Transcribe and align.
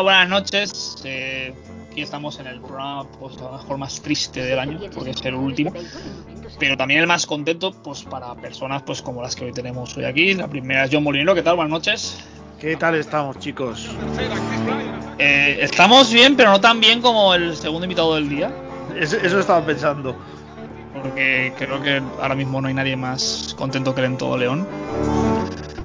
Hola, 0.00 0.24
buenas 0.24 0.28
noches. 0.30 0.96
Eh, 1.04 1.52
aquí 1.90 2.00
estamos 2.00 2.40
en 2.40 2.46
el 2.46 2.58
programa 2.58 3.06
pues, 3.18 3.36
a 3.36 3.42
lo 3.42 3.52
mejor 3.52 3.76
más 3.76 4.00
triste 4.00 4.42
del 4.42 4.58
año, 4.58 4.80
porque 4.94 5.10
es 5.10 5.22
el 5.26 5.34
último. 5.34 5.74
Pero 6.58 6.74
también 6.74 7.00
el 7.00 7.06
más 7.06 7.26
contento 7.26 7.70
pues 7.70 8.04
para 8.04 8.34
personas 8.34 8.80
pues 8.80 9.02
como 9.02 9.20
las 9.20 9.36
que 9.36 9.44
hoy 9.44 9.52
tenemos 9.52 9.94
hoy 9.98 10.06
aquí. 10.06 10.32
La 10.32 10.48
primera 10.48 10.84
es 10.84 10.90
John 10.90 11.04
Molinero. 11.04 11.34
¿Qué 11.34 11.42
tal? 11.42 11.56
Buenas 11.56 11.70
noches. 11.70 12.18
¿Qué 12.58 12.76
tal 12.76 12.94
estamos, 12.94 13.38
chicos? 13.40 13.90
Eh, 15.18 15.58
estamos 15.60 16.10
bien, 16.10 16.34
pero 16.34 16.48
no 16.52 16.62
tan 16.62 16.80
bien 16.80 17.02
como 17.02 17.34
el 17.34 17.54
segundo 17.54 17.84
invitado 17.84 18.14
del 18.14 18.30
día. 18.30 18.50
Eso, 18.98 19.18
eso 19.18 19.38
estaba 19.38 19.66
pensando. 19.66 20.16
Porque 20.94 21.52
creo 21.58 21.82
que 21.82 22.00
ahora 22.22 22.34
mismo 22.34 22.58
no 22.62 22.68
hay 22.68 22.74
nadie 22.74 22.96
más 22.96 23.54
contento 23.58 23.94
que 23.94 24.00
el 24.00 24.06
en 24.06 24.16
todo 24.16 24.38
León. 24.38 24.66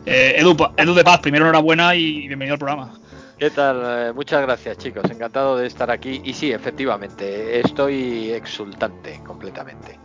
Eh, 0.05 0.35
Edu, 0.37 0.55
Edu 0.77 0.93
de 0.93 1.03
Paz, 1.03 1.19
primero 1.19 1.43
enhorabuena 1.43 1.93
y 1.95 2.29
bienvenido 2.29 2.53
al 2.53 2.59
programa. 2.59 2.93
¿Qué 3.37 3.49
tal? 3.51 3.81
Eh, 3.85 4.13
muchas 4.13 4.41
gracias 4.41 4.77
chicos, 4.77 5.03
encantado 5.11 5.57
de 5.57 5.67
estar 5.67 5.91
aquí. 5.91 6.21
Y 6.23 6.33
sí, 6.33 6.51
efectivamente, 6.51 7.59
estoy 7.59 8.31
exultante 8.31 9.21
completamente. 9.25 9.99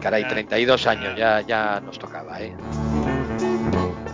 Caray, 0.00 0.22
Ya. 0.22 0.28
32 0.28 0.86
años, 0.86 1.16
ya, 1.16 1.40
ya 1.40 1.80
nos 1.80 1.98
tocaba, 1.98 2.40
¿eh? 2.40 2.54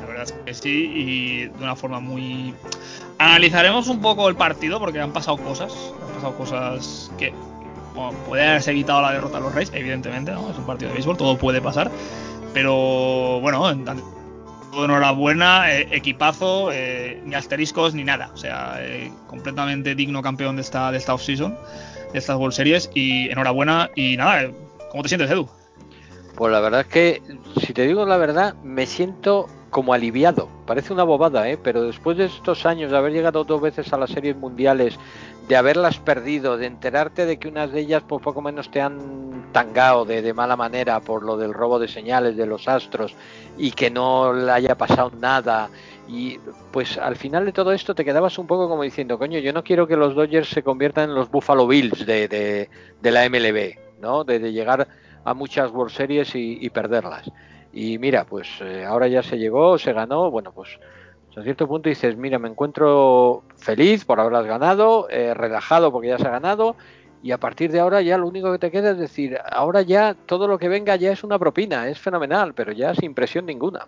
La 0.00 0.06
verdad 0.06 0.22
es 0.22 0.32
que 0.32 0.54
sí, 0.54 0.92
y 0.94 1.38
de 1.48 1.62
una 1.62 1.76
forma 1.76 2.00
muy... 2.00 2.54
Analizaremos 3.18 3.88
un 3.88 4.00
poco 4.00 4.28
el 4.28 4.36
partido 4.36 4.78
porque 4.78 5.00
han 5.00 5.12
pasado 5.12 5.36
cosas, 5.36 5.92
han 6.08 6.14
pasado 6.14 6.34
cosas 6.34 7.10
que 7.18 7.32
bueno, 7.94 8.12
puede 8.26 8.46
haberse 8.48 8.70
evitado 8.70 9.02
la 9.02 9.12
derrota 9.12 9.36
a 9.36 9.40
los 9.40 9.54
Reyes, 9.54 9.70
evidentemente, 9.74 10.32
¿no? 10.32 10.50
Es 10.50 10.56
un 10.56 10.64
partido 10.64 10.88
de 10.88 10.94
béisbol, 10.94 11.16
todo 11.18 11.36
puede 11.36 11.60
pasar, 11.60 11.90
pero 12.54 13.38
bueno, 13.40 13.68
en- 13.70 13.84
enhorabuena, 14.72 15.72
eh, 15.72 15.88
equipazo, 15.90 16.70
eh, 16.72 17.20
ni 17.24 17.34
asteriscos 17.34 17.94
ni 17.94 18.04
nada, 18.04 18.30
o 18.32 18.36
sea, 18.36 18.76
eh, 18.80 19.12
completamente 19.26 19.94
digno 19.94 20.22
campeón 20.22 20.56
de 20.56 20.62
esta, 20.62 20.90
de 20.90 20.98
esta 20.98 21.14
offseason, 21.14 21.56
de 22.12 22.18
estas 22.18 22.36
World 22.36 22.54
Series, 22.54 22.90
y 22.94 23.30
enhorabuena, 23.30 23.90
y 23.94 24.16
nada, 24.16 24.44
eh, 24.44 24.54
¿cómo 24.90 25.02
te 25.02 25.08
sientes, 25.10 25.30
Edu? 25.30 25.48
Pues 26.36 26.52
la 26.52 26.60
verdad 26.60 26.80
es 26.80 26.86
que, 26.86 27.22
si 27.64 27.74
te 27.74 27.86
digo 27.86 28.06
la 28.06 28.16
verdad, 28.16 28.54
me 28.62 28.86
siento 28.86 29.48
como 29.72 29.94
aliviado. 29.94 30.48
Parece 30.66 30.92
una 30.92 31.02
bobada, 31.02 31.48
¿eh? 31.48 31.58
Pero 31.62 31.82
después 31.82 32.16
de 32.16 32.26
estos 32.26 32.66
años 32.66 32.90
de 32.90 32.96
haber 32.96 33.12
llegado 33.12 33.44
dos 33.44 33.60
veces 33.60 33.92
a 33.92 33.98
las 33.98 34.10
series 34.10 34.36
mundiales, 34.36 34.98
de 35.48 35.56
haberlas 35.56 35.98
perdido, 35.98 36.56
de 36.56 36.66
enterarte 36.66 37.26
de 37.26 37.38
que 37.38 37.48
unas 37.48 37.72
de 37.72 37.80
ellas 37.80 38.02
pues 38.06 38.22
poco 38.22 38.40
menos 38.42 38.70
te 38.70 38.80
han 38.80 39.50
tangado 39.52 40.04
de, 40.04 40.32
mala 40.32 40.56
manera 40.56 41.00
por 41.00 41.22
lo 41.22 41.36
del 41.36 41.52
robo 41.52 41.78
de 41.78 41.88
señales 41.88 42.36
de 42.36 42.46
los 42.46 42.68
astros 42.68 43.14
y 43.58 43.72
que 43.72 43.90
no 43.90 44.32
le 44.32 44.50
haya 44.50 44.76
pasado 44.76 45.12
nada 45.18 45.68
y 46.08 46.38
pues 46.72 46.96
al 46.96 47.16
final 47.16 47.44
de 47.44 47.52
todo 47.52 47.72
esto 47.72 47.94
te 47.94 48.04
quedabas 48.04 48.38
un 48.38 48.46
poco 48.46 48.68
como 48.68 48.82
diciendo, 48.82 49.18
coño, 49.18 49.38
yo 49.38 49.52
no 49.52 49.62
quiero 49.62 49.86
que 49.86 49.96
los 49.96 50.14
Dodgers 50.14 50.48
se 50.48 50.62
conviertan 50.62 51.10
en 51.10 51.14
los 51.14 51.30
Buffalo 51.30 51.66
Bills 51.66 52.06
de, 52.06 52.68
la 53.02 53.28
MLB, 53.28 54.00
¿no? 54.00 54.24
De, 54.24 54.38
de 54.38 54.52
llegar 54.52 54.88
a 55.24 55.34
muchas 55.34 55.70
World 55.70 55.92
Series 55.92 56.34
y, 56.34 56.58
y 56.60 56.70
perderlas. 56.70 57.30
Y 57.72 57.98
mira, 57.98 58.24
pues 58.24 58.48
eh, 58.60 58.84
ahora 58.84 59.08
ya 59.08 59.22
se 59.22 59.38
llegó, 59.38 59.78
se 59.78 59.92
ganó, 59.92 60.30
bueno, 60.30 60.52
pues 60.52 60.78
a 61.40 61.42
cierto 61.42 61.66
punto 61.66 61.88
dices, 61.88 62.16
mira, 62.16 62.38
me 62.38 62.48
encuentro 62.48 63.44
feliz 63.56 64.04
por 64.04 64.20
haberlas 64.20 64.46
ganado, 64.46 65.08
eh, 65.08 65.34
relajado 65.34 65.90
porque 65.90 66.08
ya 66.08 66.18
se 66.18 66.26
ha 66.26 66.32
ganado, 66.32 66.76
y 67.22 67.30
a 67.30 67.38
partir 67.38 67.70
de 67.70 67.80
ahora 67.80 68.02
ya 68.02 68.18
lo 68.18 68.26
único 68.26 68.50
que 68.52 68.58
te 68.58 68.70
queda 68.70 68.90
es 68.90 68.98
decir, 68.98 69.38
ahora 69.50 69.82
ya 69.82 70.14
todo 70.14 70.48
lo 70.48 70.58
que 70.58 70.68
venga 70.68 70.96
ya 70.96 71.12
es 71.12 71.24
una 71.24 71.38
propina, 71.38 71.88
es 71.88 71.98
fenomenal, 71.98 72.52
pero 72.52 72.72
ya 72.72 72.94
sin 72.94 73.14
presión 73.14 73.46
ninguna. 73.46 73.86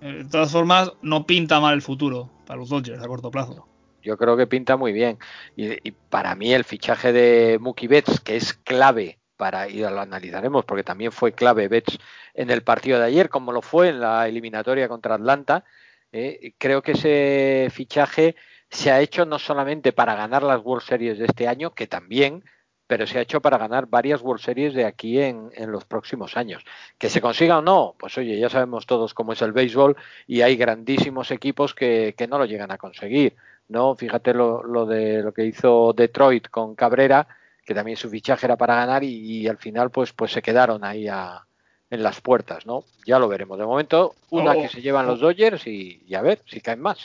Eh, 0.00 0.24
De 0.24 0.24
todas 0.24 0.50
formas, 0.50 0.92
no 1.02 1.26
pinta 1.26 1.60
mal 1.60 1.74
el 1.74 1.82
futuro 1.82 2.30
para 2.46 2.58
los 2.58 2.68
Dodgers 2.68 3.02
a 3.02 3.06
corto 3.06 3.30
plazo. 3.30 3.66
Yo 4.02 4.16
creo 4.16 4.36
que 4.36 4.46
pinta 4.46 4.76
muy 4.76 4.92
bien. 4.92 5.18
Y, 5.56 5.88
y 5.88 5.92
para 5.92 6.34
mí 6.34 6.54
el 6.54 6.64
fichaje 6.64 7.12
de 7.12 7.58
Mookie 7.60 7.88
Betts, 7.88 8.20
que 8.20 8.36
es 8.36 8.54
clave 8.54 9.18
para, 9.36 9.68
y 9.68 9.80
lo 9.80 10.00
analizaremos 10.00 10.64
porque 10.64 10.84
también 10.84 11.12
fue 11.12 11.32
clave 11.32 11.68
Betts 11.68 11.98
en 12.34 12.50
el 12.50 12.62
partido 12.62 12.98
de 12.98 13.06
ayer, 13.06 13.28
como 13.28 13.52
lo 13.52 13.62
fue 13.62 13.88
en 13.88 14.00
la 14.00 14.28
eliminatoria 14.28 14.88
contra 14.88 15.16
Atlanta, 15.16 15.64
eh, 16.12 16.54
creo 16.58 16.82
que 16.82 16.92
ese 16.92 17.68
fichaje 17.70 18.36
se 18.70 18.90
ha 18.90 19.00
hecho 19.00 19.26
no 19.26 19.38
solamente 19.38 19.92
para 19.92 20.14
ganar 20.14 20.42
las 20.42 20.60
World 20.64 20.84
Series 20.84 21.18
de 21.18 21.26
este 21.26 21.48
año, 21.48 21.74
que 21.74 21.86
también, 21.86 22.44
pero 22.86 23.06
se 23.06 23.18
ha 23.18 23.22
hecho 23.22 23.40
para 23.40 23.58
ganar 23.58 23.86
varias 23.86 24.22
World 24.22 24.42
Series 24.42 24.74
de 24.74 24.84
aquí 24.84 25.20
en, 25.20 25.50
los 25.66 25.84
próximos 25.84 26.36
años. 26.36 26.64
Que 26.98 27.08
se 27.08 27.20
consiga 27.20 27.58
o 27.58 27.62
no, 27.62 27.94
pues 27.98 28.16
oye, 28.18 28.38
ya 28.38 28.48
sabemos 28.48 28.86
todos 28.86 29.14
cómo 29.14 29.32
es 29.32 29.42
el 29.42 29.52
béisbol 29.52 29.96
y 30.26 30.42
hay 30.42 30.56
grandísimos 30.56 31.30
equipos 31.30 31.74
que, 31.74 32.14
que 32.16 32.28
no 32.28 32.38
lo 32.38 32.44
llegan 32.44 32.70
a 32.70 32.78
conseguir. 32.78 33.36
¿no? 33.68 33.96
Fíjate 33.96 34.34
lo, 34.34 34.62
lo 34.62 34.86
de 34.86 35.22
lo 35.22 35.32
que 35.32 35.44
hizo 35.46 35.92
Detroit 35.92 36.48
con 36.48 36.74
Cabrera, 36.76 37.26
que 37.64 37.74
también 37.74 37.96
su 37.96 38.08
fichaje 38.08 38.46
era 38.46 38.56
para 38.56 38.76
ganar 38.76 39.02
y, 39.02 39.42
y 39.42 39.48
al 39.48 39.58
final 39.58 39.90
pues, 39.90 40.12
pues 40.12 40.32
se 40.32 40.42
quedaron 40.42 40.84
ahí 40.84 41.08
a, 41.08 41.45
en 41.90 42.02
las 42.02 42.20
puertas, 42.20 42.66
¿no? 42.66 42.84
Ya 43.06 43.18
lo 43.18 43.28
veremos. 43.28 43.58
De 43.58 43.64
momento, 43.66 44.14
una 44.30 44.52
Oh, 44.52 44.62
que 44.62 44.68
se 44.68 44.82
llevan 44.82 45.06
oh. 45.06 45.10
los 45.10 45.20
Dodgers 45.20 45.66
y, 45.66 46.02
y 46.06 46.14
a 46.14 46.22
ver 46.22 46.42
si 46.46 46.60
caen 46.60 46.80
más. 46.80 46.98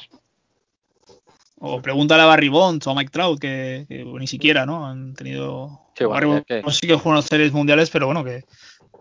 O 1.60 1.80
pregúntale 1.82 2.24
a 2.24 2.26
Barry 2.26 2.50
Bonds 2.50 2.88
o 2.88 2.92
a 2.92 2.96
Mike 2.96 3.12
Trout, 3.12 3.40
que, 3.40 3.86
que 3.88 4.04
ni 4.04 4.26
siquiera, 4.26 4.66
¿no? 4.66 4.86
Han 4.88 5.14
tenido. 5.14 5.80
Sí, 5.96 6.06
bueno, 6.06 6.14
Barry 6.14 6.26
Bonds 6.28 6.46
que- 6.48 6.62
no 6.64 6.96
que 6.96 7.02
juegan 7.02 7.18
las 7.18 7.26
series 7.26 7.52
mundiales, 7.54 7.90
pero 7.92 8.08
bueno, 8.08 8.24
que, 8.24 8.44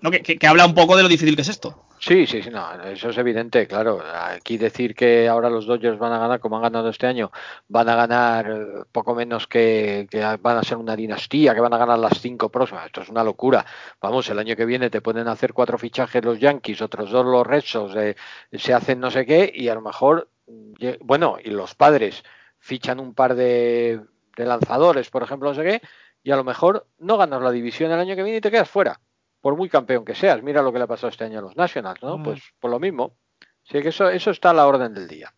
no, 0.03 0.11
que, 0.11 0.23
que- 0.23 0.47
habla 0.47 0.67
un 0.67 0.75
poco 0.75 0.97
de 0.97 1.03
lo 1.03 1.09
difícil 1.09 1.35
que 1.37 1.43
es 1.43 1.49
esto. 1.49 1.85
Sí, 1.99 2.27
sí, 2.27 2.43
sí, 2.43 2.49
no, 2.49 2.73
eso 2.85 3.11
es 3.11 3.19
evidente, 3.19 3.67
claro. 3.67 4.03
Aquí 4.03 4.57
decir 4.57 4.95
que 4.95 5.29
ahora 5.29 5.51
los 5.51 5.67
Dodgers 5.67 5.99
van 5.99 6.13
a 6.15 6.19
ganar 6.19 6.41
como 6.41 6.57
han 6.57 6.63
ganado 6.63 6.89
este 6.89 7.07
año, 7.07 7.31
van 7.69 7.91
a 7.91 7.95
ganar 7.95 8.51
eh, 8.51 8.67
poco 8.91 9.15
menos 9.15 9.47
que, 9.47 10.07
que 10.11 10.21
van 10.41 10.57
a 10.57 10.63
ser 10.63 10.79
una 10.79 10.97
dinastía, 10.97 11.55
que 11.55 11.61
van 11.61 11.75
a 11.75 11.79
ganar 11.79 11.99
las 11.99 12.19
cinco 12.19 12.49
próximas, 12.49 12.87
esto 12.87 13.03
es 13.03 13.11
una 13.11 13.23
locura. 13.23 13.67
Vamos, 14.01 14.27
el 14.31 14.39
año 14.39 14.57
que 14.57 14.65
viene 14.65 14.89
te 14.89 15.03
pueden 15.03 15.29
hacer 15.29 15.53
cuatro 15.53 15.77
fichajes 15.77 16.25
los 16.25 16.39
Yankees, 16.41 16.81
otros 16.81 17.11
dos 17.11 17.27
los 17.27 17.47
Red 17.47 17.65
eh, 17.99 18.15
se 18.53 18.73
hacen 18.73 18.99
no 18.99 19.11
sé 19.11 19.27
qué 19.27 19.53
y 19.55 19.69
a 19.69 19.75
lo 19.75 19.83
mejor, 19.83 20.31
lle- 20.49 20.97
bueno, 21.03 21.37
y 21.45 21.51
los 21.51 21.75
padres 21.75 22.25
fichan 22.59 22.99
un 22.99 23.13
par 23.13 23.35
de, 23.35 24.01
de 24.39 24.47
lanzadores, 24.47 25.11
por 25.11 25.23
ejemplo, 25.23 25.51
no 25.51 25.55
sé 25.55 25.65
qué, 25.65 25.83
y 26.23 26.31
a 26.31 26.37
lo 26.37 26.45
mejor 26.45 26.87
no 26.99 27.19
ganas 27.19 27.43
la 27.43 27.51
división 27.51 27.93
el 27.93 28.01
año 28.01 28.17
que 28.17 28.23
viene 28.23 28.39
y 28.39 28.41
te 28.41 28.51
quedas 28.51 28.71
fuera 28.71 28.99
por 29.41 29.57
muy 29.57 29.69
campeón 29.69 30.05
que 30.05 30.15
seas. 30.15 30.43
Mira 30.43 30.63
lo 30.63 30.73
que 30.73 30.79
le 30.79 30.85
ha 30.85 30.89
pasado 30.89 31.09
este 31.09 31.25
año 31.25 31.39
a 31.39 31.43
los 31.43 31.57
Nationals, 31.57 32.03
¿no? 32.03 32.19
Mm. 32.19 32.23
Pues 32.25 32.41
por 32.59 32.71
lo 32.71 32.79
mismo. 32.79 33.17
Sí 33.65 33.81
que 33.83 33.89
eso, 33.89 34.09
eso 34.11 34.31
está 34.31 34.51
a 34.51 34.55
la 34.55 34.67
orden 34.67 34.93
del 34.95 35.07
día. 35.09 35.33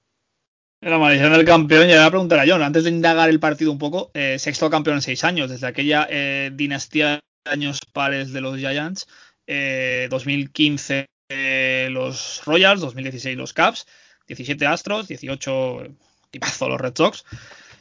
La 0.81 0.99
maldición 0.99 1.33
del 1.33 1.45
campeón, 1.45 1.83
ya 1.83 1.95
le 1.95 1.99
voy 1.99 2.07
a 2.07 2.11
preguntar 2.11 2.39
a 2.41 2.45
John, 2.47 2.63
antes 2.63 2.83
de 2.85 2.91
indagar 2.91 3.29
el 3.29 3.39
partido 3.39 3.71
un 3.71 3.79
poco, 3.79 4.11
eh, 4.15 4.39
sexto 4.39 4.69
campeón 4.69 4.97
en 4.97 5.03
seis 5.03 5.23
años, 5.23 5.49
desde 5.49 5.67
aquella 5.69 6.09
eh, 6.11 6.51
dinastía 6.53 7.21
de 7.45 7.51
años 7.51 7.79
pares 7.93 8.33
de 8.33 8.41
los 8.41 8.57
Giants, 8.59 9.07
eh, 9.47 10.09
2015 10.11 11.07
eh, 11.29 11.89
los 11.93 12.43
Royals, 12.45 12.81
2016 12.81 13.37
los 13.37 13.53
Cubs, 13.55 13.87
17 14.27 14.67
Astros, 14.67 15.07
18 15.07 15.83
eh, 15.85 15.93
tipazo 16.33 16.69
los 16.69 16.81
Red 16.81 16.95
Sox, 16.97 17.25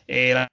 eh, 0.07 0.33
la- 0.35 0.47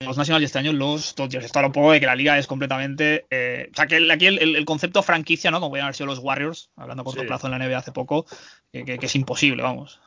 los 0.00 0.16
Nationals 0.18 0.42
y 0.42 0.44
este 0.46 0.58
año 0.58 0.72
los 0.72 1.14
Dodgers. 1.14 1.44
Esto 1.46 1.58
habla 1.58 1.68
un 1.68 1.72
poco 1.72 1.92
de 1.92 2.00
que 2.00 2.06
la 2.06 2.16
liga 2.16 2.38
es 2.38 2.46
completamente. 2.46 3.26
eh, 3.30 3.68
o 3.72 3.76
sea, 3.76 3.86
que 3.86 3.96
el- 3.96 4.10
aquí 4.10 4.26
el, 4.26 4.38
el- 4.56 4.64
concepto 4.64 5.02
franquicia, 5.02 5.50
¿no? 5.50 5.60
Como 5.60 5.70
podían 5.70 5.84
haber 5.86 5.94
sido 5.94 6.06
los 6.06 6.18
Warriors, 6.18 6.70
hablando 6.76 7.02
a 7.02 7.04
corto 7.04 7.20
Sí. 7.22 7.26
plazo 7.26 7.46
en 7.46 7.52
la 7.52 7.56
NBA 7.64 7.78
hace 7.78 7.92
poco, 7.92 8.26
que- 8.72 8.84
que- 8.84 8.98
que 8.98 9.06
es 9.06 9.14
imposible, 9.16 9.62
vamos. 9.62 10.00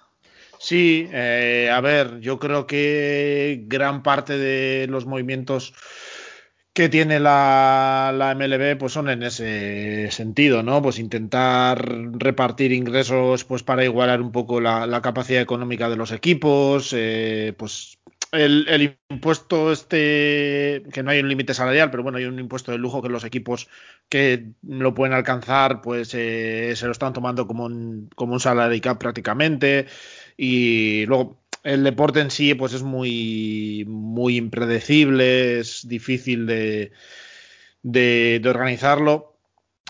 Sí, 0.59 1.07
eh, 1.11 1.69
a 1.71 1.79
ver, 1.81 2.19
yo 2.19 2.39
creo 2.39 2.65
que 2.67 3.63
gran 3.67 4.01
parte 4.03 4.37
de 4.37 4.87
los 4.87 5.05
movimientos 5.05 5.73
que 6.73 6.89
tiene 6.89 7.19
la, 7.19 8.11
la 8.15 8.31
MLB 8.31 8.75
pues 8.77 8.93
son 8.93 9.09
en 9.09 9.23
ese 9.23 10.09
sentido, 10.11 10.61
¿no? 10.63 10.81
Pues 10.81 10.99
intentar 10.99 11.83
repartir 12.19 12.71
ingresos 12.71 13.43
pues 13.45 13.63
para 13.63 13.83
igualar 13.83 14.21
un 14.21 14.31
poco 14.31 14.59
la, 14.61 14.85
la 14.85 15.01
capacidad 15.01 15.41
económica 15.41 15.89
de 15.89 15.95
los 15.95 16.11
equipos, 16.11 16.93
eh, 16.95 17.53
pues 17.57 17.97
el, 18.31 18.65
el 18.69 18.97
impuesto 19.09 19.71
este, 19.71 20.83
que 20.91 21.03
no 21.03 21.11
hay 21.11 21.19
un 21.19 21.29
límite 21.29 21.53
salarial, 21.53 21.91
pero 21.91 22.03
bueno, 22.03 22.17
hay 22.17 22.25
un 22.25 22.39
impuesto 22.39 22.71
de 22.71 22.77
lujo 22.77 23.01
que 23.01 23.09
los 23.09 23.23
equipos 23.23 23.69
que 24.09 24.51
lo 24.63 24.93
pueden 24.93 25.13
alcanzar 25.13 25.81
pues 25.81 26.13
eh, 26.13 26.73
se 26.75 26.85
lo 26.85 26.91
están 26.91 27.13
tomando 27.13 27.47
como 27.47 27.65
un, 27.65 28.09
como 28.15 28.33
un 28.33 28.39
salary 28.39 28.81
cap 28.81 28.99
prácticamente. 28.99 29.87
Y 30.35 31.05
luego 31.05 31.41
el 31.63 31.83
deporte 31.83 32.21
en 32.21 32.31
sí 32.31 32.53
pues 32.53 32.73
es 32.73 32.83
muy 32.83 33.85
muy 33.87 34.37
impredecible 34.37 35.59
es 35.59 35.87
difícil 35.87 36.45
de, 36.45 36.91
de, 37.81 38.39
de 38.41 38.49
organizarlo 38.49 39.36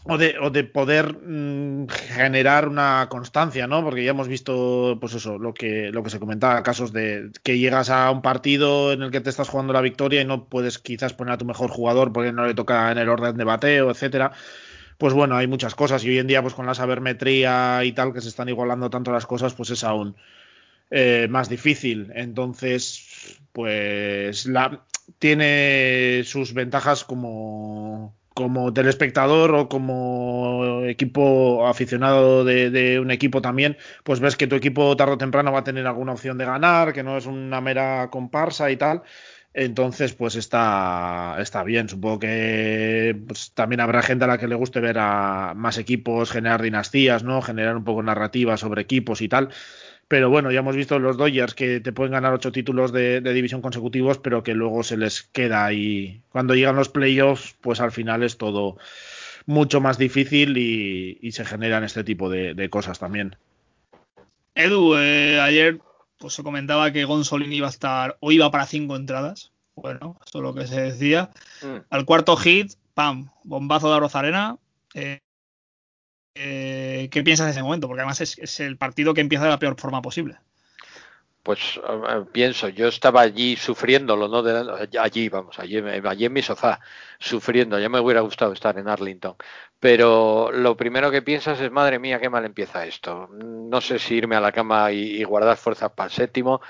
o 0.09 0.18
de, 0.18 0.36
o 0.39 0.50
de 0.50 0.63
poder 0.63 1.18
mm, 1.18 1.88
generar 1.89 2.68
una 2.68 3.07
constancia, 3.09 3.68
¿no? 3.68 3.83
Porque 3.83 4.04
ya 4.04 4.12
hemos 4.12 4.27
visto, 4.27 4.98
pues 5.00 5.13
eso, 5.13 5.38
lo 5.38 5.54
que, 5.54 5.92
lo 5.92 6.04
que 6.04 6.09
se 6.09 6.19
comentaba, 6.19 6.63
casos 6.63 6.94
de 6.94 7.31
que 7.44 7.57
llegas 7.57 7.89
a 7.89 8.09
un 8.12 8.21
partido 8.21 8.94
en 8.94 9.01
el 9.04 9.12
que 9.12 9.21
te 9.21 9.30
estás 9.30 9.50
jugando 9.50 9.74
la 9.74 9.81
victoria 9.81 10.21
y 10.21 10.25
no 10.25 10.45
puedes 10.45 10.80
quizás 10.80 11.13
poner 11.13 11.33
a 11.33 11.38
tu 11.38 11.45
mejor 11.45 11.69
jugador 11.69 12.13
porque 12.13 12.31
no 12.31 12.45
le 12.45 12.54
toca 12.54 12.92
en 12.92 12.98
el 12.98 13.09
orden 13.09 13.38
de 13.38 13.44
bateo, 13.44 13.92
etcétera. 13.92 14.31
Pues 14.98 15.13
bueno, 15.13 15.36
hay 15.38 15.48
muchas 15.48 15.75
cosas 15.75 16.04
y 16.04 16.09
hoy 16.09 16.19
en 16.19 16.27
día, 16.27 16.42
pues 16.42 16.54
con 16.54 16.65
la 16.65 16.74
sabermetría 16.74 17.83
y 17.83 17.92
tal, 17.92 18.13
que 18.13 18.21
se 18.21 18.30
están 18.30 18.50
igualando 18.50 18.89
tanto 18.89 19.12
las 19.12 19.25
cosas, 19.27 19.54
pues 19.54 19.69
es 19.69 19.83
aún 19.83 20.15
eh, 20.89 21.27
más 21.30 21.50
difícil. 21.50 22.12
Entonces, 22.15 23.39
pues 23.51 24.45
la, 24.48 24.83
tiene 25.19 26.24
sus 26.25 26.54
ventajas 26.54 27.04
como, 27.04 28.16
como 28.37 28.71
telespectador 28.71 29.49
o 29.55 29.67
como 29.67 30.83
equipo 30.85 31.65
aficionado 31.65 32.45
de, 32.45 32.99
un 32.99 33.09
equipo 33.09 33.41
también, 33.41 33.77
pues 34.03 34.19
ves 34.19 34.35
que 34.37 34.45
tu 34.45 34.55
equipo 34.55 34.95
tarde 34.95 35.13
o 35.13 35.17
temprano 35.17 35.51
va 35.51 35.59
a 35.61 35.63
tener 35.63 35.87
alguna 35.87 36.13
opción 36.13 36.37
de 36.37 36.45
ganar, 36.45 36.93
que 36.93 37.01
no 37.01 37.17
es 37.17 37.25
una 37.25 37.61
mera 37.61 38.11
comparsa 38.11 38.69
y 38.69 38.77
tal. 38.77 39.01
Entonces, 39.55 40.13
pues 40.13 40.35
está, 40.35 41.35
está 41.39 41.63
bien. 41.63 41.89
Supongo 41.89 42.19
que 42.19 43.19
pues, 43.27 43.53
también 43.55 43.79
habrá 43.81 44.03
gente 44.03 44.25
a 44.25 44.27
la 44.27 44.37
que 44.37 44.47
le 44.47 44.53
guste 44.53 44.81
ver 44.81 44.99
a 44.99 45.53
más 45.55 45.79
equipos, 45.79 46.29
generar 46.29 46.61
dinastías, 46.61 47.23
¿no? 47.23 47.41
Generar 47.41 47.75
un 47.75 47.83
poco 47.83 48.03
narrativa 48.03 48.55
sobre 48.57 48.83
equipos 48.83 49.21
y 49.23 49.29
tal. 49.29 49.49
Pero 50.07 50.30
bueno, 50.30 50.51
ya 50.51 50.59
hemos 50.59 50.75
visto 50.75 51.00
los 51.00 51.18
Dodgers 51.18 51.54
que 51.54 51.81
te 51.81 51.92
pueden 51.92 52.13
ganar 52.13 52.33
ocho 52.33 52.51
títulos 52.51 52.94
de, 52.94 53.19
división 53.21 53.62
consecutivos, 53.62 54.18
pero 54.19 54.42
que 54.42 54.54
luego 54.54 54.83
se 54.83 54.95
les 54.95 55.24
queda 55.24 55.74
y 55.74 56.21
cuando 56.30 56.56
llegan 56.56 56.77
los 56.77 56.88
playoffs, 56.89 57.56
pues 57.59 57.81
al 57.81 57.92
final 57.92 58.24
es 58.24 58.38
todo 58.38 58.77
mucho 59.45 59.81
más 59.81 59.98
difícil 59.98 60.57
y, 60.57 61.31
se 61.31 61.44
generan 61.44 61.83
este 61.83 62.06
tipo 62.06 62.30
de, 62.30 62.69
cosas 62.69 63.00
también. 63.00 63.36
Edu, 64.56 64.95
eh, 64.98 65.39
ayer 65.39 65.80
pues 66.18 66.33
se 66.33 66.44
comentaba 66.44 66.92
que 66.92 67.06
Gonzolin 67.06 67.54
iba 67.54 67.68
a 67.68 67.69
estar 67.69 68.18
o 68.21 68.31
iba 68.31 68.50
para 68.50 68.65
cinco 68.65 68.95
entradas. 68.95 69.51
Bueno, 69.75 70.18
eso 70.25 70.39
es 70.39 70.42
lo 70.42 70.56
que 70.56 70.65
se 70.65 70.81
decía. 70.81 71.30
Mm. 71.62 71.77
Al 71.89 72.06
cuarto 72.06 72.36
hit, 72.38 72.74
pam, 72.95 73.30
bombazo 73.44 73.89
de 73.89 73.98
Arozarena. 73.98 74.57
Eh, 74.95 75.19
eh, 76.39 77.09
¿Qué 77.11 77.23
piensas 77.23 77.47
de 77.47 77.51
ese 77.51 77.63
momento? 77.63 77.87
Porque 77.87 78.01
además 78.01 78.21
es, 78.21 78.59
el 78.59 78.77
partido 78.77 79.13
que 79.13 79.21
empieza 79.21 79.45
de 79.45 79.51
la 79.51 79.59
peor 79.59 79.79
forma 79.79 80.01
posible. 80.01 80.37
Pues 81.43 81.79
pienso, 82.33 82.67
yo 82.67 82.89
estaba 82.89 83.21
allí 83.21 83.55
sufriéndolo, 83.55 84.27
¿no? 84.27 84.43
allí, 84.99 85.29
vamos, 85.29 85.57
allí, 85.59 85.77
allí 85.77 86.25
en 86.25 86.33
mi 86.33 86.41
sofá, 86.41 86.81
sufriendo. 87.19 87.79
Ya 87.79 87.87
me 87.87 88.01
hubiera 88.01 88.19
gustado 88.19 88.51
estar 88.51 88.77
en 88.77 88.89
Arlington. 88.89 89.37
Pero 89.79 90.51
lo 90.51 90.75
primero 90.75 91.09
que 91.09 91.21
piensas 91.21 91.61
es, 91.61 91.71
madre 91.71 91.99
mía, 91.99 92.19
qué 92.19 92.29
mal 92.29 92.43
empieza 92.43 92.85
esto. 92.85 93.29
No 93.31 93.79
sé 93.79 93.97
si 93.97 94.15
irme 94.15 94.35
a 94.35 94.41
la 94.41 94.51
cama 94.51 94.91
y, 94.91 95.23
guardar 95.23 95.55
fuerzas 95.55 95.91
para 95.91 96.07
el 96.07 96.13
séptimo. 96.13 96.61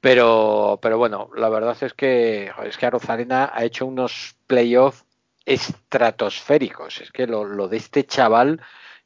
Pero, 0.00 0.78
pero 0.80 0.96
bueno, 0.96 1.30
la 1.34 1.48
verdad 1.48 1.76
es 1.80 1.92
que, 1.94 2.52
es 2.64 2.76
que 2.78 2.86
Arozarena 2.86 3.50
ha 3.52 3.64
hecho 3.64 3.84
unos 3.84 4.36
playoffs 4.46 5.04
estratosféricos. 5.44 7.00
Es 7.00 7.10
que 7.10 7.26
lo 7.26 7.66
de 7.66 7.76
este 7.78 8.04
chaval 8.06 8.60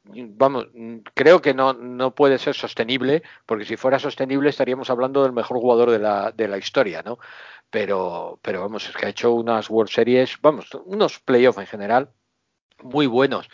vamos, 0.04 0.68
creo 1.14 1.40
que 1.40 1.54
no, 1.54 1.72
no 1.72 2.14
puede 2.14 2.38
ser 2.38 2.54
sostenible, 2.54 3.22
porque 3.46 3.64
si 3.64 3.76
fuera 3.76 3.98
sostenible 3.98 4.50
estaríamos 4.50 4.90
hablando 4.90 5.22
del 5.22 5.32
mejor 5.32 5.58
jugador 5.58 5.90
de 5.90 5.98
la, 5.98 6.32
de 6.32 6.48
la 6.48 6.58
historia, 6.58 7.02
¿no? 7.02 7.18
Pero, 7.70 8.38
pero 8.42 8.60
vamos, 8.60 8.88
es 8.88 8.96
que 8.96 9.06
ha 9.06 9.08
hecho 9.08 9.32
unas 9.32 9.70
World 9.70 9.90
Series, 9.90 10.38
vamos, 10.40 10.68
unos 10.84 11.18
playoffs 11.20 11.58
en 11.58 11.66
general 11.66 12.10
muy 12.82 13.06
buenos. 13.06 13.48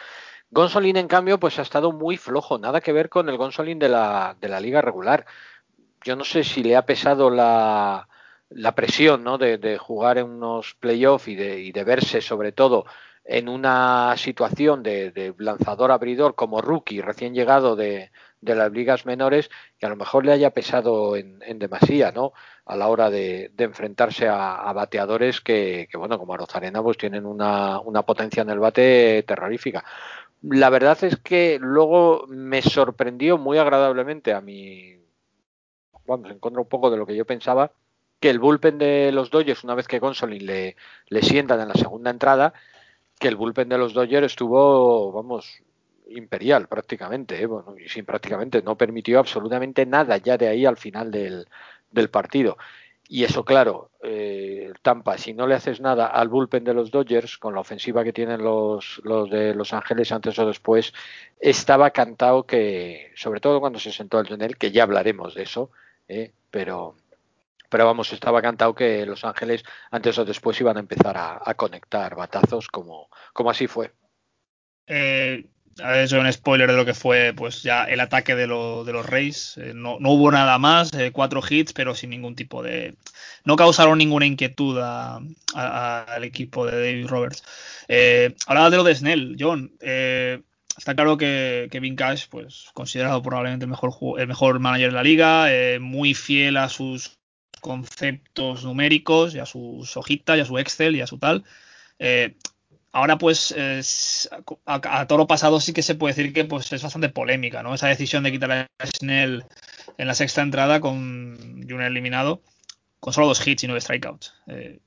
Gonsolin, 0.51 0.97
en 0.97 1.09
cambio, 1.09 1.39
pues 1.39 1.59
ha 1.59 1.63
estado 1.63 1.93
muy 1.93 2.17
flojo, 2.17 2.59
nada 2.59 2.81
que 2.81 2.93
ver 2.93 3.09
con 3.09 3.29
el 3.29 3.37
Gonsolin 3.37 3.79
de 3.79 3.89
la, 3.89 4.37
de 4.41 4.49
la 4.49 4.61
liga 4.61 4.83
regular. 4.83 5.27
Yo 6.03 6.17
no 6.17 6.25
sé 6.25 6.45
si 6.45 6.63
le 6.63 6.77
ha 6.77 6.87
pesado 6.87 7.31
la, 7.31 8.09
la 8.49 8.75
presión 8.75 9.23
¿no? 9.23 9.39
de, 9.39 9.59
de 9.59 9.79
jugar 9.79 10.19
en 10.19 10.29
unos 10.29 10.75
playoffs 10.75 11.29
y 11.29 11.37
de, 11.37 11.61
y 11.61 11.73
de 11.73 11.85
verse 11.85 12.21
sobre 12.21 12.53
todo 12.53 12.85
en 13.31 13.49
una 13.49 14.17
situación 14.17 14.83
de, 14.83 15.35
lanzador 15.39 15.93
abridor 15.93 16.35
como 16.35 16.61
rookie 16.61 17.01
recién 17.01 17.33
llegado 17.33 17.77
de, 17.77 18.11
las 18.41 18.73
ligas 18.73 19.07
menores 19.07 19.51
que 19.79 19.87
a 19.87 19.89
lo 19.89 19.95
mejor 19.95 20.27
le 20.27 20.33
haya 20.33 20.51
pesado 20.51 21.15
en, 21.15 21.39
demasía 21.61 22.11
no 22.11 22.33
a 22.67 22.75
la 22.75 22.89
hora 22.89 23.09
de, 23.09 23.53
enfrentarse 23.57 24.27
a, 24.29 24.73
bateadores 24.73 25.41
que, 25.41 25.89
bueno 25.95 26.19
como 26.19 26.35
Arozarena 26.35 26.83
pues 26.83 26.99
tienen 26.99 27.25
una, 27.25 27.81
potencia 28.05 28.43
en 28.43 28.51
el 28.51 28.59
bate 28.59 29.23
terrorífica. 29.23 29.85
La 30.43 30.69
verdad 30.69 30.99
es 31.05 31.17
que 31.19 31.59
luego 31.61 32.25
me 32.27 32.63
sorprendió 32.63 33.39
muy 33.39 33.59
agradablemente 33.59 34.33
a 34.33 34.41
mi 34.41 34.97
vamos 36.05 36.33
en 36.33 36.41
contra 36.41 36.63
un 36.63 36.69
poco 36.69 36.91
de 36.91 36.97
lo 36.97 37.07
que 37.07 37.15
yo 37.15 37.25
pensaba 37.25 37.71
que 38.19 38.29
el 38.29 38.41
bullpen 38.41 38.79
de 38.79 39.13
los 39.13 39.31
Dodgers 39.31 39.63
una 39.63 39.77
vez 39.77 39.87
que 39.87 40.01
Gonsolin 40.01 40.45
le, 40.45 40.77
le 41.07 41.23
sientan 41.23 41.61
en 41.61 41.69
la 41.69 41.75
segunda 41.75 42.11
entrada 42.11 42.55
que 43.21 43.29
el 43.29 43.37
bullpen 43.37 43.69
de 43.69 43.79
los 43.79 43.93
Dodgers 43.93 44.27
estuvo, 44.27 45.13
vamos, 45.13 45.63
imperial 46.09 46.67
prácticamente, 46.69 47.41
¿eh? 47.41 47.47
bueno, 47.47 47.77
y 47.79 47.87
sin 47.87 48.05
prácticamente, 48.07 48.63
no 48.63 48.77
permitió 48.77 49.19
absolutamente 49.19 49.85
nada 49.85 50.17
ya 50.17 50.39
de 50.39 50.49
ahí 50.49 50.65
al 50.65 50.79
final 50.79 51.11
del, 51.11 51.47
partido. 52.11 52.57
Y 53.11 53.25
eso, 53.25 53.45
claro, 53.45 53.91
eh, 54.03 54.73
Tampa, 54.81 55.19
si 55.19 55.35
no 55.35 55.47
le 55.47 55.55
haces 55.55 55.81
nada 55.81 56.07
al 56.07 56.29
bullpen 56.29 56.65
de 56.65 56.73
los 56.73 56.91
Dodgers, 56.91 57.37
con 57.37 57.55
la 57.55 57.61
ofensiva 57.61 58.05
que 58.05 58.13
tienen 58.15 58.43
los, 58.43 59.03
los 59.05 59.29
de 59.29 59.55
Los 59.55 59.75
Ángeles 59.75 60.13
antes 60.13 60.39
o 60.39 60.47
después, 60.47 60.95
estaba 61.41 61.91
cantado 61.91 62.45
que, 62.45 63.11
sobre 63.17 63.41
todo 63.41 63.61
cuando 63.61 63.79
se 63.79 63.93
sentó 63.93 64.19
el 64.19 64.29
túnel, 64.29 64.57
que 64.57 64.71
ya 64.71 64.85
hablaremos 64.85 65.35
de 65.35 65.43
eso, 65.43 65.71
¿eh? 66.09 66.33
pero, 66.51 66.95
pero 67.71 67.87
vamos, 67.87 68.13
estaba 68.13 68.43
cantado 68.43 68.75
que 68.75 69.07
Los 69.07 69.25
Ángeles 69.25 69.65
antes 69.91 70.19
o 70.19 70.25
después 70.27 70.61
iban 70.61 70.77
a 70.77 70.81
empezar 70.81 71.17
a, 71.17 71.55
conectar 71.55 72.15
batazos 72.15 72.69
como, 72.69 73.09
como 73.33 73.51
así 73.51 73.67
fue. 73.67 73.95
Eh, 74.87 75.47
eso 75.79 76.19
un 76.21 76.33
spoiler 76.33 76.71
de 76.71 76.77
lo 76.77 76.85
que 76.85 76.95
fue 76.95 77.33
pues 77.35 77.63
ya 77.63 77.85
el 77.85 78.01
ataque 78.01 78.35
de, 78.35 78.43
de 78.43 78.93
los 78.93 79.07
Reyes. 79.07 79.57
Eh, 79.59 79.73
no, 79.75 79.97
hubo 79.97 80.31
nada 80.31 80.59
más, 80.59 80.93
eh, 80.95 81.13
cuatro 81.13 81.41
hits, 81.49 81.73
pero 81.73 81.95
sin 81.95 82.11
ningún 82.11 82.35
tipo 82.35 82.63
de... 82.63 82.97
No 83.45 83.57
causaron 83.57 83.99
ninguna 83.99 84.27
inquietud 84.27 84.79
al 84.81 86.25
equipo 86.25 86.67
de 86.67 86.73
David 86.73 87.07
Roberts. 87.07 87.45
Eh, 87.89 88.35
hablaba 88.47 88.71
de 88.71 88.77
lo 88.77 88.85
de 88.85 88.95
Snell, 88.95 89.37
John. 89.39 89.73
Eh, 89.81 90.43
está 90.77 90.95
claro 90.95 91.17
que 91.17 91.69
Kevin 91.71 91.97
Cash, 91.97 92.27
pues 92.29 92.67
considerado 92.75 93.23
probablemente 93.23 93.65
el 93.65 93.71
mejor, 93.71 93.93
el 94.19 94.27
mejor 94.27 94.59
manager 94.59 94.91
de 94.91 94.97
la 94.97 95.03
liga, 95.03 95.47
muy 95.81 96.15
fiel 96.15 96.57
a 96.57 96.69
sus 96.69 97.20
conceptos 97.61 98.65
numéricos 98.65 99.35
y 99.35 99.39
a 99.39 99.47
sus 99.47 99.97
hojitas 99.97 100.39
y 100.39 100.41
a 100.41 100.45
su 100.45 100.59
Excel 100.59 100.97
y 100.97 101.01
a 101.01 101.07
su 101.07 101.19
tal. 101.19 101.45
Eh, 101.99 102.37
ahora 102.93 103.19
pues 103.19 103.55
a, 104.67 105.07
todo 105.07 105.19
lo 105.19 105.27
pasado 105.27 105.61
sí 105.61 105.73
que 105.73 105.83
se 105.83 105.95
puede 105.95 106.15
decir 106.15 106.33
que 106.33 106.45
pues 106.45 106.73
es 106.73 106.83
bastante 106.83 107.09
polémica, 107.09 107.63
¿no? 107.63 107.75
Esa 107.75 107.89
decisión 107.89 108.25
de 108.25 108.33
quitar 108.33 108.51
a 108.53 108.69
Snell 108.99 109.45
en 109.99 110.07
la 110.07 110.15
sexta 110.15 110.43
entrada 110.43 110.81
con 110.81 110.97
un 110.97 111.83
eliminado 111.83 112.43
con 113.01 113.13
solo 113.13 113.27
dos 113.27 113.47
hits 113.47 113.65
y 113.65 113.67
nueve 113.67 113.81
strikeouts. 113.81 114.35
Eh, 114.47 114.79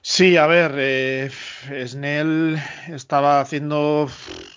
sí, 0.00 0.36
a 0.36 0.46
ver, 0.46 0.74
eh, 0.76 1.30
Snell 1.86 2.58
estaba 2.88 3.40
haciendo, 3.40 4.08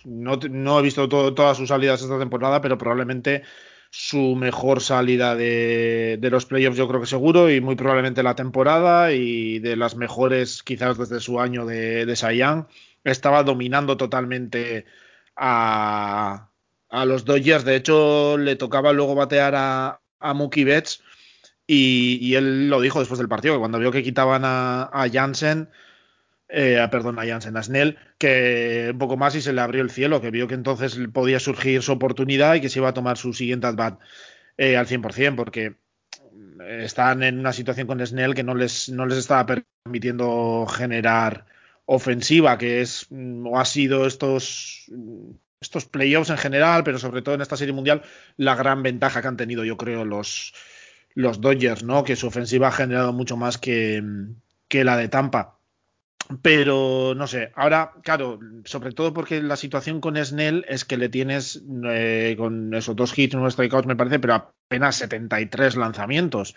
no, 0.06 0.38
no 0.38 0.80
he 0.80 0.84
visto 0.84 1.10
todas 1.10 1.58
sus 1.58 1.70
salidas 1.70 2.02
esta 2.02 2.20
temporada, 2.20 2.62
pero 2.62 2.78
probablemente 2.78 3.44
su 3.92 4.36
mejor 4.36 4.82
salida 4.82 5.36
de, 5.36 6.20
los 6.32 6.46
playoffs, 6.46 6.78
yo 6.78 6.88
creo 6.88 7.02
que 7.02 7.08
seguro, 7.08 7.50
y 7.50 7.62
muy 7.62 7.76
probablemente 7.76 8.24
la 8.24 8.36
temporada, 8.36 9.14
y 9.14 9.60
de 9.60 9.76
las 9.76 9.96
mejores 9.96 10.64
quizás 10.64 10.98
desde 10.98 11.20
su 11.20 11.40
año 11.40 11.66
de, 11.66 12.06
de 12.06 12.56
Estaba 13.04 13.44
dominando 13.44 13.98
totalmente 13.98 14.86
a, 15.36 16.50
a, 16.90 17.06
los 17.06 17.26
Dodgers. 17.26 17.66
De 17.66 17.76
hecho, 17.76 18.38
le 18.38 18.56
tocaba 18.56 18.94
luego 18.94 19.16
batear 19.16 19.56
a, 19.56 20.02
a 20.20 20.34
Mookie 20.34 20.66
Betts. 20.66 21.02
Y, 21.66 22.34
él 22.36 22.70
lo 22.70 22.82
dijo 22.82 23.00
después 23.00 23.20
del 23.20 23.30
partido, 23.30 23.54
que 23.56 23.60
cuando 23.60 23.80
vio 23.80 23.92
que 23.92 24.04
quitaban 24.04 24.44
a, 24.44 24.90
a 24.92 25.08
Jansen, 25.10 25.70
eh, 26.50 26.86
perdón, 26.92 27.20
a 27.20 27.26
Jansen, 27.26 27.56
a 27.58 27.64
Snell, 27.64 27.98
que 28.18 28.90
un 28.92 28.98
poco 28.98 29.18
más 29.18 29.36
y 29.36 29.42
se 29.42 29.54
le 29.54 29.62
abrió 29.62 29.82
el 29.82 29.92
cielo, 29.92 30.22
que 30.22 30.32
vio 30.32 30.48
que 30.48 30.56
entonces 30.56 31.00
podía 31.14 31.40
surgir 31.40 31.82
su 31.82 31.92
oportunidad 31.92 32.56
y 32.56 32.62
que 32.62 32.70
se 32.70 32.80
iba 32.80 32.90
a 32.90 32.94
tomar 32.94 33.18
su 33.18 33.34
siguiente 33.34 33.68
at-bat 33.68 34.00
eh, 34.58 34.76
al 34.76 34.88
100%, 34.88 35.36
porque 35.36 35.76
están 36.68 37.24
en 37.24 37.40
una 37.40 37.54
situación 37.54 37.88
con 37.88 38.06
Snell 38.06 38.36
que 38.36 38.44
no 38.44 38.56
les, 38.56 38.90
no 38.90 39.06
les 39.06 39.20
estaba 39.20 39.46
permitiendo 39.86 40.66
generar 40.68 41.46
ofensiva, 41.86 42.58
que 42.58 42.82
es 42.82 43.08
o 43.10 43.60
ha 43.60 43.66
sido 43.66 44.06
estos 44.06 44.90
estos 45.62 45.86
playoffs 45.86 46.30
en 46.30 46.38
general, 46.38 46.84
pero 46.84 47.00
sobre 47.00 47.22
todo 47.22 47.36
en 47.36 47.42
esta 47.42 47.58
serie 47.58 47.74
mundial, 47.74 48.04
la 48.38 48.56
gran 48.56 48.82
ventaja 48.84 49.22
que 49.22 49.28
han 49.28 49.38
tenido, 49.38 49.66
yo 49.66 49.78
creo, 49.78 50.06
los, 50.06 50.54
los 51.14 51.42
Dodgers, 51.42 51.84
¿no? 51.84 52.04
Que 52.04 52.16
su 52.16 52.28
ofensiva 52.28 52.70
ha 52.70 52.72
generado 52.72 53.12
mucho 53.14 53.36
más 53.36 53.58
que, 53.58 54.02
que 54.68 54.84
la 54.84 54.96
de 54.98 55.10
Tampa. 55.10 55.59
Pero 56.44 57.16
no 57.16 57.26
sé, 57.26 57.52
ahora, 57.56 57.92
claro, 58.04 58.40
sobre 58.64 58.92
todo 58.92 59.14
porque 59.14 59.42
la 59.42 59.56
situación 59.56 60.00
con 60.00 60.16
Snell 60.24 60.64
es 60.68 60.86
que 60.86 60.98
le 60.98 61.10
tienes 61.10 61.64
eh, 61.86 62.36
con 62.38 62.74
esos 62.76 62.96
dos 62.96 63.18
hits, 63.18 63.34
unos 63.34 63.54
strikeouts, 63.54 63.88
me 63.88 63.96
parece, 63.96 64.20
pero 64.20 64.36
apenas 64.36 64.98
73 64.98 65.76
lanzamientos. 65.76 66.56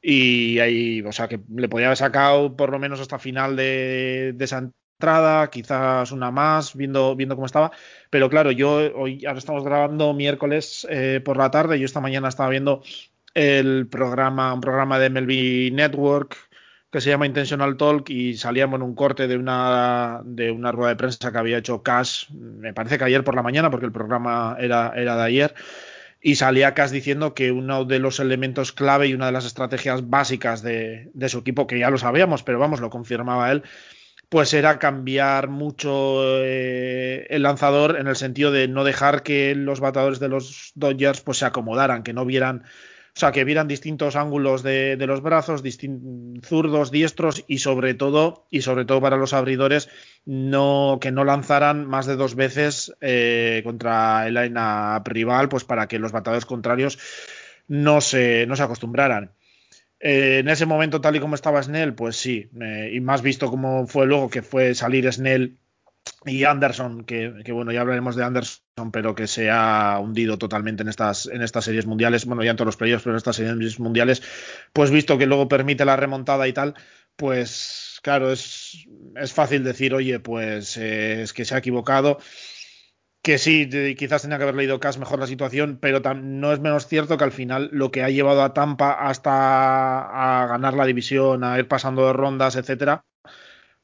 Y 0.00 0.58
ahí, 0.60 1.02
o 1.02 1.12
sea, 1.12 1.28
que 1.28 1.40
le 1.54 1.68
podía 1.68 1.86
haber 1.86 1.98
sacado 1.98 2.56
por 2.56 2.70
lo 2.70 2.78
menos 2.78 3.00
hasta 3.00 3.18
final 3.18 3.56
de, 3.56 4.34
esa 4.40 4.58
entrada, 4.58 5.50
quizás 5.50 6.10
una 6.12 6.30
más, 6.30 6.74
viendo, 6.74 7.14
viendo 7.14 7.36
cómo 7.36 7.46
estaba. 7.46 7.72
Pero 8.10 8.30
claro, 8.30 8.52
yo 8.52 8.74
hoy, 8.96 9.24
ahora 9.26 9.38
estamos 9.38 9.64
grabando 9.64 10.14
miércoles 10.14 10.86
eh, 10.90 11.20
por 11.24 11.36
la 11.36 11.50
tarde, 11.50 11.78
yo 11.78 11.84
esta 11.84 12.00
mañana 12.00 12.28
estaba 12.28 12.48
viendo 12.50 12.82
el 13.34 13.86
programa, 13.88 14.54
un 14.54 14.60
programa 14.60 14.98
de 14.98 15.10
MLB 15.10 15.74
Network 15.74 16.36
que 16.94 17.00
se 17.00 17.10
llama 17.10 17.26
Intentional 17.26 17.76
Talk 17.76 18.08
y 18.08 18.36
salíamos 18.36 18.76
en 18.76 18.82
un 18.82 18.94
corte 18.94 19.26
de 19.26 19.36
una, 19.36 20.20
de 20.24 20.52
una 20.52 20.70
rueda 20.70 20.90
de 20.90 20.96
prensa 20.96 21.32
que 21.32 21.38
había 21.38 21.58
hecho 21.58 21.82
Cash, 21.82 22.30
me 22.30 22.72
parece 22.72 22.98
que 22.98 23.02
ayer 23.02 23.24
por 23.24 23.34
la 23.34 23.42
mañana, 23.42 23.68
porque 23.68 23.86
el 23.86 23.90
programa 23.90 24.56
era, 24.60 24.92
era 24.94 25.16
de 25.16 25.22
ayer, 25.24 25.54
y 26.22 26.36
salía 26.36 26.72
Cash 26.72 26.92
diciendo 26.92 27.34
que 27.34 27.50
uno 27.50 27.84
de 27.84 27.98
los 27.98 28.20
elementos 28.20 28.70
clave 28.70 29.08
y 29.08 29.14
una 29.14 29.26
de 29.26 29.32
las 29.32 29.44
estrategias 29.44 30.08
básicas 30.08 30.62
de, 30.62 31.10
de 31.14 31.28
su 31.28 31.38
equipo, 31.38 31.66
que 31.66 31.80
ya 31.80 31.90
lo 31.90 31.98
sabíamos, 31.98 32.44
pero 32.44 32.60
vamos, 32.60 32.78
lo 32.78 32.90
confirmaba 32.90 33.50
él, 33.50 33.64
pues 34.28 34.54
era 34.54 34.78
cambiar 34.78 35.48
mucho 35.48 36.22
eh, 36.44 37.26
el 37.28 37.42
lanzador 37.42 37.98
en 37.98 38.06
el 38.06 38.14
sentido 38.14 38.52
de 38.52 38.68
no 38.68 38.84
dejar 38.84 39.24
que 39.24 39.56
los 39.56 39.80
batadores 39.80 40.20
de 40.20 40.28
los 40.28 40.70
Dodgers 40.76 41.22
pues 41.22 41.38
se 41.38 41.44
acomodaran, 41.44 42.04
que 42.04 42.12
no 42.12 42.24
vieran 42.24 42.62
o 43.16 43.20
sea, 43.20 43.30
que 43.30 43.44
vieran 43.44 43.68
distintos 43.68 44.16
ángulos 44.16 44.64
de, 44.64 44.96
los 45.06 45.22
brazos, 45.22 45.62
zurdos, 46.42 46.90
diestros 46.90 47.44
y 47.46 47.58
sobre 47.58 47.94
todo, 47.94 48.44
y 48.50 48.62
sobre 48.62 48.84
todo 48.84 49.00
para 49.00 49.16
los 49.16 49.32
abridores, 49.32 49.88
no, 50.24 50.98
que 51.00 51.12
no 51.12 51.22
lanzaran 51.22 51.86
más 51.86 52.06
de 52.06 52.16
dos 52.16 52.34
veces 52.34 52.92
eh, 53.00 53.60
contra 53.62 54.26
el 54.26 54.34
line 54.34 54.58
rival, 55.04 55.48
pues 55.48 55.62
para 55.62 55.86
que 55.86 56.00
los 56.00 56.10
bateadores 56.10 56.44
contrarios 56.44 56.98
no 57.68 58.00
se, 58.00 58.46
no 58.46 58.56
se 58.56 58.64
acostumbraran. 58.64 59.30
Eh, 60.00 60.38
en 60.40 60.48
ese 60.48 60.66
momento, 60.66 61.00
tal 61.00 61.14
y 61.14 61.20
como 61.20 61.36
estaba 61.36 61.62
Snell, 61.62 61.94
pues 61.94 62.16
sí, 62.16 62.50
eh, 62.60 62.90
y 62.92 63.00
más 63.00 63.22
visto 63.22 63.48
como 63.48 63.86
fue 63.86 64.06
luego 64.06 64.28
que 64.28 64.42
fue 64.42 64.74
salir 64.74 65.10
Snell 65.12 65.56
y 66.26 66.44
Anderson, 66.44 67.04
que, 67.04 67.30
bueno, 67.52 67.72
ya 67.72 67.80
hablaremos 67.80 68.16
de 68.16 68.24
Anderson, 68.24 68.90
pero 68.92 69.14
que 69.14 69.26
se 69.26 69.50
ha 69.50 69.98
hundido 70.00 70.38
totalmente 70.38 70.82
en 70.82 70.88
estas, 70.88 71.26
en 71.26 71.42
estas 71.42 71.64
series 71.64 71.86
mundiales, 71.86 72.24
bueno, 72.24 72.42
ya 72.42 72.50
en 72.50 72.56
todos 72.56 72.66
los 72.66 72.76
playoffs, 72.76 73.04
pero 73.04 73.14
en 73.14 73.18
estas 73.18 73.36
series 73.36 73.78
mundiales, 73.78 74.22
pues 74.72 74.90
visto 74.90 75.18
que 75.18 75.26
luego 75.26 75.48
permite 75.48 75.84
la 75.84 75.96
remontada 75.96 76.48
y 76.48 76.52
tal, 76.52 76.74
pues 77.16 78.00
claro, 78.02 78.32
es, 78.32 78.86
es 79.16 79.32
fácil 79.32 79.64
decir, 79.64 79.94
oye, 79.94 80.20
pues 80.20 80.76
eh, 80.76 81.22
es 81.22 81.32
que 81.32 81.44
se 81.44 81.54
ha 81.54 81.58
equivocado, 81.58 82.18
que 83.22 83.38
sí, 83.38 83.68
quizás 83.96 84.22
tenía 84.22 84.36
que 84.36 84.42
haber 84.44 84.54
leído 84.54 84.80
Cash 84.80 84.98
mejor 84.98 85.18
la 85.18 85.26
situación, 85.26 85.78
pero 85.80 86.00
no 86.14 86.52
es 86.52 86.60
menos 86.60 86.86
cierto 86.86 87.16
que 87.16 87.24
al 87.24 87.32
final 87.32 87.70
lo 87.72 87.90
que 87.90 88.02
ha 88.02 88.10
llevado 88.10 88.42
a 88.42 88.52
Tampa 88.52 88.92
hasta 88.92 90.42
a 90.42 90.46
ganar 90.46 90.74
la 90.74 90.84
división, 90.84 91.42
a 91.42 91.58
ir 91.58 91.66
pasando 91.66 92.06
de 92.06 92.12
rondas, 92.12 92.56
etcétera, 92.56 93.06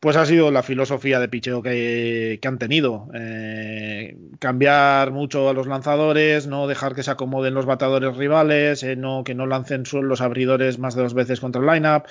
pues 0.00 0.16
ha 0.16 0.24
sido 0.24 0.50
la 0.50 0.62
filosofía 0.62 1.20
de 1.20 1.28
picheo 1.28 1.62
que, 1.62 2.40
han 2.42 2.58
tenido. 2.58 3.08
Eh, 3.14 4.16
cambiar 4.38 5.12
mucho 5.12 5.50
a 5.50 5.52
los 5.52 5.66
lanzadores, 5.66 6.46
no 6.46 6.66
dejar 6.66 6.94
que 6.94 7.02
se 7.02 7.10
acomoden 7.10 7.52
los 7.52 7.66
batadores 7.66 8.16
rivales, 8.16 8.82
eh, 8.82 8.96
no, 8.96 9.24
que 9.24 9.34
no 9.34 9.46
lancen 9.46 9.84
los 10.02 10.22
abridores 10.22 10.78
más 10.78 10.94
de 10.94 11.02
dos 11.02 11.12
veces 11.12 11.40
contra 11.40 11.60
el 11.60 11.68
lineup. 11.68 12.04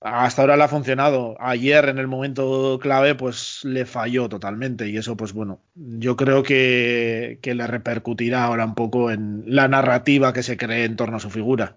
Hasta 0.00 0.42
ahora 0.42 0.56
le 0.56 0.62
ha 0.64 0.68
funcionado. 0.68 1.36
Ayer, 1.40 1.88
en 1.88 1.98
el 1.98 2.06
momento 2.06 2.78
clave, 2.80 3.14
pues 3.14 3.64
le 3.64 3.84
falló 3.84 4.28
totalmente. 4.28 4.88
Y 4.88 4.96
eso, 4.96 5.16
pues 5.16 5.34
bueno, 5.34 5.60
yo 5.74 6.16
creo 6.16 6.42
que, 6.42 7.38
que 7.42 7.54
le 7.54 7.66
repercutirá 7.66 8.44
ahora 8.44 8.64
un 8.64 8.74
poco 8.74 9.10
en 9.10 9.42
la 9.46 9.68
narrativa 9.68 10.32
que 10.32 10.42
se 10.42 10.56
cree 10.56 10.84
en 10.84 10.96
torno 10.96 11.18
a 11.18 11.20
su 11.20 11.30
figura. 11.30 11.76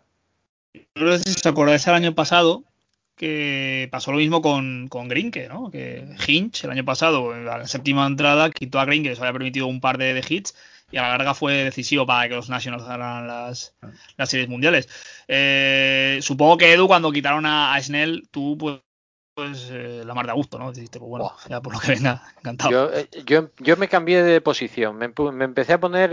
No 0.95 1.17
sé 1.17 1.19
si 1.19 1.33
se 1.33 1.49
acordáis 1.49 1.85
el 1.87 1.95
año 1.95 2.15
pasado, 2.15 2.63
que 3.21 3.87
pasó 3.91 4.11
lo 4.11 4.17
mismo 4.17 4.41
con, 4.41 4.87
con 4.87 5.07
Grinke, 5.07 5.47
¿no? 5.47 5.69
Que 5.69 6.07
Hinch 6.27 6.63
el 6.63 6.71
año 6.71 6.83
pasado, 6.83 7.35
en 7.35 7.45
la 7.45 7.67
séptima 7.67 8.07
entrada, 8.07 8.49
quitó 8.49 8.79
a 8.79 8.85
Grinke, 8.85 9.15
se 9.15 9.21
había 9.21 9.33
permitido 9.33 9.67
un 9.67 9.79
par 9.79 9.99
de, 9.99 10.25
hits 10.27 10.55
y 10.89 10.97
a 10.97 11.03
la 11.03 11.09
larga 11.09 11.35
fue 11.35 11.65
decisivo 11.65 12.07
para 12.07 12.27
que 12.27 12.33
los 12.33 12.49
Nationals 12.49 12.83
ganaran 12.83 13.27
las, 13.27 13.75
las 14.17 14.27
series 14.27 14.49
mundiales. 14.49 14.89
Eh, 15.27 16.17
supongo 16.23 16.57
que 16.57 16.73
Edu, 16.73 16.87
cuando 16.87 17.11
quitaron 17.11 17.45
a, 17.45 17.79
Snell, 17.79 18.27
tú 18.31 18.57
pues 18.57 18.79
pues 19.35 19.69
eh, 19.71 20.01
la 20.03 20.15
mar 20.15 20.25
de 20.25 20.31
a 20.31 20.35
gusto, 20.35 20.57
¿no? 20.57 20.71
Dijiste, 20.71 20.97
pues 20.97 21.09
bueno, 21.09 21.31
ya 21.47 21.61
por 21.61 21.73
lo 21.73 21.79
que 21.79 21.91
venga, 21.91 22.23
encantado. 22.39 22.71
Yo, 22.71 22.91
eh, 22.91 23.07
yo, 23.23 23.51
yo 23.59 23.77
me 23.77 23.87
cambié 23.87 24.23
de 24.23 24.41
posición, 24.41 24.97
me, 24.97 25.13
me 25.31 25.45
empecé 25.45 25.73
a 25.73 25.79
poner 25.79 26.11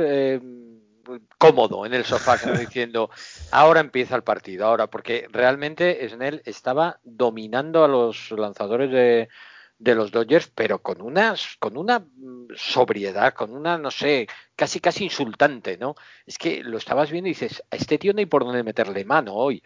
cómodo 1.38 1.86
en 1.86 1.94
el 1.94 2.04
sofá, 2.04 2.36
diciendo, 2.58 3.10
ahora 3.50 3.80
empieza 3.80 4.16
el 4.16 4.22
partido, 4.22 4.66
ahora, 4.66 4.88
porque 4.88 5.26
realmente 5.30 6.08
Snell 6.08 6.42
estaba 6.44 7.00
dominando 7.04 7.84
a 7.84 7.88
los 7.88 8.30
lanzadores 8.32 8.90
de, 8.90 9.28
de 9.78 9.94
los 9.94 10.10
Dodgers, 10.10 10.50
pero 10.54 10.80
con 10.80 11.00
unas, 11.00 11.56
con 11.58 11.76
una 11.76 12.04
sobriedad, 12.56 13.34
con 13.34 13.54
una, 13.54 13.78
no 13.78 13.90
sé, 13.90 14.26
casi 14.56 14.80
casi 14.80 15.04
insultante, 15.04 15.78
¿no? 15.78 15.94
Es 16.26 16.36
que 16.36 16.62
lo 16.62 16.78
estabas 16.78 17.10
viendo 17.10 17.28
y 17.28 17.32
dices, 17.32 17.62
a 17.70 17.76
este 17.76 17.98
tío 17.98 18.12
no 18.12 18.18
hay 18.18 18.26
por 18.26 18.44
dónde 18.44 18.62
meterle 18.62 19.04
mano 19.04 19.34
hoy. 19.34 19.62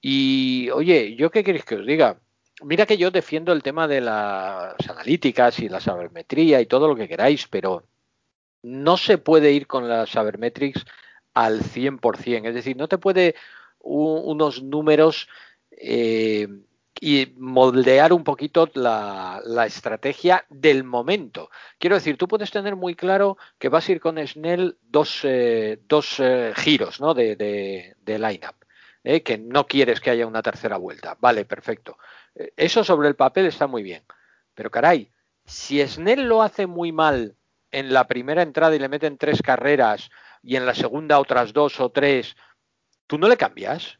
Y, 0.00 0.70
oye, 0.70 1.16
¿yo 1.16 1.30
qué 1.30 1.42
queréis 1.42 1.64
que 1.64 1.76
os 1.76 1.86
diga? 1.86 2.20
Mira 2.62 2.86
que 2.86 2.96
yo 2.96 3.10
defiendo 3.10 3.52
el 3.52 3.62
tema 3.62 3.88
de 3.88 4.00
las 4.00 4.88
analíticas 4.88 5.58
y 5.60 5.68
la 5.68 5.80
sabermetría 5.80 6.60
y 6.60 6.66
todo 6.66 6.88
lo 6.88 6.96
que 6.96 7.08
queráis, 7.08 7.46
pero 7.48 7.84
no 8.62 8.96
se 8.96 9.18
puede 9.18 9.52
ir 9.52 9.66
con 9.66 9.88
la 9.88 10.06
Sabermetrics 10.06 10.84
al 11.34 11.62
100%. 11.62 12.48
Es 12.48 12.54
decir, 12.54 12.76
no 12.76 12.88
te 12.88 12.98
puede 12.98 13.34
unos 13.80 14.62
números 14.62 15.28
eh, 15.70 16.48
y 17.00 17.32
moldear 17.36 18.12
un 18.12 18.24
poquito 18.24 18.68
la, 18.74 19.40
estrategia 19.66 20.44
del 20.48 20.82
momento. 20.84 21.50
Quiero 21.78 21.96
decir, 21.96 22.16
tú 22.16 22.26
puedes 22.26 22.50
tener 22.50 22.74
muy 22.74 22.94
claro 22.94 23.38
que 23.58 23.68
vas 23.68 23.88
a 23.88 23.92
ir 23.92 24.00
con 24.00 24.18
Snell 24.26 24.76
dos, 24.82 25.20
eh, 25.22 25.80
dos 25.88 26.16
eh, 26.18 26.52
giros 26.56 27.00
¿no? 27.00 27.14
de, 27.14 27.36
de, 27.36 27.94
de 28.00 28.18
line-up. 28.18 28.56
que 29.24 29.38
no 29.38 29.66
quieres 29.66 30.00
que 30.00 30.10
haya 30.10 30.26
una 30.26 30.42
tercera 30.42 30.76
vuelta. 30.76 31.16
Vale, 31.20 31.44
perfecto. 31.44 31.98
Eso 32.56 32.82
sobre 32.82 33.08
el 33.08 33.16
papel 33.16 33.46
está 33.46 33.66
muy 33.66 33.82
bien. 33.82 34.02
Pero 34.54 34.70
caray, 34.70 35.10
si 35.44 35.86
Snell 35.86 36.24
lo 36.24 36.42
hace 36.42 36.66
muy 36.66 36.90
mal 36.90 37.37
en 37.70 37.92
la 37.92 38.06
primera 38.06 38.42
entrada 38.42 38.74
y 38.74 38.78
le 38.78 38.88
meten 38.88 39.18
tres 39.18 39.42
carreras 39.42 40.10
y 40.42 40.56
en 40.56 40.66
la 40.66 40.74
segunda 40.74 41.18
otras 41.18 41.52
dos 41.52 41.80
o 41.80 41.90
tres, 41.90 42.36
¿tú 43.06 43.18
no 43.18 43.28
le 43.28 43.36
cambias? 43.36 43.98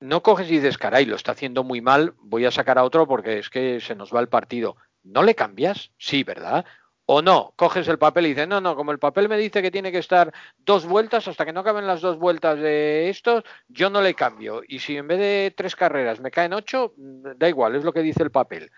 No 0.00 0.22
coges 0.22 0.48
y 0.48 0.56
dices, 0.56 0.78
caray, 0.78 1.04
lo 1.04 1.16
está 1.16 1.32
haciendo 1.32 1.62
muy 1.64 1.80
mal, 1.80 2.14
voy 2.18 2.46
a 2.46 2.50
sacar 2.50 2.78
a 2.78 2.84
otro 2.84 3.06
porque 3.06 3.38
es 3.38 3.50
que 3.50 3.80
se 3.80 3.94
nos 3.94 4.14
va 4.14 4.20
el 4.20 4.28
partido. 4.28 4.76
¿No 5.02 5.22
le 5.22 5.34
cambias? 5.34 5.92
Sí, 5.98 6.24
¿verdad? 6.24 6.64
O 7.12 7.22
no, 7.22 7.52
coges 7.56 7.88
el 7.88 7.98
papel 7.98 8.26
y 8.26 8.28
dices, 8.30 8.46
no, 8.46 8.60
no, 8.60 8.76
como 8.76 8.92
el 8.92 9.00
papel 9.00 9.28
me 9.28 9.36
dice 9.36 9.62
que 9.62 9.72
tiene 9.72 9.90
que 9.90 9.98
estar 9.98 10.32
dos 10.58 10.86
vueltas, 10.86 11.26
hasta 11.26 11.44
que 11.44 11.52
no 11.52 11.60
acaben 11.60 11.86
las 11.86 12.00
dos 12.00 12.18
vueltas 12.18 12.58
de 12.60 13.10
estos, 13.10 13.42
yo 13.66 13.90
no 13.90 14.00
le 14.00 14.14
cambio. 14.14 14.62
Y 14.66 14.78
si 14.78 14.96
en 14.96 15.08
vez 15.08 15.18
de 15.18 15.52
tres 15.56 15.74
carreras 15.74 16.20
me 16.20 16.30
caen 16.30 16.52
ocho, 16.52 16.94
da 16.96 17.48
igual, 17.48 17.74
es 17.74 17.82
lo 17.82 17.92
que 17.92 18.02
dice 18.02 18.22
el 18.22 18.30
papel. 18.30 18.70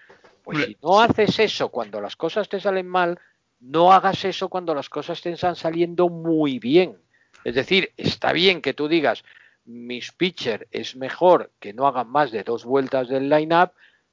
Pues 0.43 0.65
si 0.65 0.77
no 0.83 1.01
haces 1.01 1.39
eso 1.39 1.69
cuando 1.69 2.01
las 2.01 2.17
cosas 2.17 2.49
te 2.49 2.59
salen 2.59 2.89
mal, 2.89 3.21
no 3.63 3.93
hagas 3.93 4.25
eso 4.25 4.49
cuando 4.49 4.75
las 4.75 4.89
cosas 4.89 5.23
te 5.23 5.31
están 5.31 5.57
saliendo 5.57 6.09
muy 6.09 6.59
bien. 6.59 6.99
Es 7.45 7.55
decir, 7.55 7.93
está 7.97 8.33
bien 8.33 8.61
que 8.61 8.75
tú 8.75 8.89
digas, 8.89 9.25
mis 9.65 10.11
pitcher 10.13 10.67
es 10.73 10.97
mejor 10.97 11.53
que 11.61 11.73
no 11.73 11.87
hagan 11.87 12.09
más 12.09 12.33
de 12.33 12.43
dos 12.43 12.65
vueltas 12.65 13.09
del 13.09 13.29
line-up, 13.29 13.71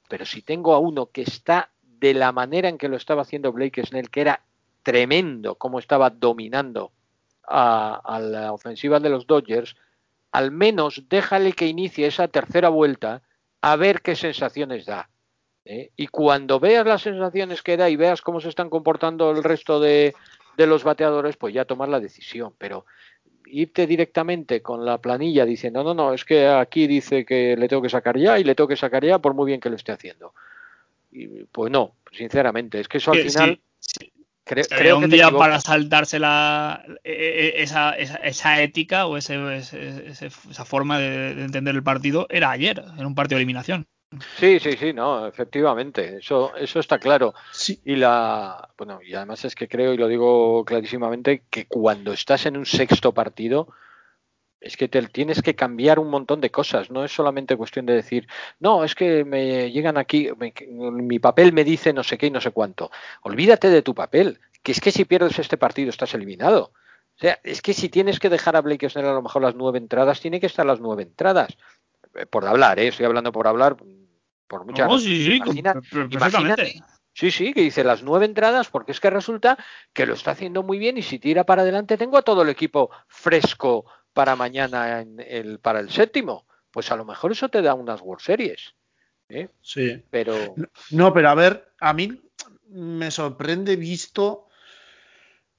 pero 0.08 0.24
si 0.24 0.42
tengo 0.42 0.72
a 0.72 0.78
uno 0.78 1.06
que 1.06 1.22
está 1.22 1.70
de 1.82 2.14
la 2.14 2.32
manera 2.32 2.68
en 2.68 2.78
que 2.78 2.88
lo 2.88 2.96
estaba 2.96 3.22
haciendo 3.22 3.52
Blake 3.52 3.84
Snell, 3.84 4.10
que 4.10 4.20
era 4.20 4.40
tremendo 4.82 5.56
como 5.56 5.80
estaba 5.80 6.10
dominando 6.10 6.92
a 7.52 8.20
la 8.22 8.52
ofensiva 8.52 9.00
de 9.00 9.08
los 9.08 9.26
Dodgers, 9.26 9.74
al 10.30 10.52
menos 10.52 11.02
déjale 11.08 11.52
que 11.52 11.66
inicie 11.66 12.06
esa 12.06 12.28
tercera 12.28 12.68
vuelta 12.68 13.22
a 13.60 13.74
ver 13.74 14.00
qué 14.00 14.14
sensaciones 14.14 14.86
da. 14.86 15.10
¿Eh? 15.70 15.92
Y 15.96 16.08
cuando 16.08 16.58
veas 16.58 16.84
las 16.84 17.02
sensaciones 17.02 17.62
que 17.62 17.76
da 17.76 17.88
y 17.88 17.96
veas 17.96 18.22
cómo 18.22 18.40
se 18.40 18.48
están 18.48 18.68
comportando 18.68 19.30
el 19.30 19.44
resto 19.44 19.78
de, 19.80 20.14
los 20.56 20.84
bateadores, 20.84 21.36
pues 21.36 21.54
ya 21.54 21.64
tomar 21.64 21.88
la 21.88 22.00
decisión. 22.00 22.52
Pero 22.58 22.84
irte 23.46 23.86
directamente 23.86 24.60
con 24.60 24.84
la 24.84 24.98
planilla 24.98 25.46
diciendo, 25.46 25.82
no, 25.82 25.94
no, 25.94 26.12
es 26.12 26.24
que 26.24 26.46
aquí 26.46 26.86
dice 26.86 27.24
que 27.24 27.56
le 27.56 27.68
tengo 27.68 27.80
que 27.80 27.88
sacar 27.88 28.18
ya 28.18 28.38
y 28.38 28.44
le 28.44 28.54
tengo 28.54 28.68
que 28.68 28.76
sacar 28.76 29.04
ya 29.04 29.20
por 29.20 29.32
muy 29.32 29.46
bien 29.46 29.60
que 29.60 29.70
lo 29.70 29.76
esté 29.76 29.92
haciendo. 29.92 30.34
Y, 31.12 31.44
pues 31.44 31.70
no, 31.70 31.94
sinceramente, 32.12 32.80
es 32.80 32.88
que 32.88 32.98
eso 32.98 33.12
al 33.12 33.20
final... 33.20 33.60
Creo, 34.42 34.98
un 34.98 35.08
día 35.08 35.30
para 35.30 35.60
saltarse 35.60 36.18
la, 36.18 36.84
e, 37.04 37.12
e, 37.12 37.46
e, 37.46 37.62
esa, 37.62 37.92
esa, 37.92 38.60
ética 38.60 39.06
o 39.06 39.16
ese, 39.16 39.36
esa 39.58 40.64
forma 40.64 40.98
de, 40.98 41.36
de 41.36 41.44
entender 41.44 41.76
el 41.76 41.84
partido 41.84 42.26
era 42.28 42.50
ayer, 42.50 42.82
en 42.98 43.06
un 43.06 43.14
partido 43.14 43.36
de 43.36 43.42
eliminación. 43.42 43.86
Sí, 44.36 44.58
sí, 44.58 44.72
sí, 44.72 44.92
no, 44.92 45.24
efectivamente, 45.26 46.16
eso, 46.16 46.54
eso 46.56 46.80
está 46.80 46.98
claro. 46.98 47.32
Y 47.84 47.94
la, 47.94 48.68
bueno, 48.76 49.00
y 49.02 49.14
además 49.14 49.44
es 49.44 49.54
que 49.54 49.68
creo 49.68 49.94
y 49.94 49.98
lo 49.98 50.08
digo 50.08 50.64
clarísimamente 50.64 51.44
que 51.48 51.66
cuando 51.66 52.12
estás 52.12 52.44
en 52.46 52.56
un 52.56 52.66
sexto 52.66 53.14
partido 53.14 53.68
es 54.60 54.76
que 54.76 54.88
te 54.88 55.00
tienes 55.06 55.42
que 55.42 55.54
cambiar 55.54 56.00
un 56.00 56.10
montón 56.10 56.40
de 56.40 56.50
cosas. 56.50 56.90
No 56.90 57.04
es 57.04 57.12
solamente 57.12 57.56
cuestión 57.56 57.86
de 57.86 57.94
decir, 57.94 58.26
no, 58.58 58.82
es 58.82 58.96
que 58.96 59.24
me 59.24 59.70
llegan 59.70 59.96
aquí, 59.96 60.28
mi 60.70 61.18
papel 61.20 61.52
me 61.52 61.64
dice 61.64 61.92
no 61.92 62.02
sé 62.02 62.18
qué 62.18 62.26
y 62.26 62.30
no 62.30 62.40
sé 62.40 62.50
cuánto. 62.50 62.90
Olvídate 63.22 63.70
de 63.70 63.82
tu 63.82 63.94
papel, 63.94 64.40
que 64.62 64.72
es 64.72 64.80
que 64.80 64.90
si 64.90 65.04
pierdes 65.04 65.38
este 65.38 65.56
partido 65.56 65.88
estás 65.88 66.14
eliminado. 66.14 66.72
O 67.16 67.20
sea, 67.20 67.38
es 67.44 67.62
que 67.62 67.74
si 67.74 67.88
tienes 67.88 68.18
que 68.18 68.28
dejar 68.28 68.56
a 68.56 68.60
Blake 68.60 68.88
Snell 68.88 69.06
a 69.06 69.12
lo 69.12 69.22
mejor 69.22 69.42
las 69.42 69.54
nueve 69.54 69.78
entradas, 69.78 70.20
tiene 70.20 70.40
que 70.40 70.46
estar 70.46 70.66
las 70.66 70.80
nueve 70.80 71.04
entradas. 71.04 71.56
Eh, 72.14 72.26
por 72.26 72.46
hablar, 72.46 72.78
¿eh? 72.78 72.88
estoy 72.88 73.06
hablando 73.06 73.32
por 73.32 73.46
hablar, 73.46 73.76
por 74.50 74.66
muchas 74.66 74.88
No, 74.88 74.98
sí, 74.98 75.24
sí, 75.24 75.62
perfectamente. 75.62 76.82
Sí, 77.12 77.30
sí, 77.30 77.52
que 77.52 77.62
dice 77.62 77.84
las 77.84 78.02
nueve 78.02 78.24
entradas 78.26 78.68
porque 78.68 78.92
es 78.92 79.00
que 79.00 79.10
resulta 79.10 79.56
que 79.92 80.06
lo 80.06 80.14
está 80.14 80.32
haciendo 80.32 80.62
muy 80.62 80.78
bien 80.78 80.98
y 80.98 81.02
si 81.02 81.18
tira 81.18 81.44
para 81.44 81.62
adelante 81.62 81.96
tengo 81.96 82.18
a 82.18 82.22
todo 82.22 82.42
el 82.42 82.48
equipo 82.48 82.90
fresco 83.06 83.86
para 84.12 84.36
mañana 84.36 85.00
en 85.00 85.20
el, 85.20 85.60
para 85.60 85.80
el 85.80 85.90
séptimo. 85.90 86.46
Pues 86.70 86.90
a 86.90 86.96
lo 86.96 87.04
mejor 87.04 87.32
eso 87.32 87.48
te 87.48 87.62
da 87.62 87.74
unas 87.74 88.00
World 88.00 88.22
Series. 88.22 88.74
¿eh? 89.28 89.48
Sí. 89.60 90.02
Pero. 90.10 90.54
No, 90.90 91.12
pero 91.12 91.30
a 91.30 91.34
ver, 91.34 91.72
a 91.78 91.92
mí 91.92 92.20
me 92.68 93.10
sorprende 93.10 93.76
visto 93.76 94.48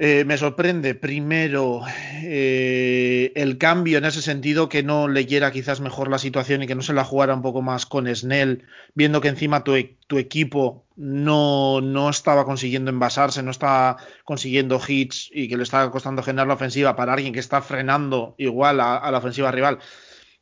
eh, 0.03 0.25
me 0.25 0.36
sorprende 0.36 0.96
primero 0.96 1.81
eh, 2.24 3.31
el 3.36 3.60
cambio 3.60 4.00
en 4.00 4.05
ese 4.05 4.24
sentido, 4.24 4.67
que 4.67 4.81
no 4.81 5.08
leyera 5.08 5.51
quizás 5.51 5.79
mejor 5.79 6.10
la 6.10 6.17
situación 6.17 6.63
y 6.63 6.67
que 6.67 6.74
no 6.74 6.81
se 6.81 6.93
la 6.93 7.03
jugara 7.03 7.36
un 7.36 7.43
poco 7.43 7.62
más 7.62 7.86
con 7.86 8.08
Snell, 8.08 8.65
viendo 8.96 9.22
que 9.22 9.27
encima 9.27 9.63
tu, 9.63 9.75
e-, 9.75 10.00
equipo 10.17 10.88
no, 10.96 11.81
no, 11.81 12.10
estaba 12.10 12.46
consiguiendo 12.46 12.89
envasarse, 12.89 13.43
no 13.43 13.51
estaba 13.51 13.98
consiguiendo 14.25 14.81
hits 14.86 15.29
y 15.31 15.48
que 15.48 15.55
le 15.55 15.62
estaba 15.62 15.91
costando 15.91 16.24
generar 16.24 16.48
la 16.48 16.55
ofensiva 16.55 16.96
para 16.96 17.13
alguien 17.13 17.31
que 17.31 17.39
está 17.39 17.62
frenando 17.62 18.34
igual 18.39 18.79
a 18.79 19.12
la 19.12 19.17
ofensiva 19.20 19.51
rival, 19.51 19.77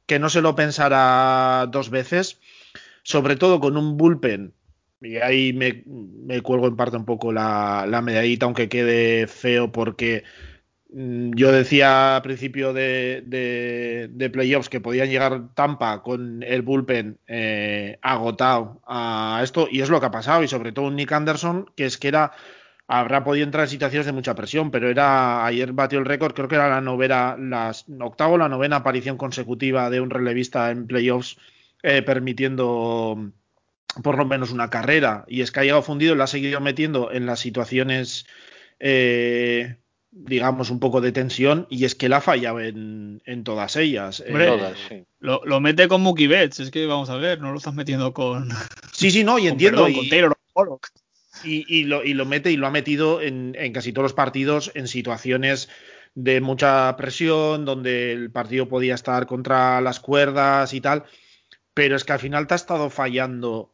que 0.06 0.20
no 0.20 0.30
se 0.30 0.40
lo 0.40 0.56
pensara 0.56 1.68
dos 1.70 1.90
veces, 1.90 2.40
sobre 3.04 3.36
todo 3.36 3.60
con 3.60 3.76
un 3.76 3.98
bullpen 3.98 4.54
y 5.02 5.18
ahí 5.18 5.54
me, 5.54 6.42
cuelgo 6.42 6.68
en 6.68 6.76
parte 6.76 6.98
un 6.98 7.06
poco 7.06 7.32
la, 7.32 8.02
medallita, 8.04 8.46
aunque 8.46 8.70
quede 8.70 9.28
feo, 9.28 9.72
porque 9.72 10.24
mm, 10.92 11.32
yo 11.36 11.52
decía 11.52 12.18
a 12.18 12.22
principio 12.22 12.74
de, 12.74 13.24
de, 13.26 14.30
playoffs 14.30 14.70
que 14.70 14.82
podían 14.82 15.10
llegar 15.10 15.54
Tampa 15.56 16.02
con 16.04 16.44
el 16.44 16.62
bullpen 16.62 17.20
eh, 17.28 17.98
agotado 18.02 18.82
a 18.88 19.42
esto, 19.44 19.68
y 19.72 19.82
es 19.82 19.90
lo 19.90 20.00
que 20.00 20.08
ha 20.08 20.12
pasado, 20.12 20.44
y 20.44 20.48
sobre 20.48 20.72
todo 20.72 20.92
Nick 20.92 21.12
Anderson, 21.12 21.72
que 21.76 21.86
es 21.86 21.98
que 21.98 22.10
era 22.10 22.32
habrá 22.90 23.24
podido 23.24 23.46
entrar 23.46 23.66
en 23.66 23.70
situaciones 23.70 24.08
de 24.08 24.14
mucha 24.14 24.34
presión, 24.34 24.72
pero 24.72 24.90
era 24.90 25.46
ayer 25.46 25.74
batió 25.74 26.00
el 26.00 26.06
récord, 26.06 26.34
creo 26.34 26.48
que 26.48 26.56
era 26.56 26.70
la 26.70 26.82
novena, 26.82 27.36
la 27.38 27.72
octava 28.02 28.34
o 28.34 28.38
la 28.38 28.50
novena 28.50 28.78
aparición 28.78 29.16
consecutiva 29.16 29.92
de 29.92 30.02
un 30.02 30.10
relevista 30.10 30.72
en 30.72 30.88
playoffs, 30.88 31.38
eh, 31.84 32.02
permitiendo 32.02 33.32
por 34.02 34.18
lo 34.18 34.26
menos 34.26 34.52
una 34.52 34.70
carrera 34.70 35.26
y 35.28 35.42
es 35.42 35.52
que 35.52 35.60
ha 35.60 35.64
llegado 35.64 35.82
fundido, 35.82 36.16
la 36.16 36.26
ha 36.26 36.28
seguido 36.28 36.60
metiendo 36.60 37.12
en 37.12 37.26
las 37.26 37.40
situaciones, 37.40 38.26
eh, 38.80 39.78
digamos, 40.12 40.70
un 40.70 40.80
poco 40.80 41.02
de 41.02 41.12
tensión 41.12 41.68
y 41.70 41.86
es 41.86 41.96
que 41.96 42.10
la 42.10 42.18
ha 42.18 42.22
fallado 42.22 42.60
en, 42.60 43.22
todas 43.44 43.76
ellas. 43.76 44.24
Eh, 44.26 45.06
lo, 45.20 45.60
mete 45.60 45.88
con 45.88 46.02
Mookie 46.02 46.28
Betts, 46.28 46.60
es 46.60 46.72
que 46.72 46.86
vamos 46.86 47.10
a 47.10 47.18
ver, 47.18 47.42
no 47.42 47.52
lo 47.52 47.58
estás 47.58 47.74
metiendo 47.74 48.14
con... 48.14 48.50
Sí, 48.92 49.12
sí, 49.12 49.24
no, 49.24 49.40
y 49.40 49.48
entiendo. 49.50 49.88
y, 49.88 50.10
Taylor 50.10 50.36
y, 51.44 51.84
lo, 51.84 52.04
y, 52.04 52.14
lo, 52.14 52.26
mete 52.26 52.52
y 52.52 52.58
lo 52.58 52.68
ha 52.68 52.72
metido 52.72 53.22
en, 53.22 53.56
en 53.58 53.72
casi 53.72 53.94
todos 53.94 54.04
los 54.04 54.14
partidos 54.14 54.72
en 54.76 54.88
situaciones 54.88 55.70
de 56.16 56.42
mucha 56.42 56.96
presión, 56.98 57.66
donde 57.66 58.12
el 58.12 58.32
partido 58.32 58.68
podía 58.68 58.96
estar 58.96 59.26
contra 59.26 59.80
las 59.82 60.00
cuerdas 60.00 60.74
y 60.74 60.82
tal, 60.82 61.06
pero 61.74 61.96
es 61.96 62.04
que 62.04 62.14
al 62.14 62.20
final 62.20 62.48
te 62.48 62.56
ha 62.56 62.58
estado 62.58 62.90
fallando 62.90 63.74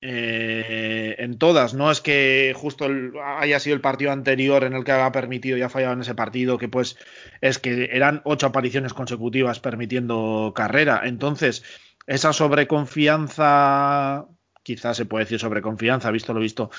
eh, 0.00 1.16
en 1.18 1.38
todas. 1.38 1.74
No 1.74 1.90
es 1.90 2.00
que 2.00 2.54
justo 2.56 2.88
haya 3.24 3.58
sido 3.58 3.74
el 3.74 3.80
partido 3.80 4.12
anterior 4.12 4.62
en 4.62 4.74
el 4.74 4.84
que 4.84 4.92
ha 4.92 5.10
permitido 5.10 5.58
y 5.58 5.62
ha 5.62 5.68
fallado 5.68 5.94
en 5.94 6.02
ese 6.02 6.14
partido, 6.14 6.56
que 6.56 6.68
pues 6.68 6.96
es 7.40 7.58
que 7.58 7.90
eran 7.92 8.20
ocho 8.24 8.46
apariciones 8.46 8.94
consecutivas 8.94 9.58
permitiendo 9.58 10.52
carrera. 10.54 11.02
Entonces, 11.04 11.64
esa 12.06 12.32
sobreconfianza, 12.32 14.26
quizás 14.62 14.96
se 14.96 15.06
puede 15.06 15.24
decir 15.24 15.40
sobreconfianza, 15.40 16.12
visto 16.12 16.32
lo 16.32 16.40
visto, 16.40 16.70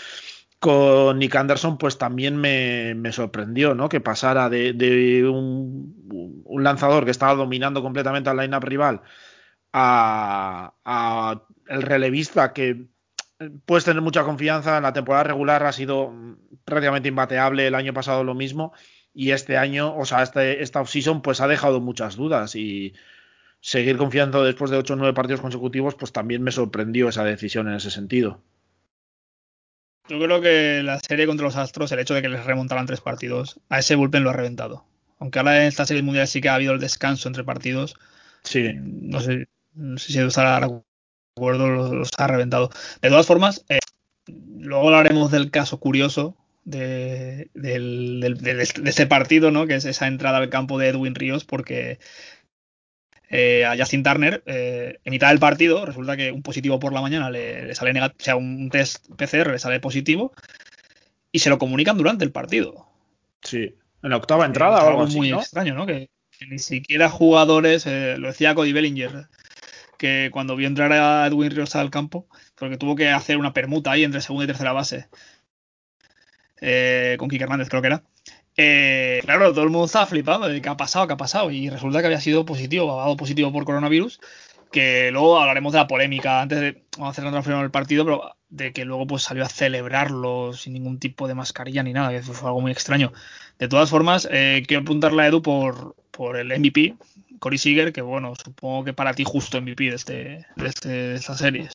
con 0.60 1.19
Nick 1.19 1.36
Anderson, 1.36 1.77
pues 1.77 1.97
también 1.97 2.38
me, 2.38 3.12
sorprendió, 3.12 3.75
¿no? 3.75 3.89
Que 3.89 3.99
pasara 4.01 4.49
de, 4.49 5.25
un, 5.27 6.43
lanzador 6.63 7.05
que 7.05 7.12
estaba 7.12 7.36
dominando 7.36 7.82
completamente 7.82 8.29
al 8.29 8.38
line-up 8.38 8.63
rival 8.63 9.01
a 9.73 11.43
el 11.67 11.82
relevista 11.84 12.51
que 12.53 12.88
puedes 13.65 13.86
tener 13.86 14.02
mucha 14.02 14.23
confianza. 14.23 14.78
En 14.78 14.84
la 14.84 14.93
temporada 14.93 15.23
regular 15.25 15.63
ha 15.63 15.71
sido 15.71 16.13
prácticamente 16.65 17.10
imbateable. 17.10 17.67
El 17.67 17.75
año 17.75 17.93
pasado 17.93 18.23
lo 18.23 18.34
mismo. 18.34 18.73
Y 19.13 19.32
este 19.32 19.58
año, 19.58 19.95
o 19.95 20.06
sea, 20.06 20.23
este, 20.23 20.62
esta 20.62 20.82
offseason, 20.82 21.21
pues 21.21 21.41
ha 21.41 21.47
dejado 21.47 21.82
muchas 21.82 22.15
dudas. 22.15 22.56
Y 22.56 22.93
seguir 23.62 23.97
confiando 23.97 24.43
después 24.43 24.71
de 24.71 24.78
8 24.78 24.93
o 24.93 24.95
9 24.97 25.13
partidos 25.13 25.41
consecutivos, 25.41 25.95
pues 25.95 26.12
también 26.12 26.43
me 26.43 26.52
sorprendió 26.52 27.10
esa 27.10 27.23
decisión 27.23 27.67
en 27.67 27.75
ese 27.75 27.91
sentido. 27.91 28.41
Yo 30.08 30.19
creo 30.19 30.41
que 30.41 30.82
la 30.84 30.99
serie 30.99 31.28
contra 31.28 31.45
los 31.45 31.56
Astros, 31.56 31.91
el 31.91 31.99
hecho 31.99 32.15
de 32.15 32.23
que 32.23 32.30
les 32.30 32.43
remontaran 32.43 32.88
tres 32.88 33.02
partidos, 33.02 33.60
a 33.69 33.80
ese 33.80 33.95
bullpen 33.95 34.23
lo 34.23 34.32
ha 34.32 34.34
reventado. 34.34 34.86
Aunque 35.19 35.38
ahora 35.38 35.62
en 35.62 35.67
esta 35.67 35.86
serie 35.86 36.02
mundial 36.02 36.28
sí 36.28 36.41
que 36.41 36.49
ha 36.49 36.56
habido 36.56 36.73
el 36.73 36.80
descanso 36.80 37.28
entre 37.28 37.43
partidos. 37.43 37.95
Sí. 38.43 38.73
No 38.75 39.19
sé, 39.19 39.47
no 39.73 39.97
sé 39.99 40.13
si 40.13 40.19
estará 40.19 40.67
los, 41.47 42.10
ha 42.17 42.28
reventado. 42.28 42.69
De 43.02 43.10
todas 43.10 43.25
formas, 43.25 43.65
eh, 43.69 43.80
luego 44.28 44.88
hablaremos 44.88 45.32
del 45.32 45.52
caso 45.52 45.80
curioso 45.80 46.36
de, 46.65 47.49
este 48.86 49.08
partido, 49.08 49.52
¿no? 49.52 49.67
Que 49.67 49.75
es 49.75 49.86
esa 49.86 50.08
entrada 50.08 50.38
al 50.38 50.49
campo 50.49 50.78
de 50.78 50.89
Edwin 50.89 51.15
Ríos, 51.15 51.45
porque 51.45 51.99
eh, 53.30 53.65
a 53.65 53.75
Justin 53.78 54.04
Turner, 54.04 54.43
eh, 54.45 54.99
en 55.04 55.12
mitad 55.12 55.30
del 55.30 55.39
partido, 55.39 55.86
resulta 55.86 56.17
que 56.17 56.32
un 56.32 56.43
positivo 56.43 56.80
por 56.80 56.93
la 56.93 57.02
mañana 57.02 57.30
le, 57.30 57.73
sale 57.75 57.93
negativo, 57.93 58.17
o 58.19 58.23
sea, 58.23 58.36
un 58.36 58.69
test 58.69 59.08
PCR 59.15 59.52
le 59.52 59.60
sale 59.60 59.80
positivo 59.80 60.34
y 61.32 61.39
se 61.39 61.49
lo 61.49 61.58
comunican 61.58 61.97
durante 61.97 62.25
el 62.25 62.32
partido. 62.32 62.88
Sí, 63.41 63.75
en 64.04 64.10
la 64.10 64.17
octava 64.17 64.45
entrada 64.45 64.84
o 64.84 64.88
algo 64.88 65.04
así, 65.04 65.17
muy 65.17 65.32
extraño, 65.32 65.73
¿no? 65.73 65.86
Que, 65.86 66.10
ni 66.49 66.60
siquiera 66.60 67.10
jugadores, 67.10 67.86
lo 67.86 68.28
decía 68.28 68.56
Cody 68.56 68.71
Bellinger, 68.71 69.28
que 70.00 70.30
cuando 70.32 70.56
vio 70.56 70.68
entrar 70.68 70.92
a 70.94 71.28
Edwin 71.28 71.52
Ríos 71.52 71.76
al 71.76 71.92
campo, 71.92 72.28
porque 72.56 72.78
tuvo 72.78 72.96
que 72.96 73.10
hacer 73.10 73.38
una 73.38 73.54
permuta 73.54 73.92
ahí 73.92 74.04
entre 74.06 74.22
segunda 74.22 74.46
y 74.46 74.48
tercera 74.48 74.72
base, 74.72 75.10
eh, 76.62 77.18
con 77.20 77.30
Kike 77.30 77.44
Hernández 77.44 77.70
creo 77.70 77.82
que 77.82 77.88
era. 77.88 78.04
Eh, 78.58 79.22
claro, 79.26 79.52
todo 79.52 79.64
el 79.64 79.70
mundo 79.70 79.86
estaba 79.86 80.06
flipado 80.06 80.48
de 80.48 80.62
qué 80.62 80.70
ha 80.70 80.78
pasado, 80.78 81.06
qué 81.06 81.14
ha 81.14 81.18
pasado, 81.18 81.52
y 81.52 81.70
resulta 81.70 82.00
que 82.00 82.08
había 82.08 82.22
sido 82.22 82.46
positivo, 82.46 82.92
ha 82.94 83.04
dado 83.04 83.18
positivo 83.18 83.52
por 83.52 83.66
coronavirus, 83.66 84.20
que 84.72 85.12
luego 85.12 85.40
hablaremos 85.40 85.74
de 85.74 85.80
la 85.80 85.88
polémica 85.88 86.42
antes 86.42 86.60
de 86.60 86.84
hacer 87.02 87.26
otra 87.26 87.62
el 87.62 87.72
partido, 87.72 88.06
pero 88.06 88.36
de 88.50 88.74
que 88.74 88.86
luego 88.86 89.06
pues 89.06 89.24
salió 89.24 89.44
a 89.44 89.50
celebrarlo 89.50 90.54
sin 90.54 90.74
ningún 90.74 91.00
tipo 91.00 91.28
de 91.28 91.36
mascarilla 91.36 91.84
ni 91.84 91.94
nada, 91.94 92.12
que 92.12 92.22
fue 92.22 92.48
algo 92.48 92.62
muy 92.62 92.72
extraño. 92.72 93.12
De 93.60 93.68
todas 93.68 93.90
formas, 93.90 94.28
eh, 94.32 94.64
quiero 94.68 94.84
apuntarle 94.84 95.24
a 95.24 95.28
Edu 95.28 95.42
por, 95.42 95.96
por 96.19 96.36
el 96.36 96.49
MVP, 96.49 96.95
Cory 97.39 97.58
Seager, 97.58 97.93
que 97.93 98.01
bueno, 98.01 98.34
supongo 98.36 98.84
que 98.84 98.91
para 98.91 99.13
ti 99.13 99.23
justo 99.23 99.62
MVP 99.62 99.86
de, 99.86 99.95
este, 99.95 100.13
de, 100.58 100.67
este, 100.67 100.89
de 100.89 101.15
estas 101.15 101.38
series. 101.38 101.71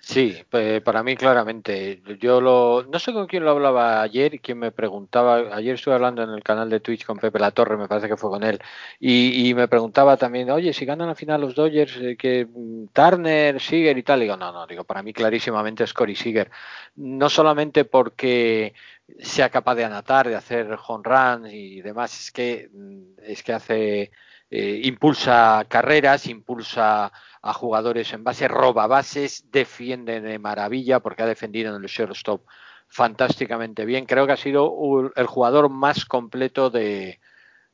Sí, 0.00 0.36
para 0.84 1.02
mí 1.02 1.16
claramente. 1.16 2.00
Yo 2.20 2.40
no 2.40 2.98
sé 3.00 3.12
con 3.12 3.26
quién 3.26 3.44
lo 3.44 3.50
hablaba 3.50 4.00
ayer 4.00 4.34
y 4.34 4.38
quién 4.38 4.60
me 4.60 4.70
preguntaba. 4.70 5.56
Ayer 5.56 5.74
estuve 5.74 5.94
hablando 5.94 6.22
en 6.22 6.30
el 6.30 6.44
canal 6.44 6.70
de 6.70 6.78
Twitch 6.78 7.04
con 7.04 7.18
Pepe 7.18 7.40
La 7.40 7.50
Torre, 7.50 7.76
me 7.76 7.88
parece 7.88 8.06
que 8.06 8.16
fue 8.16 8.30
con 8.30 8.44
él, 8.44 8.60
y, 9.00 9.52
me 9.54 9.66
preguntaba 9.66 10.16
también, 10.16 10.52
oye, 10.52 10.72
si 10.72 10.84
ganan 10.84 11.08
al 11.08 11.16
final 11.16 11.40
los 11.40 11.56
Dodgers, 11.56 11.96
eh, 11.96 12.16
que 12.16 12.46
mm, 12.46 12.86
Turner, 12.92 13.60
Seager 13.60 13.98
y 13.98 14.04
tal. 14.04 14.20
digo, 14.20 14.36
no, 14.36 14.52
no, 14.52 14.68
digo, 14.68 14.84
para 14.84 15.02
mí 15.02 15.12
clarísimamente 15.12 15.82
es 15.82 15.92
Cory 15.92 16.14
Seager. 16.14 16.48
No 16.94 17.28
solamente 17.28 17.84
porque 17.84 18.72
sea 19.18 19.50
capaz 19.50 19.74
de 19.74 19.84
anotar, 19.84 20.28
de 20.28 20.36
hacer 20.36 20.78
home 20.86 21.04
runs 21.04 21.52
y 21.52 21.80
demás, 21.82 22.18
es 22.18 22.30
que 22.30 22.70
mm, 22.72 23.20
es 23.22 23.42
que 23.42 23.52
hace 23.52 24.12
eh, 24.50 24.80
impulsa 24.84 25.64
carreras, 25.68 26.26
impulsa 26.26 27.12
a 27.42 27.52
jugadores 27.54 28.12
en 28.12 28.24
base, 28.24 28.48
roba 28.48 28.86
bases, 28.86 29.50
defiende 29.50 30.20
de 30.20 30.38
maravilla 30.38 31.00
porque 31.00 31.22
ha 31.22 31.26
defendido 31.26 31.74
en 31.74 31.82
el 31.82 31.88
shortstop 31.88 32.46
fantásticamente 32.88 33.84
bien. 33.84 34.06
Creo 34.06 34.26
que 34.26 34.32
ha 34.32 34.36
sido 34.36 35.12
el 35.14 35.26
jugador 35.26 35.68
más 35.70 36.04
completo 36.04 36.70
de, 36.70 37.20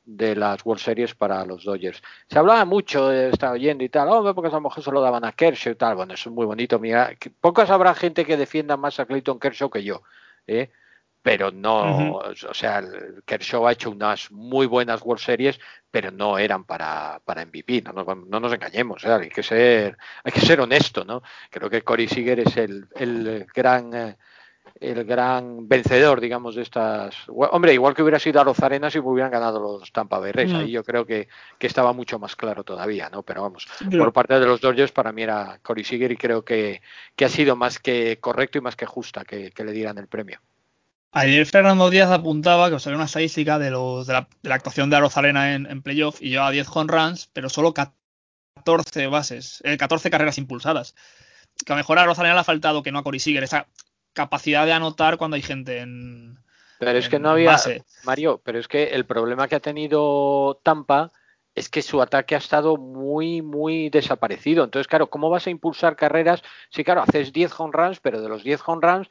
de 0.07 0.37
las 0.37 0.64
World 0.64 0.83
Series 0.83 1.14
para 1.14 1.44
los 1.44 1.64
Dodgers. 1.64 2.01
Se 2.29 2.38
hablaba 2.38 2.64
mucho, 2.64 3.11
estaba 3.11 3.55
oyendo 3.55 3.83
y 3.83 3.88
tal, 3.88 4.09
oh, 4.09 4.35
porque 4.35 4.49
a 4.49 4.53
lo 4.53 4.61
mejor 4.61 4.83
se 4.83 4.92
lo 4.92 5.01
daban 5.01 5.25
a 5.25 5.33
Kershaw 5.33 5.72
y 5.72 5.77
tal. 5.77 5.96
Bueno, 5.96 6.14
eso 6.14 6.31
es 6.31 6.35
muy 6.35 6.46
bonito. 6.46 6.79
Mira, 6.79 7.12
pocas 7.40 7.70
habrá 7.70 7.94
gente 7.94 8.25
que 8.25 8.37
defienda 8.37 8.77
más 8.77 9.01
a 9.01 9.07
Clayton 9.07 9.40
Kershaw 9.40 9.68
que 9.68 9.83
yo. 9.83 10.03
¿eh? 10.46 10.70
Pero 11.27 11.51
no, 11.51 12.19
o 12.19 12.55
sea, 12.55 12.85
Kershaw 13.25 13.67
ha 13.67 13.73
hecho 13.73 13.91
unas 13.91 14.31
muy 14.31 14.67
buenas 14.67 15.03
World 15.03 15.21
Series, 15.21 15.59
pero 15.91 16.12
no 16.12 16.39
eran 16.39 16.62
para, 16.62 17.21
para 17.25 17.45
MVP, 17.45 17.83
no 17.83 17.93
nos, 17.93 18.07
no 18.29 18.39
nos 18.39 18.53
engañemos, 18.53 19.03
¿eh? 19.03 19.11
hay 19.11 19.29
que 19.29 19.43
ser, 19.43 19.99
hay 20.23 20.31
que 20.31 20.41
ser 20.41 20.61
honesto, 20.61 21.05
¿no? 21.05 21.25
Creo 21.51 21.69
que 21.69 21.83
Corey 21.83 22.07
Seager 22.07 22.39
es 22.39 22.57
el, 22.57 22.87
el 22.95 23.45
gran, 23.53 24.17
el 24.79 25.05
gran 25.05 25.67
vencedor, 25.67 26.21
digamos, 26.21 26.55
de 26.55 26.62
estas. 26.62 27.17
Hombre, 27.27 27.75
igual 27.75 27.93
que 27.93 28.03
hubiera 28.03 28.21
sido 28.21 28.41
a 28.41 28.55
Arena 28.62 28.89
si 28.89 29.01
hubieran 29.01 29.33
ganado 29.33 29.59
los 29.59 29.91
Tampa 29.91 30.21
Bay 30.21 30.31
Rays. 30.31 30.53
Mm. 30.53 30.57
Ahí 30.57 30.71
yo 30.71 30.85
creo 30.85 31.05
que, 31.05 31.27
estaba 31.59 31.93
mucho 31.93 32.21
más 32.21 32.37
claro 32.37 32.62
todavía, 32.62 33.11
¿no? 33.11 33.25
Pero 33.25 33.43
vamos, 33.43 33.67
por 33.91 34.12
parte 34.12 34.39
de 34.39 34.47
los 34.47 34.61
Dodgers, 34.61 34.93
para 34.93 35.11
mí 35.11 35.25
era 35.25 35.59
Corey 35.61 35.83
Seager 35.83 36.12
y 36.12 36.17
creo 36.17 36.45
que, 36.45 36.83
ha 37.21 37.29
sido 37.29 37.57
más 37.57 37.81
que 37.81 38.19
correcto 38.21 38.59
y 38.59 38.61
más 38.61 38.77
que 38.77 38.87
justa 38.87 39.25
que, 39.25 39.53
le 39.57 39.73
dieran 39.73 39.99
el 39.99 40.07
premio. 40.07 40.41
Ayer 41.18 41.46
Fernando 41.46 41.88
Díaz 41.88 42.11
apuntaba 42.11 42.68
que 42.68 42.74
os 42.74 42.83
salió 42.83 42.98
una 42.98 43.07
estadística 43.07 43.59
de, 43.59 43.70
los, 43.70 44.07
de, 44.07 44.12
la, 44.12 44.55
actuación 44.55 44.90
de 44.90 44.96
Arozarena 44.96 45.55
en, 45.55 45.64
en 45.64 45.81
playoff 45.81 46.20
y 46.20 46.29
llevaba 46.29 46.50
10 46.50 46.68
home 46.70 46.92
runs, 46.92 47.31
pero 47.33 47.48
solo 47.48 47.72
14 47.72 49.07
bases, 49.07 49.62
14 49.79 50.09
eh, 50.09 50.11
carreras 50.11 50.37
impulsadas. 50.37 50.94
Que 51.64 51.72
a 51.72 51.76
lo 51.76 51.79
mejor 51.79 51.98
a 51.98 52.02
Arozarena 52.02 52.35
le 52.35 52.40
ha 52.40 52.44
faltado 52.44 52.83
que 52.83 52.92
no 52.92 52.98
a 52.98 53.02
Corey 53.02 53.18
Seager, 53.18 53.44
esa 53.44 53.66
capacidad 54.12 54.66
de 54.66 54.74
anotar 54.74 55.16
cuando 55.16 55.37
hay 55.37 55.42
gente 55.42 55.79
en. 55.79 56.38
Pero 56.79 56.90
es 56.90 57.09
que 57.09 57.18
no 57.18 57.31
había. 57.31 57.57
Mario, 58.05 58.42
pero 58.44 58.59
es 58.59 58.68
que 58.68 58.88
el 58.88 59.07
problema 59.07 59.48
que 59.48 59.55
ha 59.55 59.61
tenido 59.61 60.61
Tampa 60.62 61.12
es 61.55 61.70
que 61.70 61.81
su 61.81 62.02
ataque 62.02 62.35
ha 62.35 62.38
estado 62.38 62.76
muy, 62.76 63.40
muy 63.40 63.88
desaparecido. 63.88 64.64
Entonces, 64.64 64.87
claro, 64.87 65.09
¿cómo 65.09 65.31
vas 65.31 65.46
a 65.46 65.50
impulsar 65.50 65.96
carreras? 65.96 66.42
Sí, 66.68 66.85
claro, 66.85 67.00
haces 67.00 67.33
10 67.33 67.59
home 67.59 67.72
runs, 67.72 68.00
pero 68.00 68.20
de 68.20 68.29
los 68.29 68.44
10 68.44 68.61
home 68.66 68.87
runs, 68.87 69.09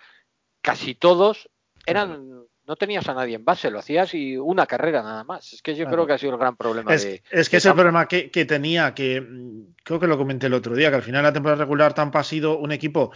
casi 0.62 0.94
todos 0.94 1.50
eran. 1.86 2.46
No 2.68 2.76
tenías 2.78 3.08
a 3.08 3.14
nadie 3.14 3.36
en 3.36 3.46
base, 3.46 3.70
lo 3.70 3.78
hacías 3.78 4.16
y 4.16 4.38
una 4.38 4.66
carrera 4.66 5.04
nada 5.04 5.24
más. 5.24 5.54
Es 5.54 5.62
que 5.62 5.76
yo 5.76 5.86
creo 5.86 6.08
que 6.08 6.14
ha 6.14 6.18
sido 6.18 6.34
el 6.34 6.40
gran 6.40 6.56
problema 6.56 6.96
es, 6.96 7.04
de. 7.04 7.22
Es 7.30 7.48
que 7.48 7.58
es 7.58 7.66
el 7.68 7.74
problema 7.74 8.08
que, 8.08 8.32
que 8.32 8.46
tenía, 8.46 8.96
que 8.96 9.22
mm, 9.22 9.76
creo 9.84 10.00
que 10.00 10.08
lo 10.08 10.18
comenté 10.18 10.48
el 10.48 10.56
otro 10.56 10.76
día, 10.76 10.90
que 10.90 10.96
al 10.96 11.04
final 11.04 11.22
de 11.22 11.30
la 11.30 11.34
temporada 11.34 11.64
regular 11.64 11.94
Tampa 11.94 12.22
ha 12.22 12.24
sido 12.24 12.58
un 12.58 12.72
equipo 12.72 13.12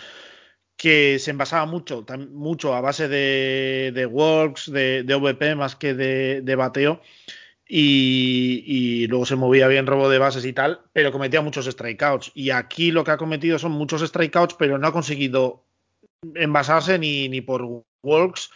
que 0.80 1.20
se 1.20 1.32
envasaba 1.32 1.66
mucho, 1.66 2.06
mucho 2.32 2.74
a 2.74 2.80
base 2.80 3.10
de, 3.10 3.92
de 3.94 4.06
walks, 4.06 4.72
de, 4.72 5.04
de 5.04 5.16
VP 5.16 5.56
más 5.56 5.76
que 5.76 5.94
de, 5.94 6.56
bateo. 6.56 7.02
Y, 7.68 9.06
luego 9.08 9.26
se 9.26 9.36
movía 9.36 9.68
bien 9.68 9.86
robo 9.86 10.10
de 10.10 10.20
bases 10.20 10.46
y 10.46 10.54
tal, 10.54 10.80
pero 10.94 11.12
cometía 11.12 11.42
muchos 11.42 11.66
strikeouts. 11.66 12.32
Y 12.34 12.52
aquí 12.52 12.92
lo 12.92 13.04
que 13.04 13.12
ha 13.12 13.18
cometido 13.18 13.60
son 13.60 13.74
muchos 13.74 14.02
strikeouts, 14.08 14.56
pero 14.56 14.78
no 14.78 14.88
ha 14.88 14.94
conseguido 14.94 15.66
envasarse 16.34 16.98
ni, 16.98 17.28
ni 17.28 17.42
por 17.42 17.84
walks 18.02 18.50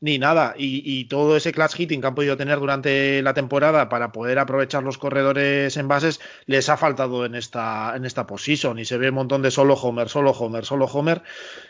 ni 0.00 0.18
nada. 0.18 0.54
Y, 0.56 1.04
todo 1.06 1.36
ese 1.36 1.52
clutch 1.52 1.74
hitting 1.74 2.00
que 2.00 2.06
han 2.06 2.14
podido 2.14 2.36
tener 2.36 2.58
durante 2.58 3.22
la 3.22 3.34
temporada 3.34 3.88
para 3.88 4.12
poder 4.12 4.38
aprovechar 4.38 4.82
los 4.82 4.98
corredores 4.98 5.76
en 5.76 5.88
bases 5.88 6.20
les 6.46 6.68
ha 6.68 6.76
faltado 6.76 7.24
en 7.24 7.34
esta, 7.34 7.94
en 7.96 8.04
esta 8.04 8.26
position. 8.26 8.78
Y 8.78 8.84
se 8.84 8.98
ve 8.98 9.08
un 9.08 9.16
montón 9.16 9.42
de 9.42 9.50
solo 9.50 9.74
Homer, 9.74 10.08
solo 10.08 10.30
Homer, 10.30 10.64
solo 10.64 10.86
Homer. 10.86 11.22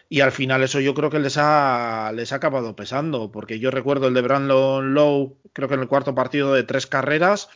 Y 0.09 0.21
al 0.21 0.33
final 0.33 0.63
eso 0.63 0.81
yo 0.81 0.95
creo 0.95 1.11
que 1.11 1.21
les 1.21 1.37
ha, 1.39 2.13
les 2.15 2.33
ha 2.33 2.37
acabado 2.37 2.77
pesando. 2.77 3.33
Porque 3.33 3.59
yo 3.59 3.71
recuerdo 3.71 4.09
el 4.09 4.15
de 4.15 4.23
Brandon 4.23 4.95
Lowe, 4.95 5.37
creo 5.53 5.69
que 5.69 5.75
en 5.75 5.81
el 5.81 5.89
cuarto 5.89 6.15
partido 6.15 6.53
de 6.55 6.65
tres 6.65 6.87
carreras 6.87 7.49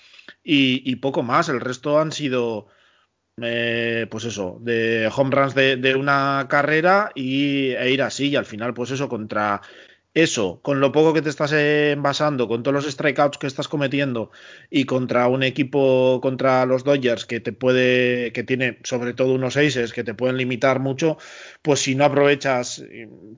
y, 0.42 0.96
poco 0.96 1.22
más. 1.22 1.48
El 1.48 1.60
resto 1.60 2.00
han 2.00 2.12
sido. 2.12 2.68
Eh, 3.44 4.06
pues 4.10 4.24
eso, 4.24 4.58
de 4.60 5.10
home 5.14 5.30
runs 5.34 5.54
de, 5.54 5.94
una 5.96 6.46
carrera 6.48 7.10
y, 7.14 7.70
e 7.70 7.90
ir 7.90 8.02
así, 8.02 8.28
y 8.28 8.36
al 8.36 8.46
final, 8.46 8.74
pues 8.74 8.90
eso, 8.90 9.08
contra 9.08 9.60
eso, 10.14 10.60
con 10.62 10.80
lo 10.80 10.92
poco 10.92 11.14
que 11.14 11.22
te 11.22 11.30
estás 11.30 11.52
envasando, 11.52 12.46
con 12.46 12.62
todos 12.62 12.74
los 12.74 12.92
strikeouts 12.92 13.38
que 13.38 13.46
estás 13.46 13.66
cometiendo 13.68 14.30
y 14.70 14.84
contra 14.84 15.26
un 15.26 15.42
equipo, 15.42 16.20
contra 16.20 16.66
los 16.66 16.84
Dodgers 16.84 17.24
que 17.24 17.40
te 17.40 17.52
puede, 17.52 18.30
que 18.32 18.42
tiene 18.42 18.78
sobre 18.84 19.14
todo 19.14 19.32
unos 19.32 19.56
aces 19.56 19.92
que 19.92 20.04
te 20.04 20.12
pueden 20.14 20.36
limitar 20.36 20.80
mucho, 20.80 21.16
pues 21.62 21.80
si 21.80 21.94
no 21.94 22.04
aprovechas, 22.04 22.84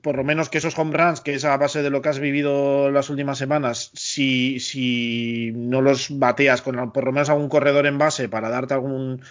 por 0.01 0.17
lo 0.17 0.25
menos 0.25 0.49
que 0.49 0.57
esos 0.57 0.77
home 0.77 0.97
runs, 0.97 1.21
que 1.21 1.35
es 1.35 1.45
a 1.45 1.55
base 1.57 1.81
de 1.81 1.89
lo 1.89 2.01
que 2.01 2.09
has 2.09 2.19
vivido 2.19 2.91
las 2.91 3.09
últimas 3.09 3.37
semanas, 3.37 3.91
si, 3.93 4.59
si 4.59 5.53
no 5.55 5.81
los 5.81 6.17
bateas 6.19 6.61
con 6.61 6.91
por 6.91 7.05
lo 7.05 7.13
menos 7.13 7.29
algún 7.29 7.47
corredor 7.49 7.85
en 7.85 7.97
base 7.97 8.27
para 8.27 8.49
darte 8.49 8.73
algún, 8.73 9.21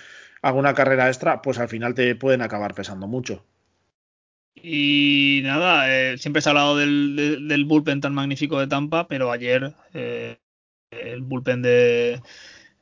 alguna 0.44 0.74
carrera 0.74 1.08
extra, 1.08 1.40
pues 1.40 1.58
al 1.58 1.68
final 1.68 1.94
te 1.94 2.14
pueden 2.14 2.42
acabar 2.42 2.74
pesando 2.74 3.06
mucho. 3.06 3.44
Y 4.54 5.40
nada, 5.42 5.90
eh, 5.90 6.18
siempre 6.18 6.42
se 6.42 6.48
ha 6.48 6.52
hablado 6.52 6.76
del, 6.76 7.64
bullpen 7.66 8.00
tan 8.00 8.14
magnífico 8.14 8.60
de 8.60 8.66
Tampa, 8.66 9.08
pero 9.08 9.32
ayer 9.32 9.74
eh, 9.94 10.36
el 10.90 11.22
bullpen 11.22 11.62
de, 11.62 12.20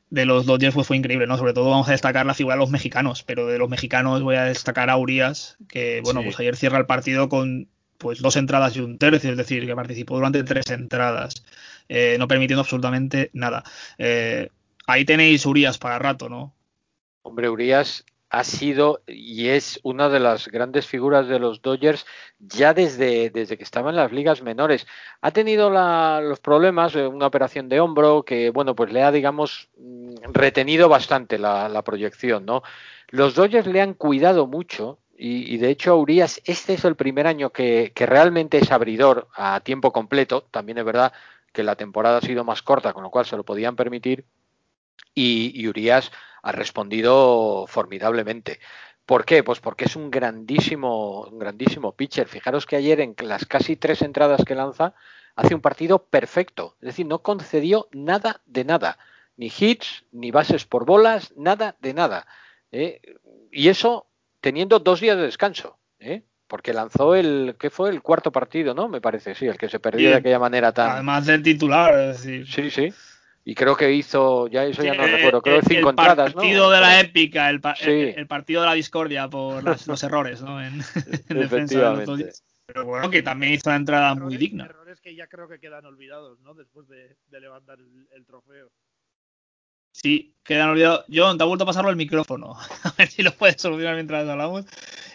los 0.09 0.45
Dodgers 0.45 0.75
fue 0.85 0.97
increíble, 0.97 1.25
¿no? 1.25 1.37
Sobre 1.37 1.53
todo 1.53 1.69
vamos 1.69 1.87
a 1.87 1.93
destacar 1.93 2.25
la 2.25 2.33
figura 2.33 2.55
de 2.55 2.59
los 2.59 2.69
mexicanos, 2.69 3.23
pero 3.23 3.47
de 3.47 3.57
los 3.57 3.69
mexicanos 3.69 4.21
voy 4.21 4.35
a 4.35 4.43
destacar 4.43 4.89
a 4.89 4.97
Urias, 4.97 5.57
que 5.69 6.01
bueno, 6.03 6.21
pues 6.21 6.37
ayer 6.39 6.57
cierra 6.57 6.79
el 6.79 6.85
partido 6.85 7.29
con 7.29 7.69
pues 7.97 8.21
dos 8.21 8.35
entradas 8.35 8.75
y 8.75 8.81
un 8.81 8.97
tercio, 8.97 9.31
es 9.31 9.37
decir, 9.37 9.65
que 9.65 9.75
participó 9.75 10.15
durante 10.15 10.43
tres 10.43 10.69
entradas, 10.69 11.45
eh, 11.87 12.17
no 12.19 12.27
permitiendo 12.27 12.61
absolutamente 12.61 13.29
nada. 13.33 13.63
ahí 14.85 15.05
tenéis 15.05 15.45
Urias 15.45 15.77
para 15.77 15.97
rato, 15.97 16.27
¿no? 16.27 16.53
Hombre, 17.23 17.49
Urias 17.49 18.05
ha 18.33 18.43
sido 18.43 19.01
y 19.07 19.49
es 19.49 19.79
una 19.83 20.09
de 20.09 20.19
las 20.19 20.47
grandes 20.47 20.87
figuras 20.87 21.27
de 21.27 21.37
los 21.37 21.61
Dodgers 21.61 22.05
ya 22.39 22.73
desde, 22.73 23.29
desde 23.29 23.57
que 23.57 23.63
estaba 23.63 23.91
en 23.91 23.95
las 23.95 24.11
ligas 24.11 24.41
menores. 24.41 24.87
Ha 25.21 25.29
tenido 25.31 25.69
los 25.69 26.39
problemas 26.39 26.93
de 26.93 27.05
una 27.05 27.27
operación 27.27 27.69
de 27.69 27.79
hombro 27.79 28.23
que, 28.23 28.49
bueno, 28.49 28.75
pues 28.75 28.91
le 28.91 29.03
ha, 29.03 29.11
digamos, 29.11 29.69
mm, 29.77 30.15
retenido 30.33 30.89
bastante 30.89 31.37
la, 31.37 31.81
proyección, 31.83 32.43
¿no? 32.43 32.63
Los 33.09 33.35
Dodgers 33.35 33.67
le 33.67 33.81
han 33.81 33.93
cuidado 33.93 34.47
mucho 34.47 34.97
y, 35.15 35.57
de 35.57 35.69
hecho, 35.69 35.95
Urias, 35.95 36.41
este 36.43 36.73
es 36.73 36.83
el 36.85 36.95
primer 36.95 37.27
año 37.27 37.51
que, 37.51 37.93
que 37.95 38.07
realmente 38.07 38.57
es 38.57 38.71
abridor 38.71 39.27
a 39.35 39.61
tiempo 39.61 39.93
completo. 39.93 40.43
También 40.49 40.79
es 40.79 40.85
verdad 40.85 41.13
que 41.53 41.63
la 41.63 41.75
temporada 41.75 42.17
ha 42.17 42.21
sido 42.21 42.43
más 42.43 42.63
corta, 42.63 42.93
con 42.93 43.03
lo 43.03 43.11
cual 43.11 43.25
se 43.25 43.37
lo 43.37 43.43
podían 43.43 43.75
permitir. 43.75 44.25
Y, 45.13 45.51
y 45.53 45.67
Urias 45.67 46.11
ha 46.43 46.51
respondido 46.51 47.65
formidablemente. 47.67 48.59
¿Por 49.05 49.25
qué? 49.25 49.43
Pues 49.43 49.59
porque 49.59 49.85
es 49.85 49.95
un 49.95 50.11
grandísimo, 50.11 51.21
un 51.21 51.39
grandísimo 51.39 51.93
pitcher. 51.93 52.27
Fijaros 52.27 52.65
que 52.65 52.75
ayer 52.75 52.99
en 52.99 53.15
las 53.23 53.45
casi 53.45 53.75
tres 53.75 54.01
entradas 54.01 54.43
que 54.45 54.55
lanza 54.55 54.93
hace 55.35 55.55
un 55.55 55.61
partido 55.61 56.03
perfecto. 56.05 56.75
Es 56.81 56.87
decir, 56.87 57.05
no 57.05 57.19
concedió 57.19 57.87
nada 57.91 58.41
de 58.45 58.65
nada. 58.65 58.99
Ni 59.35 59.51
hits, 59.57 60.05
ni 60.11 60.31
bases 60.31 60.65
por 60.65 60.85
bolas, 60.85 61.33
nada 61.35 61.75
de 61.79 61.93
nada. 61.93 62.27
¿eh? 62.71 63.01
Y 63.51 63.69
eso 63.69 64.07
teniendo 64.41 64.79
dos 64.79 64.99
días 64.99 65.17
de 65.17 65.23
descanso. 65.23 65.77
¿eh? 65.99 66.23
Porque 66.47 66.73
lanzó 66.73 67.15
el, 67.15 67.55
¿qué 67.57 67.69
fue? 67.69 67.89
El 67.89 68.01
cuarto 68.01 68.31
partido, 68.31 68.73
¿no? 68.73 68.89
Me 68.89 69.01
parece, 69.01 69.33
sí, 69.33 69.47
el 69.47 69.57
que 69.57 69.69
se 69.69 69.79
perdió 69.79 70.09
de 70.09 70.17
aquella 70.17 70.39
manera 70.39 70.71
tan... 70.73 70.91
Además 70.91 71.25
del 71.25 71.41
titular, 71.41 71.97
es 71.97 72.23
decir. 72.23 72.47
Sí, 72.47 72.69
sí 72.69 72.93
y 73.45 73.55
creo 73.55 73.75
que 73.75 73.91
hizo, 73.91 74.47
ya 74.47 74.63
eso 74.63 74.83
ya 74.83 74.93
no 74.93 75.05
recuerdo, 75.05 75.41
creo 75.41 75.59
que 75.59 75.75
cinco 75.75 75.89
entradas, 75.89 76.27
El 76.27 76.33
partido 76.33 76.69
de 76.69 76.79
la 76.79 76.99
épica, 77.01 77.49
el, 77.49 77.59
partido 77.59 78.61
de 78.61 78.67
la 78.67 78.73
discordia 78.73 79.29
por 79.29 79.63
los 79.87 80.03
errores, 80.03 80.41
¿no? 80.41 80.63
En, 80.63 80.79
defensa 81.27 81.93
de 81.93 82.05
los 82.05 82.43
Pero 82.65 82.85
bueno, 82.85 83.09
que 83.09 83.21
también 83.21 83.53
hizo 83.53 83.69
una 83.69 83.75
entrada 83.75 84.15
muy 84.15 84.37
digna. 84.37 84.65
Errores 84.65 85.01
que 85.01 85.13
ya 85.13 85.27
creo 85.27 85.49
que 85.49 85.59
quedan 85.59 85.85
olvidados, 85.85 86.39
¿no? 86.39 86.53
Después 86.53 86.87
de, 86.87 87.17
levantar 87.31 87.79
el, 87.79 88.25
trofeo. 88.25 88.71
Sí, 89.91 90.33
quedan 90.41 90.69
olvidados. 90.69 91.05
John, 91.13 91.37
te 91.37 91.43
ha 91.43 91.47
vuelto 91.47 91.65
a 91.65 91.67
pasarlo 91.67 91.89
el 91.89 91.97
micrófono. 91.97 92.55
A 92.83 92.93
ver 92.97 93.09
si 93.09 93.23
lo 93.23 93.33
puedes 93.33 93.61
solucionar 93.61 93.95
mientras 93.95 94.27
hablamos. 94.27 94.65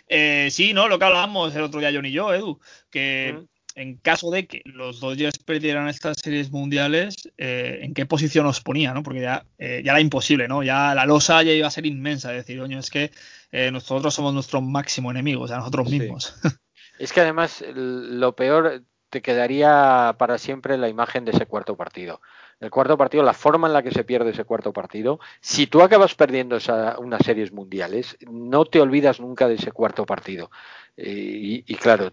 Eh, 0.07 0.49
sí, 0.51 0.75
no, 0.75 0.87
lo 0.87 0.99
que 0.99 1.07
hablábamos 1.07 1.57
el 1.57 1.63
otro 1.63 1.81
día 1.81 1.93
John 1.95 2.05
y 2.05 2.13
yo, 2.13 2.35
Edu, 2.35 2.61
que 2.91 3.49
en 3.79 3.97
caso 3.97 4.31
de 4.31 4.47
que 4.47 4.63
los 4.65 4.99
Dodgers 4.99 5.39
perdieran 5.39 5.89
estas 5.89 6.19
series 6.19 6.51
mundiales, 6.51 7.31
eh, 7.39 7.79
¿en 7.83 7.95
qué 7.95 8.07
posición 8.07 8.45
os 8.47 8.61
ponía? 8.61 8.93
¿no? 8.93 9.05
Porque 9.05 9.21
ya, 9.21 9.47
eh, 9.57 9.83
ya 9.85 9.93
era 9.93 10.01
imposible, 10.01 10.49
¿no? 10.49 10.65
Ya 10.65 10.97
la 10.97 11.07
losa 11.07 11.45
ya 11.45 11.53
iba 11.53 11.69
a 11.69 11.71
ser 11.71 11.87
inmensa. 11.87 12.33
Es 12.33 12.39
decir, 12.39 12.59
coño, 12.59 12.81
es 12.81 12.91
que 12.91 13.13
eh, 13.53 13.71
nosotros 13.71 14.13
somos 14.13 14.35
nuestro 14.35 14.61
máximo 14.61 15.13
enemigo, 15.13 15.45
o 15.45 15.49
sea, 15.49 15.59
nosotros 15.59 15.89
mismos. 15.91 16.35
Es 16.99 17.13
que 17.13 17.21
además 17.21 17.65
lo 17.77 18.35
peor 18.35 18.83
te 19.09 19.23
quedaría 19.23 20.17
para 20.19 20.37
siempre 20.37 20.77
la 20.77 20.89
imagen 20.89 21.25
de 21.25 21.31
ese 21.31 21.47
cuarto 21.47 21.77
partido. 21.77 22.21
El 22.59 22.71
cuarto 22.71 22.99
partido, 22.99 23.23
la 23.23 23.35
forma 23.35 23.69
en 23.69 23.73
la 23.73 23.85
que 23.85 23.93
se 23.93 24.03
pierde 24.03 24.31
ese 24.31 24.43
cuarto 24.43 24.73
partido, 24.73 25.21
si 25.41 25.69
tú 25.69 25.81
acabas 25.83 26.17
perdiendo 26.17 26.57
esa, 26.57 26.99
unas 26.99 27.25
series 27.25 27.53
mundiales, 27.53 28.19
no 28.29 28.65
te 28.65 28.81
olvidas 28.81 29.21
nunca 29.21 29.47
de 29.47 29.55
ese 29.55 29.71
cuarto 29.71 30.07
partido. 30.07 30.51
y, 30.97 31.63
y, 31.73 31.77
claro, 31.77 32.11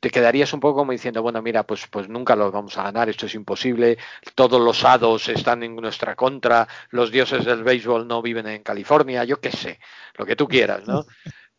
te 0.00 0.10
quedarías 0.10 0.52
un 0.52 0.60
poco 0.60 0.78
como 0.78 0.92
diciendo, 0.92 1.22
bueno, 1.22 1.42
mira, 1.42 1.64
pues, 1.64 1.86
pues 1.88 2.08
nunca 2.08 2.36
lo 2.36 2.50
vamos 2.52 2.76
a 2.78 2.84
ganar, 2.84 3.08
esto 3.08 3.26
es 3.26 3.34
imposible, 3.34 3.98
todos 4.34 4.60
los 4.60 4.84
hados 4.84 5.28
están 5.28 5.62
en 5.62 5.74
nuestra 5.76 6.14
contra, 6.14 6.68
los 6.90 7.10
dioses 7.10 7.44
del 7.44 7.64
béisbol 7.64 8.06
no 8.06 8.22
viven 8.22 8.46
en 8.46 8.62
California, 8.62 9.24
yo 9.24 9.40
qué 9.40 9.50
sé, 9.50 9.80
lo 10.14 10.24
que 10.24 10.36
tú 10.36 10.46
quieras, 10.46 10.86
¿no? 10.86 11.04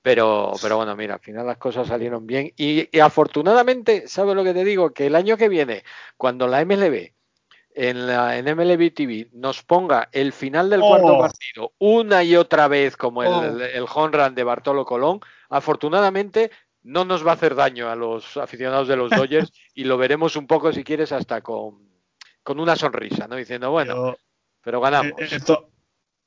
Pero, 0.02 0.54
pero 0.62 0.78
bueno, 0.78 0.96
mira, 0.96 1.16
al 1.16 1.20
final 1.20 1.46
las 1.46 1.58
cosas 1.58 1.88
salieron 1.88 2.26
bien 2.26 2.54
y, 2.56 2.98
afortunadamente, 3.00 4.08
¿sabes 4.08 4.36
lo 4.36 4.46
que 4.46 4.54
te 4.54 4.64
digo? 4.64 4.94
Que 4.94 5.08
el 5.08 5.16
año 5.16 5.36
que 5.36 5.50
viene, 5.50 5.84
cuando 6.16 6.48
la 6.48 6.64
MLB 6.64 7.12
en, 7.76 8.08
la, 8.08 8.38
en 8.38 8.46
MLB 8.46 8.94
TV 8.94 9.28
nos 9.34 9.62
ponga 9.64 10.08
el 10.14 10.32
final 10.32 10.70
del 10.70 10.80
cuarto 10.80 11.18
oh. 11.18 11.20
partido 11.20 11.74
una 11.80 12.24
y 12.24 12.36
otra 12.38 12.68
vez 12.70 12.96
como 12.96 13.24
el, 13.24 13.30
oh. 13.30 13.44
el, 13.44 13.62
el 13.62 13.86
home 13.94 14.18
run 14.18 14.36
de 14.36 14.44
Bartolo 14.44 14.86
Colón, 14.86 15.20
afortunadamente 15.50 16.50
no 16.90 17.06
nos 17.06 17.26
va 17.26 17.32
a 17.32 17.36
hacer 17.36 17.56
daño 17.56 17.90
a 17.90 17.96
los 17.96 18.36
aficionados 18.38 18.88
de 18.88 18.96
los 18.96 19.10
Dodgers 19.12 19.52
y 19.74 19.84
lo 19.84 19.98
veremos 19.98 20.36
un 20.36 20.48
poco, 20.48 20.74
si 20.74 20.84
quieres, 20.84 21.12
hasta 21.12 21.42
con, 21.42 21.88
con 22.44 22.60
una 22.60 22.76
sonrisa, 22.76 23.28
¿no? 23.28 23.36
Diciendo, 23.36 23.72
bueno, 23.72 24.18
pero, 24.64 24.82
ganamos. 24.82 25.14
Eh, 25.20 25.30
esto 25.32 25.70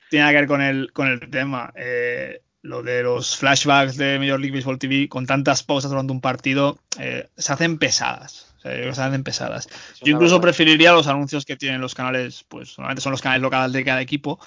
tiene 0.08 0.28
que 0.30 0.36
ver 0.36 0.46
con 0.46 0.62
el, 0.62 0.92
con 0.92 1.08
el 1.08 1.30
tema. 1.30 1.72
Eh, 1.74 2.42
lo 2.62 2.82
de 2.82 3.02
los 3.02 3.36
flashbacks 3.36 3.96
de 3.96 4.20
Major 4.20 4.38
League 4.38 4.54
Baseball 4.54 4.78
TV 4.78 5.08
con 5.08 5.26
tantas 5.26 5.64
pausas 5.64 5.90
durante 5.90 6.12
un 6.12 6.20
partido 6.20 6.78
eh, 7.00 7.28
se 7.36 7.52
hacen 7.52 7.76
pesadas. 7.78 8.54
se 8.62 8.88
hacen 8.88 9.24
pesadas. 9.24 9.68
Yo 10.00 10.12
incluso 10.12 10.40
preferiría 10.40 10.92
los 10.92 11.08
anuncios 11.08 11.44
que 11.44 11.56
tienen 11.56 11.80
los 11.80 11.96
canales, 11.96 12.44
pues 12.48 12.68
solamente 12.68 13.02
son 13.02 13.10
los 13.10 13.20
canales 13.20 13.42
locales 13.42 13.72
de 13.72 13.84
cada 13.84 14.00
equipo. 14.00 14.38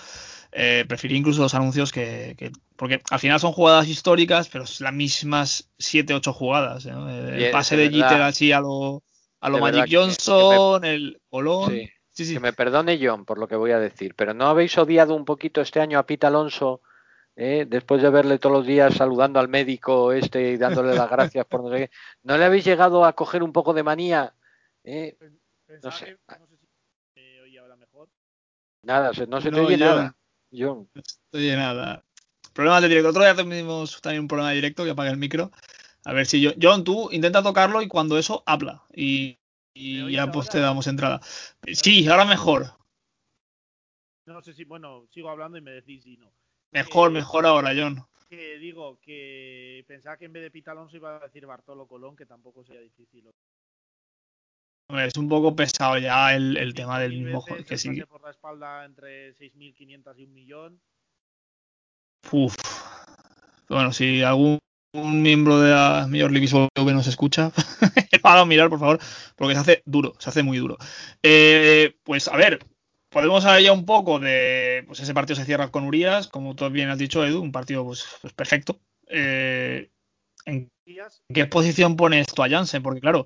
Eh, 0.58 0.86
preferiría 0.88 1.20
incluso 1.20 1.42
los 1.42 1.54
anuncios 1.54 1.92
que, 1.92 2.52
Porque 2.78 3.02
al 3.10 3.20
final 3.20 3.42
son 3.42 3.52
jugadas 3.52 3.90
históricas, 3.90 4.48
pero 4.48 4.64
es 4.64 4.80
las 4.80 4.94
mismas 4.94 5.70
7-8 5.80 6.32
jugadas. 6.32 6.86
El 6.86 7.52
pase 7.52 7.76
de, 7.76 7.90
Jeter 7.90 8.22
así 8.22 8.54
a 8.54 8.62
lo, 8.62 9.04
a 9.42 9.50
lo 9.50 9.60
Magic 9.60 9.88
Johnson, 9.92 10.86
el 10.86 11.20
Colón. 11.30 11.74
Que 12.16 12.40
me 12.40 12.54
perdone 12.54 12.98
John 13.02 13.26
por 13.26 13.38
lo 13.38 13.50
que 13.50 13.58
voy 13.58 13.72
a 13.72 13.80
decir, 13.80 14.16
pero 14.16 14.34
¿no 14.34 14.48
habéis 14.48 14.78
odiado 14.78 15.14
un 15.14 15.26
poquito 15.26 15.60
este 15.60 15.82
año 15.82 16.00
a 16.00 16.06
Pete 16.06 16.28
Alonso? 16.28 16.82
¿eh? 17.36 17.66
después 17.68 18.02
de 18.02 18.10
verle 18.10 18.40
todos 18.40 18.56
los 18.56 18.66
días 18.66 18.94
saludando 18.94 19.42
al 19.42 19.50
médico 19.50 20.14
este 20.14 20.52
y 20.52 20.58
dándole 20.58 20.96
las 20.96 21.10
gracias 21.10 21.46
por 21.46 21.64
no 21.64 21.70
sé 21.70 21.78
qué, 21.78 21.92
¿no 22.24 22.38
le 22.38 22.46
habéis 22.46 22.64
llegado 22.64 23.04
a 23.04 23.14
coger 23.14 23.44
un 23.44 23.52
poco 23.52 23.74
de 23.74 23.84
manía? 23.84 24.34
¿Eh? 24.86 25.18
No 25.84 25.92
sé. 25.92 26.18
Nada, 28.84 29.12
no 29.28 29.42
se 29.42 29.52
te 29.52 29.60
oye 29.60 29.78
nada. 29.78 30.16
Yo. 30.56 30.88
No 30.94 31.02
se 31.04 31.38
oye 31.38 31.56
nada. 31.56 32.04
Problemas 32.54 32.82
de 32.82 32.88
directo. 32.88 33.10
Otro 33.10 33.24
día 33.24 33.36
tuvimos 33.36 34.02
también 34.02 34.22
un 34.22 34.28
problema 34.28 34.50
de 34.50 34.56
directo 34.56 34.86
que 34.86 34.92
apaga 34.92 35.12
el 35.12 35.18
micro. 35.18 35.52
A 36.06 36.14
ver 36.14 36.26
si 36.26 36.40
yo. 36.40 36.52
John, 36.62 36.84
tú 36.84 37.10
intenta 37.12 37.44
tocarlo 37.44 37.82
y 37.82 37.88
cuando 37.88 38.18
eso 38.18 38.44
habla. 38.46 38.84
Y, 38.94 39.38
ya 39.76 40.32
pues 40.32 40.50
te 40.50 40.60
damos 40.60 40.88
entrada. 40.88 41.20
Sí, 41.74 42.08
ahora 42.08 42.26
mejor. 42.26 42.68
No 44.26 44.42
sé 44.42 44.54
si, 44.54 44.64
bueno, 44.64 45.06
sigo 45.12 45.30
hablando 45.30 45.58
y 45.58 45.62
me 45.62 45.72
decís 45.72 46.04
si 46.04 46.18
no. 46.18 46.32
Mejor, 46.72 47.12
mejor 47.12 47.46
ahora, 47.46 47.74
John. 47.76 48.04
Que 48.30 48.58
digo 48.58 49.00
que 49.02 49.84
pensaba 49.88 50.18
que 50.18 50.26
en 50.26 50.34
vez 50.34 50.44
de 50.44 50.52
Pita 50.52 50.72
Alonso 50.72 50.96
iba 50.96 51.18
a 51.18 51.20
decir 51.20 51.46
Bartolo 51.46 51.88
Colón, 51.88 52.16
que 52.16 52.26
tampoco 52.26 52.64
sería 52.64 52.82
difícil. 52.82 53.30
Es 54.90 55.18
un 55.18 55.28
poco 55.28 55.56
pesado 55.56 55.98
ya 55.98 56.36
el, 56.36 56.74
tema 56.76 57.00
del 57.00 57.14
mismo 57.14 57.44
que 57.68 57.78
sí. 57.78 58.02
por 58.04 58.22
la 58.22 58.30
espalda 58.30 58.86
entre 58.86 59.36
6.500 59.36 60.14
y 60.18 60.24
un 60.26 60.34
millón. 60.34 60.82
Uf. 62.32 62.56
Bueno, 63.68 63.92
si 63.92 64.22
algún 64.22 64.60
miembro 64.94 65.60
de 65.60 65.72
la 65.72 66.08
Major 66.08 66.32
League 66.32 66.48
que 66.48 66.94
nos 66.94 67.08
escucha, 67.08 67.52
para 68.22 68.46
mirar, 68.46 68.70
por 68.70 68.80
favor, 68.80 69.00
porque 69.36 69.56
se 69.56 69.60
hace 69.60 69.84
duro, 69.86 70.14
se 70.20 70.30
hace 70.30 70.44
muy 70.44 70.60
duro. 70.60 70.78
Eh, 71.24 71.98
pues 72.04 72.28
a 72.28 72.38
ver, 72.38 72.60
podemos 73.10 73.44
hablar 73.46 73.62
ya 73.62 73.74
un 73.74 73.86
poco 73.86 74.20
de. 74.20 74.84
Pues 74.88 75.00
ese 75.00 75.14
partido 75.14 75.36
se 75.36 75.46
cierra 75.46 75.72
con 75.72 75.86
Urias, 75.86 76.28
como 76.28 76.56
tú 76.56 76.70
bien 76.70 76.90
has 76.90 77.00
dicho, 77.00 77.26
Edu, 77.26 77.42
un 77.42 77.52
partido 77.52 77.84
pues, 77.84 78.06
pues 78.22 78.34
perfecto. 78.34 78.80
Eh, 79.08 79.90
¿En 80.46 80.70
qué 81.34 81.46
posición 81.48 81.96
pone 81.96 82.20
esto 82.20 82.44
a 82.44 82.50
Jansen? 82.50 82.84
Porque 82.84 83.02
claro, 83.02 83.26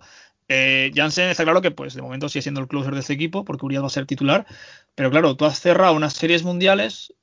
eh, 0.49 0.91
Jansen 0.95 1.29
está 1.29 1.43
claro 1.43 1.61
que 1.61 1.71
pues 1.71 1.93
de 1.93 2.01
momento 2.01 2.27
sigue 2.27 2.41
siendo 2.41 2.59
el 2.59 2.67
closer 2.67 2.95
de 2.95 3.01
este 3.01 3.13
equipo, 3.13 3.45
porque 3.45 3.65
Urias 3.65 3.83
va 3.83 3.87
a 3.87 3.91
ser 3.91 4.07
titular. 4.07 4.45
Pero 4.95 5.11
claro, 5.11 5.35
tú 5.37 5.45
has 5.45 5.59
cerrado 5.59 5.93
unas 5.93 6.13
series 6.13 6.43
mundiales 6.43 7.13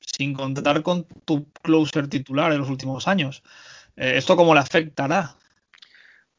sin 0.00 0.34
contar 0.34 0.82
con 0.82 1.06
tu 1.24 1.50
closer 1.62 2.08
titular 2.08 2.52
en 2.52 2.58
los 2.58 2.68
últimos 2.68 3.08
años. 3.08 3.42
Eh, 3.96 4.14
¿Esto 4.16 4.36
cómo 4.36 4.54
le 4.54 4.60
afectará? 4.60 5.36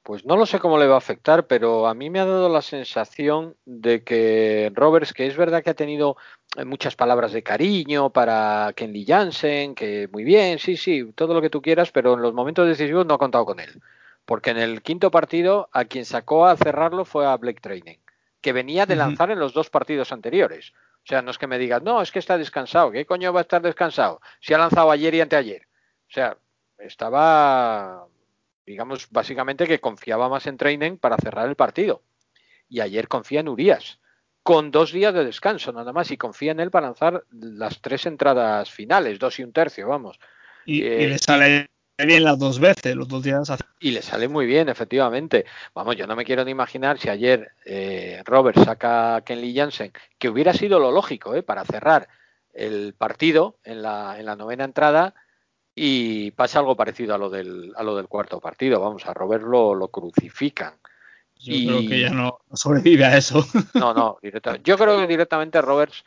Pues 0.03 0.23
no 0.23 0.37
lo 0.37 0.45
sé 0.45 0.59
cómo 0.59 0.77
le 0.77 0.85
va 0.85 0.93
a 0.93 0.99
afectar, 0.99 1.47
pero 1.47 1.87
a 1.87 1.95
mí 1.95 2.11
me 2.11 2.19
ha 2.19 2.25
dado 2.25 2.47
la 2.47 2.61
sensación 2.61 3.55
de 3.65 4.03
que 4.03 4.71
Roberts, 4.75 5.13
que 5.13 5.25
es 5.25 5.35
verdad 5.35 5.63
que 5.63 5.71
ha 5.71 5.73
tenido 5.73 6.17
eh, 6.55 6.65
muchas 6.65 6.95
palabras 6.95 7.31
de 7.31 7.41
cariño 7.41 8.11
para 8.11 8.71
Kenley 8.75 9.03
Jansen, 9.03 9.73
que 9.73 10.07
muy 10.11 10.23
bien, 10.23 10.59
sí, 10.59 10.77
sí, 10.77 11.11
todo 11.15 11.33
lo 11.33 11.41
que 11.41 11.49
tú 11.49 11.63
quieras, 11.63 11.91
pero 11.91 12.13
en 12.13 12.21
los 12.21 12.35
momentos 12.35 12.67
decisivos 12.67 13.07
no 13.07 13.15
ha 13.15 13.17
contado 13.17 13.45
con 13.45 13.59
él. 13.59 13.81
Porque 14.25 14.49
en 14.49 14.57
el 14.57 14.81
quinto 14.81 15.11
partido 15.11 15.69
a 15.71 15.85
quien 15.85 16.05
sacó 16.05 16.47
a 16.47 16.57
cerrarlo 16.57 17.05
fue 17.05 17.25
a 17.25 17.37
Blake 17.37 17.61
Training, 17.61 17.97
que 18.41 18.53
venía 18.53 18.85
de 18.85 18.95
lanzar 18.95 19.31
en 19.31 19.39
los 19.39 19.53
dos 19.53 19.69
partidos 19.69 20.11
anteriores. 20.11 20.73
O 21.03 21.07
sea, 21.07 21.21
no 21.21 21.31
es 21.31 21.37
que 21.37 21.47
me 21.47 21.59
digas, 21.59 21.83
no, 21.83 22.01
es 22.01 22.11
que 22.11 22.19
está 22.19 22.37
descansado. 22.37 22.91
¿Qué 22.91 23.05
coño 23.05 23.31
va 23.31 23.41
a 23.41 23.43
estar 23.43 23.61
descansado? 23.61 24.21
Si 24.39 24.53
ha 24.53 24.57
lanzado 24.57 24.89
ayer 24.89 25.13
y 25.13 25.21
anteayer. 25.21 25.67
O 26.09 26.11
sea, 26.11 26.37
estaba 26.79 28.07
digamos, 28.65 29.07
básicamente 29.11 29.67
que 29.67 29.79
confiaba 29.79 30.29
más 30.29 30.47
en 30.47 30.57
Training 30.57 30.97
para 30.97 31.17
cerrar 31.17 31.47
el 31.47 31.55
partido. 31.55 32.01
Y 32.67 32.79
ayer 32.79 33.07
confía 33.07 33.41
en 33.41 33.49
Urias, 33.49 33.99
con 34.41 34.71
dos 34.71 34.91
días 34.91 35.13
de 35.13 35.23
descanso 35.23 35.71
nada 35.71 35.93
más, 35.93 36.09
y 36.11 36.17
confía 36.17 36.51
en 36.51 36.59
él 36.59 36.71
para 36.71 36.87
lanzar 36.87 37.25
las 37.31 37.81
tres 37.81 38.05
entradas 38.05 38.71
finales, 38.71 39.19
dos 39.19 39.39
y 39.39 39.43
un 39.43 39.53
tercio, 39.53 39.87
vamos. 39.87 40.19
Y, 40.65 40.83
eh, 40.83 41.07
le 41.07 41.17
sale 41.19 41.69
bien 42.03 42.23
las 42.23 42.37
dos 42.37 42.59
veces, 42.59 42.95
los 42.95 43.07
dos 43.07 43.23
días. 43.23 43.51
Y 43.79 43.91
le 43.91 44.01
sale 44.01 44.27
muy 44.27 44.45
bien, 44.45 44.67
efectivamente. 44.67 45.45
Vamos, 45.73 45.95
yo 45.95 46.07
no 46.07 46.15
me 46.15 46.25
quiero 46.25 46.43
ni 46.43 46.51
imaginar 46.51 46.99
si 46.99 47.09
ayer 47.09 47.51
eh, 47.63 48.21
Robert 48.25 48.57
saca 48.63 49.15
a 49.15 49.21
Kenley 49.21 49.55
Jansen, 49.55 49.93
que 50.17 50.29
hubiera 50.29 50.53
sido 50.53 50.79
lo 50.79 50.91
lógico, 50.91 51.35
eh, 51.35 51.43
para 51.43 51.63
cerrar 51.63 52.09
el 52.53 52.93
partido 52.93 53.57
en 53.63 53.81
la, 53.81 54.19
en 54.19 54.25
la 54.25 54.35
novena 54.35 54.63
entrada 54.63 55.13
y 55.73 56.31
pasa 56.31 56.59
algo 56.59 56.75
parecido 56.75 57.15
a 57.15 57.17
lo 57.17 57.29
del, 57.29 57.73
a 57.75 57.83
lo 57.83 57.95
del 57.95 58.07
cuarto 58.07 58.39
partido. 58.39 58.79
Vamos, 58.79 59.05
a 59.05 59.13
Robert 59.13 59.43
lo, 59.43 59.75
lo 59.75 59.89
crucifican. 59.89 60.73
Yo 61.37 61.53
creo 61.53 61.89
que 61.89 61.99
ya 61.99 62.09
no, 62.11 62.39
sobrevive 62.53 63.05
a 63.05 63.17
eso. 63.17 63.45
No, 63.73 63.93
no, 63.93 64.17
yo 64.63 64.77
creo 64.77 64.97
que 64.97 65.07
directamente 65.07 65.61
Roberts 65.61 66.03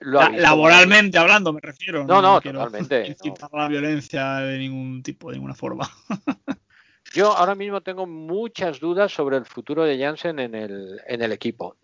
Laboralmente 0.00 1.18
hablando, 1.18 1.52
me 1.52 1.60
refiero. 1.60 2.04
No, 2.04 2.22
no, 2.22 2.40
totalmente. 2.40 3.06
Incitar 3.08 3.50
la 3.52 3.68
violencia 3.68 4.36
de 4.36 4.58
ningún 4.58 5.02
tipo, 5.02 5.30
de 5.30 5.36
ninguna 5.36 5.54
forma. 5.54 5.88
Yo 7.14 7.36
ahora 7.36 7.54
mismo 7.54 7.82
tengo 7.82 8.06
muchas 8.06 8.80
dudas 8.80 9.12
sobre 9.12 9.36
el 9.36 9.44
futuro 9.44 9.84
de 9.84 9.98
Jansen 9.98 10.38
en 10.38 10.54
el, 10.54 11.00
en 11.06 11.20
el 11.20 11.32
equipo. 11.32 11.76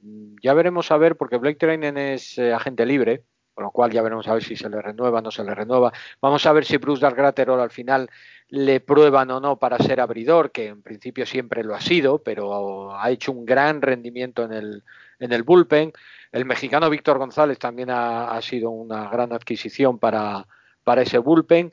Ya 0.43 0.55
veremos 0.55 0.91
a 0.91 0.97
ver, 0.97 1.17
porque 1.17 1.37
Blake 1.37 1.59
Trainen 1.59 1.99
es 1.99 2.39
eh, 2.39 2.53
agente 2.53 2.87
libre 2.87 3.25
con 3.59 3.65
lo 3.65 3.73
cual 3.73 3.91
ya 3.91 4.03
veremos 4.03 4.29
a 4.29 4.35
ver 4.35 4.45
si 4.45 4.55
se 4.55 4.71
le 4.71 4.81
renueva 4.81 5.19
o 5.19 5.21
no 5.21 5.33
se 5.33 5.43
le 5.43 5.53
renueva. 5.53 5.93
Vamos 6.23 6.47
a 6.47 6.53
ver 6.53 6.65
si 6.65 6.77
Bruce 6.77 7.03
Dargraterol 7.03 7.59
al 7.59 7.73
final 7.73 8.09
le 8.51 8.79
prueban 8.79 9.33
o 9.33 9.41
no 9.41 9.59
para 9.59 9.79
ser 9.79 10.01
abridor, 10.01 10.53
que 10.53 10.69
en 10.69 10.81
principio 10.81 11.27
siempre 11.27 11.65
lo 11.65 11.75
ha 11.75 11.81
sido, 11.81 12.23
pero 12.23 12.97
ha 12.97 13.11
hecho 13.11 13.33
un 13.33 13.45
gran 13.45 13.83
rendimiento 13.83 14.45
en 14.45 14.53
el, 14.53 14.85
en 15.19 15.33
el 15.33 15.43
bullpen. 15.43 15.93
El 16.33 16.45
mexicano 16.45 16.91
Víctor 16.91 17.19
González 17.19 17.59
también 17.59 17.91
ha, 17.91 18.41
sido 18.43 18.71
una 18.71 19.09
gran 19.09 19.33
adquisición 19.33 19.99
para, 19.99 20.47
para 20.85 21.03
ese 21.03 21.19
bullpen. 21.19 21.71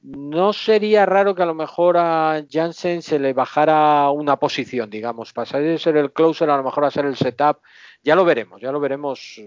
No 0.00 0.52
sería 0.52 1.06
raro 1.06 1.34
que 1.34 1.42
a 1.42 1.46
lo 1.46 1.54
mejor 1.54 1.96
a 1.96 2.44
Jansen 2.50 3.02
se 3.02 3.20
le 3.20 3.32
bajara 3.32 4.10
una 4.10 4.36
posición, 4.36 4.90
digamos, 4.90 5.32
pasar 5.32 5.62
de 5.62 5.78
ser 5.78 5.96
el 5.96 6.12
closer 6.12 6.50
a 6.50 6.56
lo 6.56 6.64
mejor 6.64 6.84
a 6.84 6.90
ser 6.90 7.06
el 7.06 7.16
setup. 7.16 7.58
Ya 8.02 8.16
lo 8.16 8.24
veremos, 8.24 8.60
ya 8.60 8.72
lo 8.72 8.80
veremos 8.80 9.40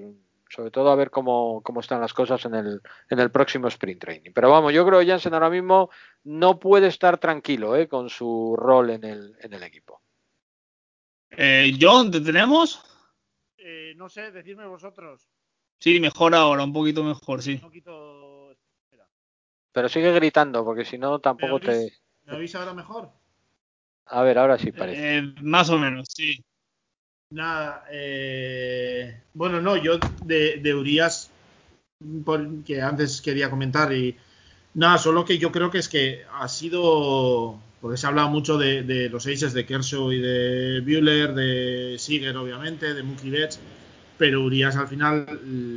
sobre 0.50 0.72
todo 0.72 0.90
a 0.90 0.96
ver 0.96 1.10
cómo, 1.10 1.62
están 1.82 2.00
las 2.00 2.14
cosas 2.14 2.46
en 2.46 2.56
el, 2.56 2.82
en 3.10 3.20
el 3.20 3.32
próximo 3.32 3.68
sprint 3.68 4.00
training. 4.00 4.32
Pero 4.34 4.50
vamos, 4.50 4.72
yo 4.74 4.86
creo 4.86 5.00
que 5.02 5.08
Jansen 5.08 5.34
ahora 5.34 5.50
mismo 5.50 5.90
no 6.24 6.60
puede 6.60 6.88
estar 6.88 7.18
tranquilo 7.18 7.76
¿eh? 7.76 7.88
con 7.90 8.10
su 8.10 8.56
rol 8.58 8.92
en 8.92 9.04
el, 9.04 9.36
en 9.42 9.54
el 9.54 9.64
equipo. 9.64 10.02
Eh, 11.32 11.78
John, 11.80 12.12
¿te 12.12 12.22
tenemos? 12.22 12.95
Eh, 13.68 13.96
no 13.96 14.10
sé, 14.10 14.32
decidme 14.32 14.68
vosotros. 14.68 15.28
Sí, 15.80 16.00
mejor 16.00 16.36
ahora, 16.36 16.64
un 16.64 16.72
poquito 16.72 17.04
mejor, 17.04 17.42
sí. 17.42 17.60
Pero 19.72 19.90
sigue 19.90 20.14
gritando, 20.14 20.64
porque 20.64 20.86
si 20.86 21.00
no 21.00 21.18
tampoco 21.18 21.60
te... 21.60 21.92
¿Me 22.26 22.36
oís 22.36 22.54
ahora 22.54 22.76
mejor? 22.76 23.10
A 24.06 24.22
ver, 24.22 24.38
ahora 24.38 24.60
sí 24.60 24.72
parece. 24.72 25.18
Eh, 25.18 25.34
más 25.42 25.72
o 25.72 25.80
menos, 25.80 26.08
sí. 26.16 26.46
Nada, 27.32 27.84
eh, 27.90 29.24
bueno, 29.34 29.60
no, 29.60 29.78
yo 29.78 29.98
de, 30.24 30.58
de 30.58 30.76
Urias, 30.76 31.32
que 32.68 32.84
antes 32.84 33.20
quería 33.20 33.50
comentar, 33.50 33.92
y 33.92 34.16
nada, 34.76 35.00
solo 35.00 35.26
que 35.26 35.40
yo 35.40 35.52
creo 35.52 35.72
que 35.72 35.80
es 35.80 35.90
que 35.90 36.24
ha 36.32 36.48
sido, 36.48 37.60
porque 37.86 37.98
se 37.98 38.08
ha 38.08 38.10
hablado 38.10 38.30
mucho 38.30 38.58
de, 38.58 39.10
los 39.12 39.28
aces 39.28 39.54
de 39.54 39.64
Kershaw 39.64 40.12
y 40.12 40.18
de 40.18 40.82
Bueller, 40.82 41.36
de 41.36 41.98
Seager, 42.00 42.36
obviamente, 42.36 42.96
de 42.96 43.04
Mookie 43.04 43.30
Betts, 43.30 43.60
pero 44.18 44.44
Urias 44.44 44.76
al 44.76 44.88
final 44.88 45.28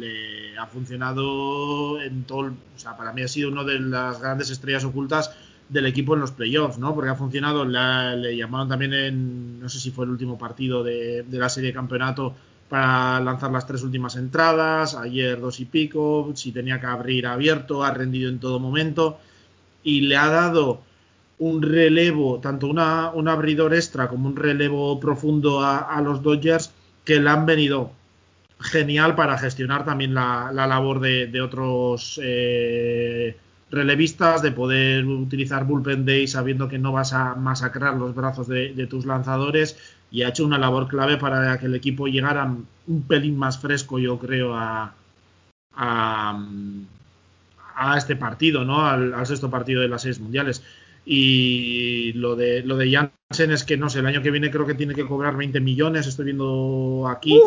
le 0.00 0.56
ha 0.56 0.64
funcionado 0.64 2.00
en 2.00 2.24
todo, 2.24 2.46
o 2.46 2.78
sea, 2.78 2.96
para 2.96 3.12
mí 3.12 3.20
ha 3.20 3.28
sido 3.28 3.50
una 3.50 3.62
de 3.62 3.78
las 3.80 4.22
grandes 4.22 4.48
estrellas 4.48 4.84
ocultas 4.84 5.32
del 5.68 5.84
equipo 5.84 6.14
en 6.14 6.20
los 6.20 6.32
playoffs, 6.32 6.78
¿no? 6.78 6.94
Porque 6.94 7.10
ha 7.10 7.14
funcionado, 7.14 7.66
le 7.66 8.34
llamaron 8.34 8.70
también 8.70 8.94
en, 8.94 9.60
no 9.60 9.68
sé 9.68 9.78
si 9.78 9.90
fue 9.90 10.06
el 10.06 10.10
último 10.12 10.38
partido 10.38 10.82
de, 10.82 11.26
la 11.30 11.50
serie 11.50 11.68
de 11.68 11.74
campeonato 11.74 12.34
para 12.70 13.20
lanzar 13.20 13.50
las 13.50 13.66
tres 13.66 13.82
últimas 13.82 14.16
entradas, 14.16 14.94
ayer 14.94 15.38
dos 15.38 15.60
y 15.60 15.66
pico, 15.66 16.32
si 16.34 16.52
tenía 16.52 16.80
que 16.80 16.86
abrir 16.86 17.26
abierto, 17.26 17.84
ha 17.84 17.92
rendido 17.92 18.30
en 18.30 18.40
todo 18.40 18.58
momento 18.58 19.18
y 19.82 20.00
le 20.00 20.16
ha 20.16 20.28
dado 20.28 20.87
un 21.38 21.62
relevo, 21.62 22.40
tanto 22.40 22.66
una, 22.66 23.10
un 23.10 23.28
abridor 23.28 23.74
extra 23.74 24.08
como 24.08 24.28
un 24.28 24.36
relevo 24.36 24.98
profundo 24.98 25.62
a, 25.62 26.00
los 26.02 26.22
Dodgers 26.22 26.72
que 27.04 27.20
le 27.20 27.30
han 27.30 27.46
venido 27.46 27.92
genial 28.60 29.14
para 29.14 29.38
gestionar 29.38 29.84
también 29.84 30.14
la, 30.14 30.50
labor 30.52 31.00
de, 31.00 31.40
otros 31.40 32.20
eh, 32.22 33.36
relevistas, 33.70 34.42
de 34.42 34.50
poder 34.50 35.04
utilizar 35.04 35.64
bullpen 35.64 36.04
day 36.04 36.26
sabiendo 36.26 36.68
que 36.68 36.78
no 36.78 36.92
vas 36.92 37.12
a 37.12 37.34
masacrar 37.34 37.94
los 37.94 38.14
brazos 38.14 38.48
de, 38.48 38.86
tus 38.88 39.06
lanzadores 39.06 39.78
y 40.10 40.22
ha 40.22 40.30
hecho 40.30 40.44
una 40.44 40.58
labor 40.58 40.88
clave 40.88 41.18
para 41.18 41.58
que 41.58 41.66
el 41.66 41.74
equipo 41.74 42.08
llegara 42.08 42.52
un 42.86 43.02
pelín 43.02 43.36
más 43.36 43.58
fresco, 43.58 43.98
yo 43.98 44.18
creo, 44.18 44.54
a, 44.54 44.94
a, 45.78 46.38
este 47.96 48.16
partido, 48.16 48.64
¿no? 48.64 48.84
Al, 48.86 49.26
sexto 49.26 49.50
partido 49.50 49.82
de 49.82 49.88
las 49.88 50.02
seis 50.02 50.18
mundiales. 50.18 50.62
Y 51.10 52.12
lo 52.12 52.36
de, 52.36 52.62
lo 52.62 52.76
de 52.76 52.92
Janssen 52.92 53.50
es 53.50 53.64
que, 53.64 53.78
no 53.78 53.88
sé, 53.88 54.00
el 54.00 54.06
año 54.06 54.20
que 54.20 54.30
viene 54.30 54.50
creo 54.50 54.66
que 54.66 54.74
tiene 54.74 54.94
que 54.94 55.06
cobrar 55.06 55.36
20 55.36 55.58
millones, 55.60 56.06
estoy 56.06 56.26
viendo 56.26 57.06
aquí. 57.08 57.40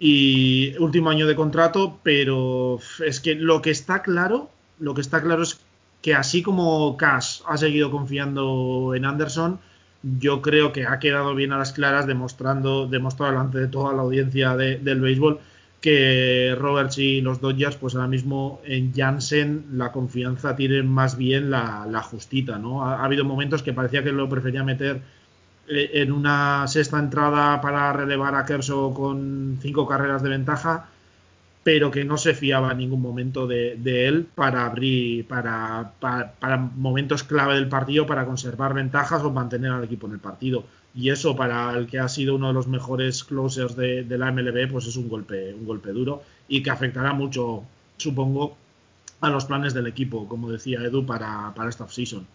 Y 0.00 0.76
último 0.78 1.10
año 1.10 1.26
de 1.26 1.36
contrato, 1.36 2.00
pero 2.02 2.80
es 3.04 3.20
que 3.20 3.36
lo 3.36 3.62
que 3.62 3.70
está 3.70 4.02
claro 4.02 4.50
lo 4.80 4.94
que 4.94 5.02
está 5.02 5.22
claro 5.22 5.42
es 5.42 5.60
que 6.02 6.14
así 6.14 6.42
como 6.42 6.96
Cash 6.96 7.42
ha 7.46 7.56
seguido 7.56 7.90
confiando 7.90 8.94
en 8.96 9.04
Anderson, 9.04 9.60
yo 10.02 10.40
creo 10.40 10.72
que 10.72 10.86
ha 10.86 10.98
quedado 10.98 11.34
bien 11.34 11.52
a 11.52 11.58
las 11.58 11.72
claras 11.72 12.06
demostrando, 12.06 12.86
demostró 12.86 13.26
delante 13.26 13.58
de 13.58 13.68
toda 13.68 13.92
la 13.92 14.00
audiencia 14.00 14.56
del 14.56 15.00
béisbol 15.00 15.38
que 15.80 16.54
Roberts 16.58 16.98
y 16.98 17.20
los 17.20 17.40
Dodgers, 17.40 17.76
pues 17.76 17.94
ahora 17.94 18.08
mismo 18.08 18.60
en 18.64 18.92
Jansen 18.94 19.66
la 19.72 19.92
confianza 19.92 20.54
tiene 20.54 20.82
más 20.82 21.16
bien 21.16 21.50
la, 21.50 22.02
justita, 22.02 22.58
¿no? 22.58 22.84
Ha, 22.84 22.96
ha, 22.96 23.04
habido 23.04 23.24
momentos 23.24 23.62
que 23.62 23.72
parecía 23.72 24.04
que 24.04 24.12
lo 24.12 24.28
prefería 24.28 24.62
meter 24.62 25.00
eh, 25.68 25.90
en 25.94 26.12
una 26.12 26.66
sexta 26.68 26.98
entrada 26.98 27.60
para 27.60 27.92
relevar 27.92 28.34
a 28.34 28.44
Kershaw 28.44 28.92
con 28.92 29.58
cinco 29.62 29.86
carreras 29.86 30.22
de 30.22 30.28
ventaja 30.28 30.88
pero 31.62 31.90
que 31.90 32.04
no 32.04 32.16
se 32.16 32.34
fiaba 32.34 32.72
en 32.72 32.78
ningún 32.78 33.02
momento 33.02 33.46
de, 33.46 33.74
él 33.84 34.26
para 34.34 34.64
abrir, 34.64 35.26
para, 35.26 35.92
para, 36.00 36.56
momentos 36.56 37.22
clave 37.22 37.54
del 37.54 37.68
partido, 37.68 38.06
para 38.06 38.24
conservar 38.24 38.72
ventajas 38.72 39.22
o 39.22 39.30
mantener 39.30 39.72
al 39.72 39.84
equipo 39.84 40.06
en 40.06 40.14
el 40.14 40.20
partido. 40.20 40.64
Y 40.94 41.10
eso 41.10 41.36
para 41.36 41.76
el 41.76 41.86
que 41.86 41.98
ha 41.98 42.08
sido 42.08 42.34
uno 42.34 42.48
de 42.48 42.54
los 42.54 42.66
mejores 42.66 43.22
closers 43.24 43.76
de, 43.76 44.04
la 44.08 44.32
MLB, 44.32 44.70
pues 44.70 44.86
es 44.86 44.96
un 44.96 45.08
golpe, 45.08 45.54
un 45.54 45.64
golpe 45.64 45.90
duro 45.90 46.22
y 46.48 46.62
que 46.62 46.70
afectará 46.70 47.12
mucho, 47.12 47.62
supongo, 47.96 48.56
a 49.20 49.30
los 49.30 49.44
planes 49.44 49.72
del 49.72 49.86
equipo, 49.86 50.26
como 50.28 50.50
decía 50.50 50.80
Edu, 50.80 51.06
para, 51.06 51.52
para 51.54 51.70
esta 51.70 51.84
offseason. 51.84 52.26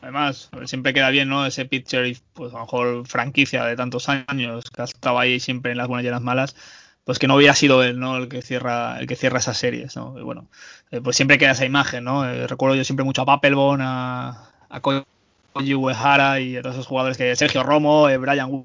Además, 0.00 0.50
siempre 0.66 0.92
queda 0.92 1.10
bien, 1.10 1.28
¿no? 1.28 1.46
Ese 1.46 1.64
pitcher, 1.64 2.16
pues 2.34 2.52
a 2.52 2.58
lo 2.58 2.64
mejor 2.64 3.06
franquicia 3.06 3.64
de 3.64 3.76
tantos 3.76 4.08
años, 4.08 4.70
que 4.70 4.82
ha 4.82 4.84
estado 4.84 5.18
ahí 5.18 5.40
siempre 5.40 5.72
en 5.72 5.78
las 5.78 5.88
buenas 5.88 6.04
y 6.04 6.08
en 6.08 6.12
las 6.12 6.22
malas, 6.22 6.56
pues 7.04 7.18
que 7.18 7.26
no 7.26 7.36
hubiera 7.36 7.54
sido 7.54 7.82
él, 7.82 7.98
¿no? 7.98 8.16
El 8.16 8.28
que 8.28 8.42
cierra, 8.42 8.98
el 8.98 9.06
que 9.06 9.16
cierra 9.16 9.38
esas 9.38 9.56
series, 9.58 9.96
¿no? 9.96 10.18
Y 10.18 10.22
bueno, 10.22 10.48
eh, 10.90 11.00
pues 11.00 11.16
siempre 11.16 11.38
queda 11.38 11.52
esa 11.52 11.64
imagen, 11.64 12.04
¿no? 12.04 12.28
Eh, 12.28 12.46
recuerdo 12.46 12.76
yo 12.76 12.84
siempre 12.84 13.04
mucho 13.04 13.22
a 13.22 13.26
Papelbon, 13.26 13.80
a, 13.82 14.50
a 14.74 14.80
Koji 14.80 15.74
Uehara 15.74 16.40
y 16.40 16.56
a 16.56 16.62
todos 16.62 16.74
esos 16.74 16.86
jugadores 16.86 17.16
que 17.16 17.36
Sergio 17.36 17.62
Romo, 17.62 18.08
eh, 18.08 18.16
Brian 18.16 18.64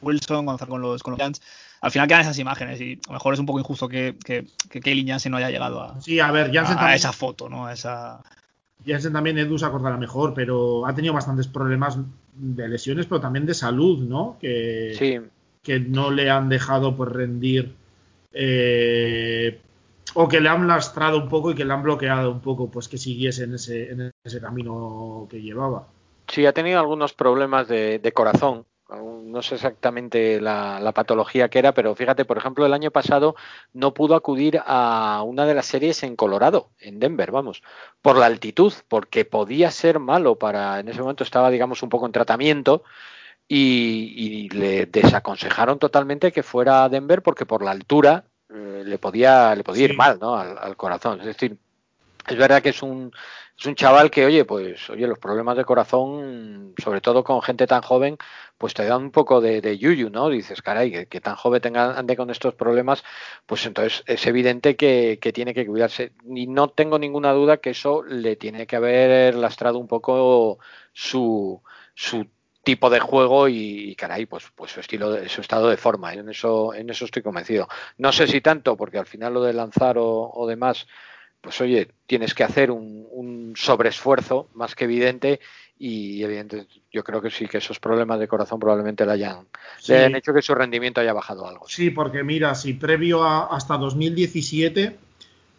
Wilson, 0.00 0.44
cuando 0.44 0.66
con 0.66 0.82
los, 0.82 1.02
con 1.02 1.12
los 1.12 1.18
Giants. 1.18 1.40
Al 1.80 1.90
final 1.90 2.08
quedan 2.08 2.22
esas 2.22 2.38
imágenes 2.38 2.80
y 2.80 2.98
a 3.06 3.08
lo 3.08 3.14
mejor 3.14 3.34
es 3.34 3.40
un 3.40 3.46
poco 3.46 3.58
injusto 3.58 3.88
que, 3.88 4.16
que, 4.24 4.46
que 4.68 5.04
Jansen 5.06 5.30
no 5.32 5.38
haya 5.38 5.50
llegado 5.50 5.82
a, 5.82 6.00
sí, 6.00 6.20
a, 6.20 6.30
ver, 6.30 6.56
a, 6.56 6.94
esa 6.94 7.12
foto, 7.12 7.48
¿no? 7.48 7.66
A 7.66 7.72
esa, 7.72 8.20
Jansen 8.86 9.12
también 9.12 9.38
Edu 9.38 9.58
se 9.58 9.66
acordará 9.66 9.96
mejor, 9.96 10.34
pero 10.34 10.86
ha 10.86 10.94
tenido 10.94 11.14
bastantes 11.14 11.46
problemas 11.48 11.98
de 12.34 12.68
lesiones, 12.68 13.06
pero 13.06 13.20
también 13.20 13.46
de 13.46 13.54
salud, 13.54 13.98
¿no? 13.98 14.38
Que, 14.40 15.22
que 15.62 15.80
no 15.80 16.10
le 16.10 16.30
han 16.30 16.48
dejado 16.48 16.96
pues 16.96 17.10
rendir 17.10 17.74
eh, 18.32 19.60
o 20.14 20.28
que 20.28 20.40
le 20.40 20.48
han 20.48 20.66
lastrado 20.66 21.18
un 21.18 21.28
poco 21.28 21.50
y 21.50 21.54
que 21.54 21.64
le 21.64 21.72
han 21.72 21.82
bloqueado 21.82 22.30
un 22.30 22.40
poco, 22.40 22.70
pues 22.70 22.88
que 22.88 22.98
siguiese 22.98 23.44
en 23.44 23.54
ese, 23.54 23.90
en 23.90 24.12
ese 24.24 24.40
camino 24.40 25.26
que 25.30 25.40
llevaba. 25.40 25.88
Sí, 26.28 26.46
ha 26.46 26.52
tenido 26.52 26.78
algunos 26.78 27.12
problemas 27.12 27.68
de, 27.68 27.98
de 27.98 28.12
corazón 28.12 28.64
no 29.00 29.42
sé 29.42 29.54
exactamente 29.54 30.40
la, 30.40 30.92
patología 30.94 31.48
que 31.48 31.58
era, 31.58 31.72
pero 31.72 31.94
fíjate, 31.94 32.24
por 32.24 32.36
ejemplo, 32.36 32.66
el 32.66 32.74
año 32.74 32.90
pasado 32.90 33.34
no 33.72 33.94
pudo 33.94 34.14
acudir 34.14 34.60
a 34.64 35.22
una 35.24 35.46
de 35.46 35.54
las 35.54 35.66
series 35.66 36.02
en 36.02 36.16
Colorado, 36.16 36.70
en 36.78 37.00
Denver, 37.00 37.30
vamos, 37.30 37.62
por 38.02 38.18
la 38.18 38.26
altitud, 38.26 38.72
porque 38.88 39.24
podía 39.24 39.70
ser 39.70 39.98
malo 39.98 40.36
para, 40.38 40.80
en 40.80 40.88
ese 40.88 41.00
momento 41.00 41.24
estaba, 41.24 41.50
digamos, 41.50 41.82
un 41.82 41.88
poco 41.88 42.06
en 42.06 42.12
tratamiento 42.12 42.82
y, 43.48 44.48
le 44.50 44.86
desaconsejaron 44.86 45.78
totalmente 45.78 46.32
que 46.32 46.42
fuera 46.42 46.84
a 46.84 46.88
Denver 46.88 47.22
porque 47.22 47.46
por 47.46 47.62
la 47.62 47.70
altura 47.70 48.24
eh, 48.54 48.82
le 48.84 48.98
podía, 48.98 49.54
le 49.54 49.64
podía 49.64 49.84
ir 49.84 49.96
mal, 49.96 50.18
¿no? 50.20 50.36
al 50.36 50.76
corazón. 50.76 51.20
Es 51.20 51.26
decir, 51.26 51.58
es 52.28 52.36
verdad 52.36 52.62
que 52.62 52.70
es 52.70 52.82
un, 52.82 53.12
es 53.58 53.66
un 53.66 53.74
chaval 53.74 54.10
que, 54.10 54.24
oye, 54.24 54.44
pues, 54.44 54.88
oye, 54.90 55.06
los 55.06 55.18
problemas 55.18 55.56
de 55.56 55.64
corazón, 55.64 56.74
sobre 56.82 57.00
todo 57.00 57.24
con 57.24 57.42
gente 57.42 57.66
tan 57.66 57.82
joven, 57.82 58.16
pues 58.58 58.74
te 58.74 58.84
dan 58.84 59.02
un 59.02 59.10
poco 59.10 59.40
de, 59.40 59.78
yuyu, 59.78 60.10
¿no? 60.10 60.28
Dices, 60.28 60.62
caray, 60.62 61.06
que, 61.06 61.20
tan 61.20 61.36
joven 61.36 61.60
tenga, 61.60 61.98
ande 61.98 62.16
con 62.16 62.30
estos 62.30 62.54
problemas, 62.54 63.04
pues 63.46 63.66
entonces 63.66 64.02
es 64.06 64.26
evidente 64.26 64.76
que, 64.76 65.18
tiene 65.34 65.54
que 65.54 65.66
cuidarse. 65.66 66.12
Y 66.28 66.46
no 66.46 66.68
tengo 66.70 66.98
ninguna 66.98 67.32
duda 67.32 67.58
que 67.58 67.70
eso 67.70 68.02
le 68.02 68.36
tiene 68.36 68.66
que 68.66 68.76
haber 68.76 69.34
lastrado 69.34 69.78
un 69.78 69.88
poco 69.88 70.58
su, 70.92 71.62
su 71.94 72.26
tipo 72.62 72.90
de 72.90 73.00
juego 73.00 73.48
y, 73.48 73.94
caray, 73.96 74.26
pues, 74.26 74.44
pues 74.54 74.72
su 74.72 74.80
estilo, 74.80 75.28
su 75.28 75.40
estado 75.40 75.68
de 75.68 75.76
forma. 75.76 76.12
En 76.14 76.28
eso, 76.28 76.74
en 76.74 76.90
eso 76.90 77.04
estoy 77.04 77.22
convencido. 77.22 77.68
No 77.98 78.12
sé 78.12 78.26
si 78.26 78.40
tanto, 78.40 78.76
porque 78.76 78.98
al 78.98 79.06
final 79.06 79.34
lo 79.34 79.42
de 79.42 79.52
lanzar 79.52 79.98
o, 79.98 80.30
o 80.32 80.46
demás 80.46 80.86
pues 81.42 81.60
oye, 81.60 81.88
tienes 82.06 82.34
que 82.34 82.44
hacer 82.44 82.70
un, 82.70 83.04
un 83.10 83.54
sobreesfuerzo 83.56 84.48
más 84.54 84.76
que 84.76 84.84
evidente 84.84 85.40
y 85.76 86.22
evidentemente 86.22 86.72
yo 86.92 87.02
creo 87.02 87.20
que 87.20 87.30
sí 87.30 87.48
que 87.48 87.58
esos 87.58 87.80
problemas 87.80 88.20
de 88.20 88.28
corazón 88.28 88.60
probablemente 88.60 89.04
le 89.04 89.12
hayan, 89.12 89.48
hecho 90.14 90.32
que 90.32 90.40
su 90.40 90.54
rendimiento 90.54 91.00
haya 91.00 91.12
bajado 91.12 91.48
algo. 91.48 91.66
Sí, 91.68 91.90
porque 91.90 92.22
mira, 92.22 92.54
si 92.54 92.74
previo 92.74 93.24
a 93.24 93.46
hasta 93.46 93.76
2017 93.76 94.96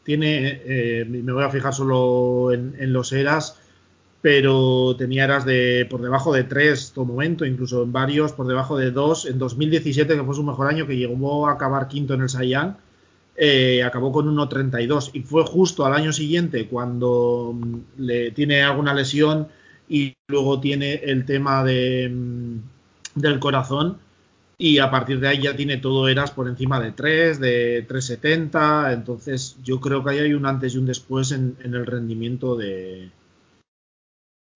tiene, 0.05 0.61
eh, 0.65 1.05
me 1.05 1.33
voy 1.33 1.43
a 1.43 1.49
fijar 1.49 1.73
solo 1.73 2.53
en, 2.53 2.93
los 2.93 3.11
eras, 3.11 3.59
pero 4.23 4.95
tenía 4.95 5.25
eras 5.25 5.43
de 5.43 5.85
por 5.89 6.01
debajo 6.01 6.31
de 6.31 6.45
3 6.45 6.93
todo 6.93 7.03
momento, 7.03 7.45
incluso 7.45 7.83
en 7.83 7.91
varios 7.91 8.31
por 8.31 8.47
debajo 8.47 8.77
de 8.77 8.89
2. 8.89 9.25
En 9.25 9.37
2017, 9.37 10.15
que 10.15 10.23
fue 10.23 10.33
su 10.33 10.43
mejor 10.43 10.67
año, 10.69 10.87
que 10.87 10.95
llegó 10.95 11.45
a 11.45 11.51
acabar 11.51 11.89
quinto 11.89 12.13
en 12.13 12.21
el 12.21 12.29
Saiyan, 12.29 12.77
eh, 13.35 13.83
acabó 13.83 14.13
con 14.13 14.33
1.32 14.33 15.09
y 15.11 15.23
fue 15.23 15.43
justo 15.43 15.85
al 15.85 15.93
año 15.93 16.13
siguiente 16.13 16.69
cuando 16.69 17.53
mm, 17.53 17.77
le 17.97 18.31
tiene 18.31 18.63
alguna 18.63 18.93
lesión 18.93 19.49
y 19.89 20.15
luego 20.29 20.61
tiene 20.61 20.93
el 21.03 21.25
tema 21.25 21.61
de, 21.65 22.09
mm, 22.09 23.19
del 23.19 23.39
corazón 23.39 23.97
y 24.57 24.77
a 24.77 24.89
partir 24.89 25.19
de 25.19 25.27
ahí 25.27 25.41
ya 25.41 25.53
tiene 25.53 25.79
todo 25.79 26.07
eras 26.07 26.31
por 26.31 26.47
encima 26.47 26.79
de 26.79 26.93
3, 26.93 27.41
de 27.41 27.85
3.70, 27.89 28.93
entonces 28.93 29.57
yo 29.65 29.81
creo 29.81 30.01
que 30.01 30.11
ahí 30.11 30.19
hay 30.19 30.33
un 30.33 30.45
antes 30.45 30.75
y 30.75 30.77
un 30.77 30.85
después 30.85 31.33
en, 31.33 31.57
el 31.61 31.85
rendimiento 31.85 32.55
de, 32.55 33.09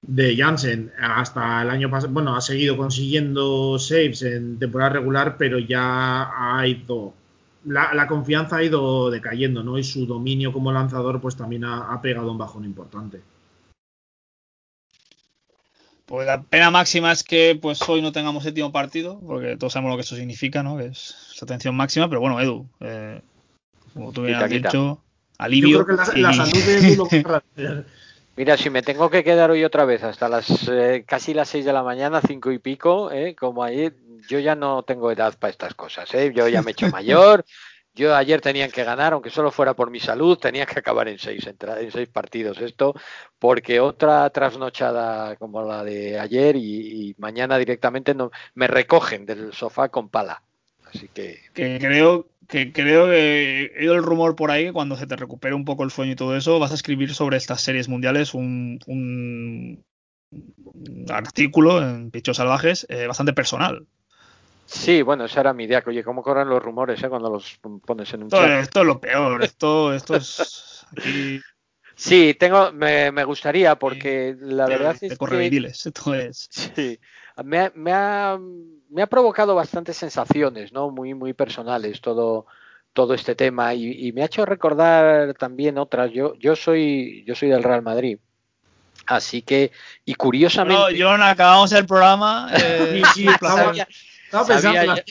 de 0.01 0.35
Jansen. 0.37 0.91
Hasta 0.99 1.61
el 1.61 1.69
año 1.69 1.89
pasado, 1.89 2.13
bueno, 2.13 2.35
ha 2.35 2.41
seguido 2.41 2.77
consiguiendo 2.77 3.79
saves 3.79 4.21
en 4.23 4.59
temporada 4.59 4.91
regular, 4.91 5.37
pero 5.37 5.59
ya 5.59 6.31
ha 6.33 6.67
ido 6.67 7.13
la, 7.67 8.07
confianza 8.07 8.57
ha 8.57 8.63
ido 8.63 9.11
decayendo, 9.11 9.63
¿no? 9.63 9.77
Y 9.77 9.83
su 9.83 10.05
dominio 10.05 10.53
como 10.53 10.71
lanzador, 10.71 11.19
pues 11.19 11.35
también 11.35 11.65
ha, 11.65 11.99
pegado 12.01 12.31
un 12.31 12.37
bajón 12.37 12.65
importante. 12.65 13.21
Pues 16.05 16.25
la 16.25 16.41
pena 16.41 16.71
máxima 16.71 17.11
es 17.11 17.21
que 17.21 17.59
pues 17.61 17.81
hoy 17.89 18.01
no 18.01 18.13
tengamos 18.13 18.43
séptimo 18.43 18.71
partido, 18.71 19.19
porque 19.19 19.57
todos 19.57 19.73
sabemos 19.73 19.91
lo 19.91 19.97
que 19.97 20.03
eso 20.03 20.15
significa, 20.15 20.63
¿no? 20.63 20.77
Que 20.77 20.85
es 20.85 21.35
la 21.41 21.45
atención 21.45 21.75
máxima, 21.75 22.07
pero 22.07 22.21
bueno, 22.21 22.39
Edu, 22.39 22.65
eh, 22.79 23.21
como 23.93 24.13
tú 24.13 24.21
bien 24.21 24.35
has 24.35 24.49
dicho, 24.49 25.03
alivio. 25.37 25.79
Yo 25.79 25.85
creo 25.85 25.97
que 25.97 26.19
la, 26.21 26.31
salud 26.31 26.63
de 26.63 26.77
Edu 26.77 26.95
lo 26.95 27.09
Mira, 28.37 28.55
si 28.55 28.69
me 28.69 28.83
tengo 28.83 29.09
que 29.09 29.23
quedar 29.23 29.49
hoy 29.49 29.63
otra 29.63 29.83
vez 29.83 30.03
hasta 30.03 30.29
las 30.29 30.67
eh, 30.69 31.03
casi 31.07 31.33
las 31.33 31.49
seis 31.49 31.65
de 31.65 31.73
la 31.73 31.81
mañana, 31.81 32.21
cinco 32.21 32.51
y 32.51 32.59
pico, 32.59 33.09
eh, 33.11 33.35
como 33.35 33.63
ayer, 33.63 33.95
yo 34.29 34.37
ya 34.37 34.53
no 34.53 34.83
tengo 34.83 35.11
edad 35.11 35.35
para 35.39 35.49
estas 35.49 35.73
cosas, 35.73 36.13
¿eh? 36.13 36.31
yo 36.35 36.47
ya 36.47 36.61
me 36.61 36.69
he 36.69 36.73
hecho 36.73 36.87
mayor. 36.91 37.43
Yo 37.95 38.15
ayer 38.15 38.39
tenían 38.39 38.69
que 38.69 38.83
ganar, 38.83 39.13
aunque 39.13 39.31
solo 39.31 39.49
fuera 39.49 39.73
por 39.73 39.89
mi 39.89 39.99
salud, 39.99 40.37
tenía 40.37 40.67
que 40.67 40.77
acabar 40.77 41.07
en 41.07 41.17
seis, 41.17 41.47
en 41.47 41.91
seis 41.91 42.09
partidos 42.09 42.59
esto, 42.59 42.93
porque 43.39 43.79
otra 43.79 44.29
trasnochada 44.29 45.35
como 45.37 45.63
la 45.63 45.83
de 45.83 46.19
ayer 46.19 46.55
y, 46.57 47.15
mañana 47.17 47.57
directamente 47.57 48.13
no, 48.13 48.29
me 48.53 48.67
recogen 48.67 49.25
del 49.25 49.51
sofá 49.51 49.89
con 49.89 50.09
pala. 50.09 50.43
Así 50.97 51.07
que. 51.09 51.39
Que 51.53 51.77
creo 51.79 52.27
que 52.47 52.71
creo 52.71 53.07
que 53.07 53.71
he 53.75 53.79
oído 53.81 53.95
el 53.95 54.03
rumor 54.03 54.35
por 54.35 54.51
ahí 54.51 54.65
que 54.65 54.73
cuando 54.73 54.95
se 54.95 55.05
te 55.05 55.15
recupere 55.15 55.53
un 55.53 55.65
poco 55.65 55.83
el 55.83 55.91
sueño 55.91 56.13
y 56.13 56.15
todo 56.15 56.35
eso, 56.35 56.59
vas 56.59 56.71
a 56.71 56.75
escribir 56.75 57.13
sobre 57.13 57.37
estas 57.37 57.61
series 57.61 57.89
mundiales 57.89 58.33
un, 58.33 58.79
un, 58.87 59.83
artículo 61.09 61.81
en 61.81 62.09
Pichos 62.09 62.37
Salvajes 62.37 62.87
eh, 62.89 63.05
bastante 63.05 63.33
personal. 63.33 63.85
Sí, 64.65 65.01
bueno, 65.01 65.25
esa 65.25 65.41
era 65.41 65.53
mi 65.53 65.65
idea, 65.65 65.81
que 65.81 65.91
oye, 65.91 66.03
¿cómo 66.03 66.23
corren 66.23 66.49
los 66.49 66.61
rumores 66.61 67.01
eh, 67.03 67.09
cuando 67.09 67.29
los 67.29 67.59
pones 67.85 68.13
en 68.13 68.23
un 68.23 68.27
esto, 68.27 68.45
Esto 68.45 68.81
es 68.81 68.85
lo 68.85 68.99
peor, 68.99 69.43
esto, 69.43 69.93
esto 69.93 70.15
es 70.15 70.85
aquí... 70.97 71.41
Sí, 71.95 72.35
tengo, 72.39 72.71
me, 72.73 73.11
me 73.11 73.23
gustaría 73.23 73.79
porque 73.79 74.35
la 74.39 74.67
verdad 74.67 74.95
de, 74.99 75.07
es 75.07 75.17
que... 75.17 75.67
esto 75.67 76.13
es... 76.13 76.47
Sí, 76.51 76.99
me, 77.43 77.71
me, 77.75 77.91
ha, 77.93 78.37
me 78.89 79.01
ha 79.01 79.07
provocado 79.07 79.55
bastantes 79.55 79.97
sensaciones, 79.97 80.71
¿no? 80.73 80.89
Muy, 80.89 81.13
muy 81.13 81.33
personales 81.33 82.01
todo, 82.01 82.45
todo 82.93 83.13
este 83.13 83.35
tema 83.35 83.73
y, 83.73 84.07
y, 84.07 84.11
me 84.11 84.23
ha 84.23 84.25
hecho 84.25 84.45
recordar 84.45 85.33
también 85.35 85.77
otras. 85.77 86.11
Yo, 86.11 86.35
yo 86.35 86.55
soy, 86.55 87.23
yo 87.25 87.35
soy 87.35 87.49
del 87.49 87.63
Real 87.63 87.81
Madrid. 87.81 88.19
Así 89.05 89.41
que, 89.41 89.71
y 90.03 90.15
curiosamente. 90.15 90.81
No, 90.81 91.09
John, 91.09 91.21
acabamos 91.21 91.71
el 91.71 91.85
programa. 91.85 92.49
Eh, 92.53 93.01
sí, 93.05 93.11
sí, 93.13 93.27
estaba, 93.27 93.71
estaba 93.71 94.45
pensando 94.45 94.83
las, 94.83 95.03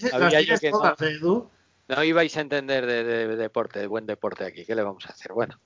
las 0.49 0.61
todas, 0.61 0.99
no, 1.89 2.03
ibais 2.03 2.37
a 2.37 2.41
entender 2.41 2.85
de, 2.85 3.05
de, 3.05 3.29
de, 3.29 3.37
deporte, 3.37 3.79
de 3.79 3.87
buen 3.87 4.07
deporte 4.07 4.45
aquí. 4.45 4.65
¿Qué 4.65 4.75
le 4.75 4.83
vamos 4.83 5.07
a 5.07 5.11
hacer? 5.11 5.33
Bueno. 5.33 5.59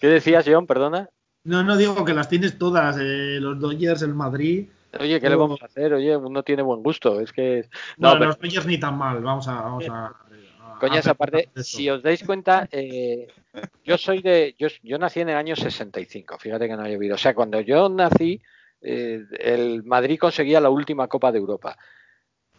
¿Qué 0.00 0.08
decías, 0.08 0.44
John? 0.48 0.66
Perdona. 0.66 1.10
No, 1.44 1.62
no 1.62 1.76
digo 1.76 2.04
que 2.04 2.14
las 2.14 2.28
tienes 2.28 2.58
todas. 2.58 2.96
Eh, 2.98 3.38
los 3.40 3.60
Dodgers, 3.60 4.02
el 4.02 4.14
Madrid. 4.14 4.68
Oye, 5.00 5.20
¿qué 5.20 5.28
le 5.28 5.36
vamos 5.36 5.62
a 5.62 5.66
hacer? 5.66 5.94
Oye, 5.94 6.16
uno 6.16 6.42
tiene 6.42 6.62
buen 6.62 6.82
gusto. 6.82 7.20
Es 7.20 7.32
que. 7.32 7.68
No, 7.96 8.12
no 8.12 8.18
pero... 8.18 8.26
los 8.26 8.38
Dodgers 8.38 8.66
ni 8.66 8.78
tan 8.78 8.96
mal. 8.96 9.22
Vamos 9.22 9.48
a. 9.48 9.60
Vamos 9.62 9.88
a, 9.88 10.06
a 10.06 10.78
Coñas, 10.80 11.06
aparte, 11.06 11.48
si 11.56 11.88
os 11.88 12.02
dais 12.02 12.22
cuenta, 12.24 12.68
eh, 12.70 13.28
yo 13.84 13.96
soy 13.96 14.22
de. 14.22 14.54
Yo, 14.58 14.68
yo, 14.82 14.98
nací 14.98 15.20
en 15.20 15.30
el 15.30 15.36
año 15.36 15.56
65. 15.56 16.38
Fíjate 16.38 16.68
que 16.68 16.76
no 16.76 16.82
ha 16.82 16.88
llovido. 16.88 17.14
O 17.14 17.18
sea, 17.18 17.34
cuando 17.34 17.60
yo 17.60 17.88
nací, 17.88 18.42
eh, 18.80 19.24
el 19.38 19.84
Madrid 19.84 20.18
conseguía 20.18 20.60
la 20.60 20.70
última 20.70 21.08
Copa 21.08 21.32
de 21.32 21.38
Europa. 21.38 21.76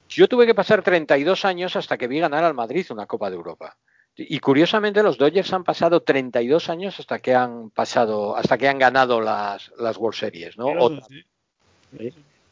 Yo 0.07 0.27
tuve 0.27 0.45
que 0.45 0.55
pasar 0.55 0.81
32 0.81 1.45
años 1.45 1.75
hasta 1.75 1.97
que 1.97 2.07
vi 2.07 2.19
ganar 2.19 2.43
al 2.43 2.53
Madrid 2.53 2.85
una 2.89 3.05
Copa 3.05 3.29
de 3.29 3.35
Europa. 3.35 3.77
Y 4.17 4.39
curiosamente 4.39 5.03
los 5.03 5.17
Dodgers 5.17 5.51
han 5.51 5.65
pasado 5.65 6.01
32 6.01 6.69
años 6.69 6.99
hasta 6.99 7.19
que 7.19 7.35
han 7.35 7.69
pasado, 7.71 8.37
hasta 8.37 8.57
que 8.57 8.69
han 8.69 8.79
ganado 8.79 9.19
las, 9.19 9.73
las 9.77 9.97
World 9.97 10.17
Series, 10.17 10.57
¿no? 10.57 10.67
O, 10.67 11.01
¿sí? 11.01 11.25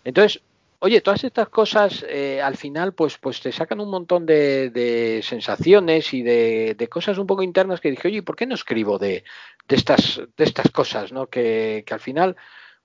Entonces, 0.03 0.41
oye, 0.79 1.01
todas 1.01 1.23
estas 1.23 1.49
cosas 1.49 2.05
eh, 2.07 2.41
al 2.41 2.57
final 2.57 2.93
pues, 2.93 3.17
pues 3.17 3.41
te 3.41 3.51
sacan 3.51 3.79
un 3.79 3.89
montón 3.89 4.25
de, 4.25 4.69
de 4.69 5.21
sensaciones 5.23 6.13
y 6.13 6.21
de, 6.21 6.75
de, 6.77 6.87
cosas 6.87 7.17
un 7.17 7.27
poco 7.27 7.43
internas 7.43 7.79
que 7.79 7.91
dije, 7.91 8.07
oye, 8.07 8.23
¿por 8.23 8.35
qué 8.35 8.45
no 8.45 8.55
escribo 8.55 8.99
de, 8.99 9.23
de 9.67 9.75
estas, 9.75 10.21
de 10.35 10.43
estas 10.43 10.69
cosas, 10.71 11.11
¿no? 11.11 11.27
Que, 11.27 11.83
que 11.85 11.93
al 11.93 11.99
final 11.99 12.35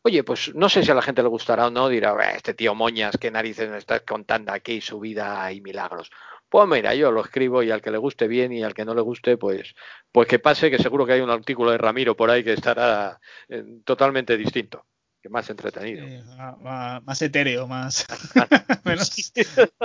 Oye, 0.03 0.23
pues 0.23 0.55
no 0.55 0.69
sé 0.69 0.83
si 0.85 0.91
a 0.91 0.95
la 0.95 1.03
gente 1.03 1.23
le 1.23 1.29
gustará 1.29 1.67
o 1.67 1.71
no, 1.71 1.89
dirá, 1.89 2.15
este 2.31 2.55
tío 2.55 2.75
Moñas, 2.75 3.19
qué 3.21 3.31
narices 3.31 3.69
me 3.69 3.79
estás 3.79 4.03
contando 4.03 4.53
aquí, 4.53 4.81
su 4.81 5.01
vida 5.01 5.51
y 5.53 5.61
milagros. 5.61 6.11
Pues 6.49 6.67
mira, 6.69 6.95
yo 6.95 7.11
lo 7.11 7.21
escribo 7.21 7.63
y 7.63 7.71
al 7.71 7.83
que 7.83 7.91
le 7.91 7.99
guste 7.99 8.27
bien 8.29 8.53
y 8.53 8.63
al 8.63 8.75
que 8.75 8.85
no 8.85 8.95
le 8.95 9.03
guste, 9.03 9.37
pues, 9.37 9.75
pues 10.13 10.29
que 10.29 10.39
pase, 10.39 10.71
que 10.71 10.79
seguro 10.79 11.05
que 11.05 11.15
hay 11.15 11.21
un 11.21 11.31
artículo 11.31 11.73
de 11.73 11.79
Ramiro 11.79 12.17
por 12.17 12.31
ahí 12.31 12.43
que 12.45 12.55
estará 12.55 13.21
eh, 13.49 13.65
totalmente 13.85 14.37
distinto, 14.37 14.87
que 15.23 15.29
más 15.29 15.49
entretenido. 15.51 16.07
Sí, 16.07 16.23
más, 16.63 17.03
más, 17.03 17.23
etéreo, 17.23 17.67
más 17.67 18.07
menos, 18.85 19.33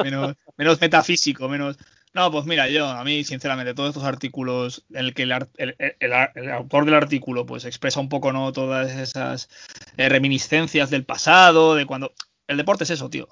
menos, 0.04 0.36
menos 0.58 0.82
metafísico, 0.82 1.50
menos, 1.50 1.78
no, 2.14 2.32
pues 2.32 2.46
mira, 2.46 2.70
yo, 2.70 2.88
a 2.88 3.04
mí, 3.04 3.24
sinceramente, 3.24 3.74
todos 3.74 3.90
estos 3.90 4.04
artículos 4.04 4.86
en 4.92 5.06
el 5.06 5.14
que 5.16 5.24
el, 5.24 5.32
el, 5.58 5.76
el, 5.80 6.14
el, 6.36 6.52
autor 6.52 6.86
del 6.86 6.94
artículo 6.94 7.46
pues 7.46 7.66
expresa 7.66 8.00
un 8.00 8.10
poco, 8.10 8.32
¿no? 8.32 8.52
Todas 8.52 8.92
esas 8.92 9.50
eh, 9.98 10.10
reminiscencias 10.10 10.92
del 10.92 11.06
pasado, 11.06 11.74
de 11.76 11.88
cuando... 11.88 12.14
El 12.48 12.58
deporte 12.58 12.84
es 12.84 12.92
eso, 12.92 13.10
tío. 13.10 13.28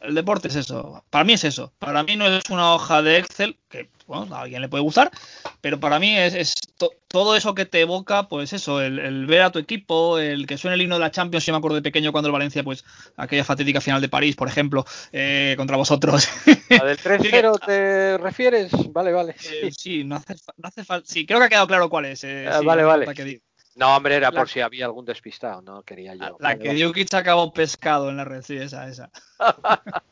El 0.00 0.14
deporte 0.16 0.48
es 0.48 0.56
eso. 0.56 1.04
Para 1.10 1.24
mí 1.24 1.34
es 1.34 1.44
eso. 1.44 1.72
Para 1.78 2.02
mí 2.02 2.16
no 2.16 2.26
es 2.26 2.42
una 2.50 2.74
hoja 2.74 3.02
de 3.02 3.18
Excel, 3.18 3.56
que 3.68 3.88
bueno, 4.06 4.34
a 4.34 4.40
alguien 4.40 4.62
le 4.62 4.68
puede 4.68 4.82
gustar, 4.82 5.12
pero 5.60 5.78
para 5.78 6.00
mí 6.00 6.16
es, 6.16 6.34
es 6.34 6.54
to, 6.78 6.92
todo 7.08 7.36
eso 7.36 7.54
que 7.54 7.66
te 7.66 7.80
evoca, 7.80 8.28
pues 8.28 8.52
eso, 8.52 8.80
el, 8.80 8.98
el, 8.98 9.26
ver 9.26 9.42
a 9.42 9.52
tu 9.52 9.58
equipo, 9.58 10.18
el 10.18 10.46
que 10.46 10.56
suene 10.56 10.76
el 10.76 10.82
himno 10.82 10.94
de 10.94 11.00
la 11.00 11.10
Champions, 11.10 11.44
yo 11.44 11.52
me 11.52 11.58
acuerdo 11.58 11.76
de 11.76 11.82
pequeño 11.82 12.12
cuando 12.12 12.28
el 12.28 12.32
Valencia, 12.32 12.64
pues 12.64 12.84
aquella 13.16 13.44
fatídica 13.44 13.80
final 13.80 14.00
de 14.00 14.08
París, 14.08 14.36
por 14.36 14.48
ejemplo, 14.48 14.86
eh, 15.12 15.54
contra 15.56 15.76
vosotros. 15.76 16.28
¿La 16.70 16.84
del 16.84 16.98
3-0 17.02 17.66
te 17.66 18.16
refieres? 18.18 18.70
Vale, 18.92 19.12
vale. 19.12 19.34
Eh, 19.62 19.70
sí, 19.76 20.04
no 20.04 20.16
hace, 20.16 20.34
no 20.56 20.68
hace 20.68 20.84
falta. 20.84 21.06
Sí, 21.06 21.26
creo 21.26 21.38
que 21.38 21.46
ha 21.46 21.48
quedado 21.48 21.66
claro 21.66 21.90
cuál 21.90 22.06
es. 22.06 22.24
Eh, 22.24 22.46
ah, 22.48 22.60
sí, 22.60 22.66
vale, 22.66 22.84
vale. 22.84 23.14
Que 23.14 23.42
no, 23.78 23.94
hombre, 23.94 24.16
era 24.16 24.32
la, 24.32 24.40
por 24.40 24.48
si 24.48 24.60
había 24.60 24.86
algún 24.86 25.04
despistado, 25.04 25.62
no 25.62 25.82
quería 25.82 26.14
yo. 26.14 26.36
La 26.40 26.54
vale, 26.54 26.58
que 26.58 26.84
Jokic 26.84 27.14
acabó 27.14 27.52
pescado 27.52 28.10
en 28.10 28.16
la 28.16 28.24
red, 28.24 28.42
sí, 28.42 28.56
esa, 28.56 28.88
esa. 28.88 29.08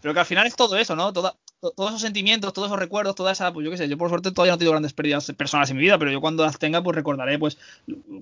Pero 0.00 0.14
que 0.14 0.20
al 0.20 0.26
final 0.26 0.46
es 0.46 0.56
todo 0.56 0.78
eso, 0.78 0.96
¿no? 0.96 1.12
Toda, 1.12 1.32
to, 1.32 1.38
todos 1.60 1.90
esos 1.90 2.00
sentimientos, 2.00 2.52
todos 2.52 2.68
esos 2.68 2.78
recuerdos, 2.78 3.14
toda 3.14 3.32
esa, 3.32 3.52
pues 3.52 3.64
yo 3.64 3.70
qué 3.70 3.76
sé, 3.76 3.88
yo 3.88 3.96
por 3.96 4.08
suerte 4.08 4.30
todavía 4.30 4.52
no 4.52 4.56
he 4.56 4.58
tenido 4.58 4.72
grandes 4.72 4.92
pérdidas 4.92 5.32
personales 5.36 5.70
en 5.70 5.76
mi 5.76 5.82
vida, 5.82 5.98
pero 5.98 6.10
yo 6.10 6.20
cuando 6.20 6.44
las 6.44 6.58
tenga, 6.58 6.82
pues 6.82 6.94
recordaré, 6.94 7.38
pues, 7.38 7.58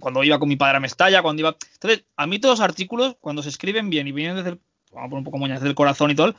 cuando 0.00 0.22
iba 0.22 0.38
con 0.38 0.48
mi 0.48 0.56
padre 0.56 0.76
a 0.76 0.80
Mestalla, 0.80 1.22
cuando 1.22 1.40
iba. 1.40 1.56
Entonces, 1.74 2.04
a 2.16 2.26
mí 2.26 2.38
todos 2.38 2.58
los 2.58 2.64
artículos, 2.64 3.16
cuando 3.20 3.42
se 3.42 3.48
escriben 3.48 3.90
bien 3.90 4.06
y 4.06 4.12
vienen 4.12 4.36
desde 4.36 4.50
el, 4.50 4.60
vamos 4.92 5.06
a 5.06 5.10
poner 5.10 5.18
un 5.18 5.24
poco 5.24 5.38
moñas, 5.38 5.60
desde 5.60 5.70
el 5.70 5.74
corazón 5.74 6.10
y 6.10 6.14
todo, 6.14 6.34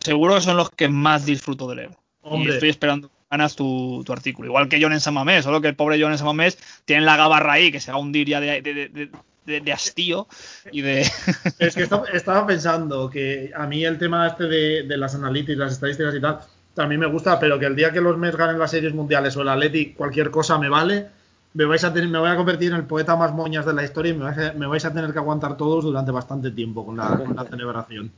seguro 0.00 0.34
que 0.34 0.40
son 0.40 0.56
los 0.56 0.70
que 0.70 0.88
más 0.88 1.26
disfruto 1.26 1.68
de 1.68 1.76
leer. 1.76 1.90
Hombre. 2.22 2.52
Y 2.52 2.54
estoy 2.54 2.68
esperando 2.70 3.10
ganas 3.30 3.54
tu, 3.54 4.02
tu, 4.04 4.12
artículo. 4.12 4.48
Igual 4.48 4.68
que 4.68 4.82
John 4.82 4.92
en 4.92 5.00
Samamés, 5.00 5.44
solo 5.44 5.60
que 5.60 5.68
el 5.68 5.76
pobre 5.76 6.00
John 6.00 6.12
en 6.12 6.18
Samamés 6.18 6.58
tiene 6.84 7.02
la 7.02 7.16
gabarra 7.16 7.52
ahí, 7.52 7.70
que 7.70 7.80
se 7.80 7.92
va 7.92 7.98
a 7.98 8.00
hundir 8.00 8.28
ya 8.28 8.40
de, 8.40 8.60
de, 8.60 8.88
de, 8.88 9.10
de, 9.50 9.60
de 9.60 9.72
hastío 9.72 10.26
y 10.72 10.80
de... 10.80 11.02
Es 11.58 11.74
que 11.74 11.82
estaba, 11.82 12.06
estaba, 12.06 12.46
pensando 12.46 13.10
que 13.10 13.52
a 13.54 13.66
mí 13.66 13.84
el 13.84 13.98
tema 13.98 14.26
este 14.28 14.44
de, 14.44 14.82
de, 14.84 14.96
las 14.96 15.14
analíticas, 15.14 15.58
las 15.58 15.72
estadísticas 15.72 16.14
y 16.14 16.20
tal, 16.20 16.40
también 16.74 17.00
me 17.00 17.06
gusta, 17.06 17.38
pero 17.38 17.58
que 17.58 17.66
el 17.66 17.76
día 17.76 17.92
que 17.92 18.00
los 18.00 18.16
Mets 18.16 18.36
ganen 18.36 18.58
las 18.58 18.70
series 18.70 18.94
mundiales 18.94 19.36
o 19.36 19.42
el 19.42 19.48
Athletic, 19.48 19.96
cualquier 19.96 20.30
cosa 20.30 20.56
me 20.58 20.68
vale, 20.68 21.08
me, 21.52 21.64
vais 21.64 21.84
a 21.84 21.92
tener, 21.92 22.08
me 22.08 22.18
voy 22.18 22.30
a 22.30 22.36
convertir 22.36 22.70
en 22.70 22.78
el 22.78 22.86
poeta 22.86 23.16
más 23.16 23.32
moñas 23.32 23.66
de 23.66 23.74
la 23.74 23.84
historia 23.84 24.12
y 24.12 24.16
me 24.16 24.24
vais 24.24 24.38
a, 24.38 24.52
me 24.54 24.66
vais 24.66 24.84
a 24.84 24.92
tener 24.92 25.12
que 25.12 25.18
aguantar 25.18 25.56
todos 25.56 25.84
durante 25.84 26.10
bastante 26.10 26.50
tiempo 26.52 26.86
con 26.86 26.96
la, 26.96 27.18
con 27.18 27.34
la 27.34 27.44
celebración. 27.44 28.10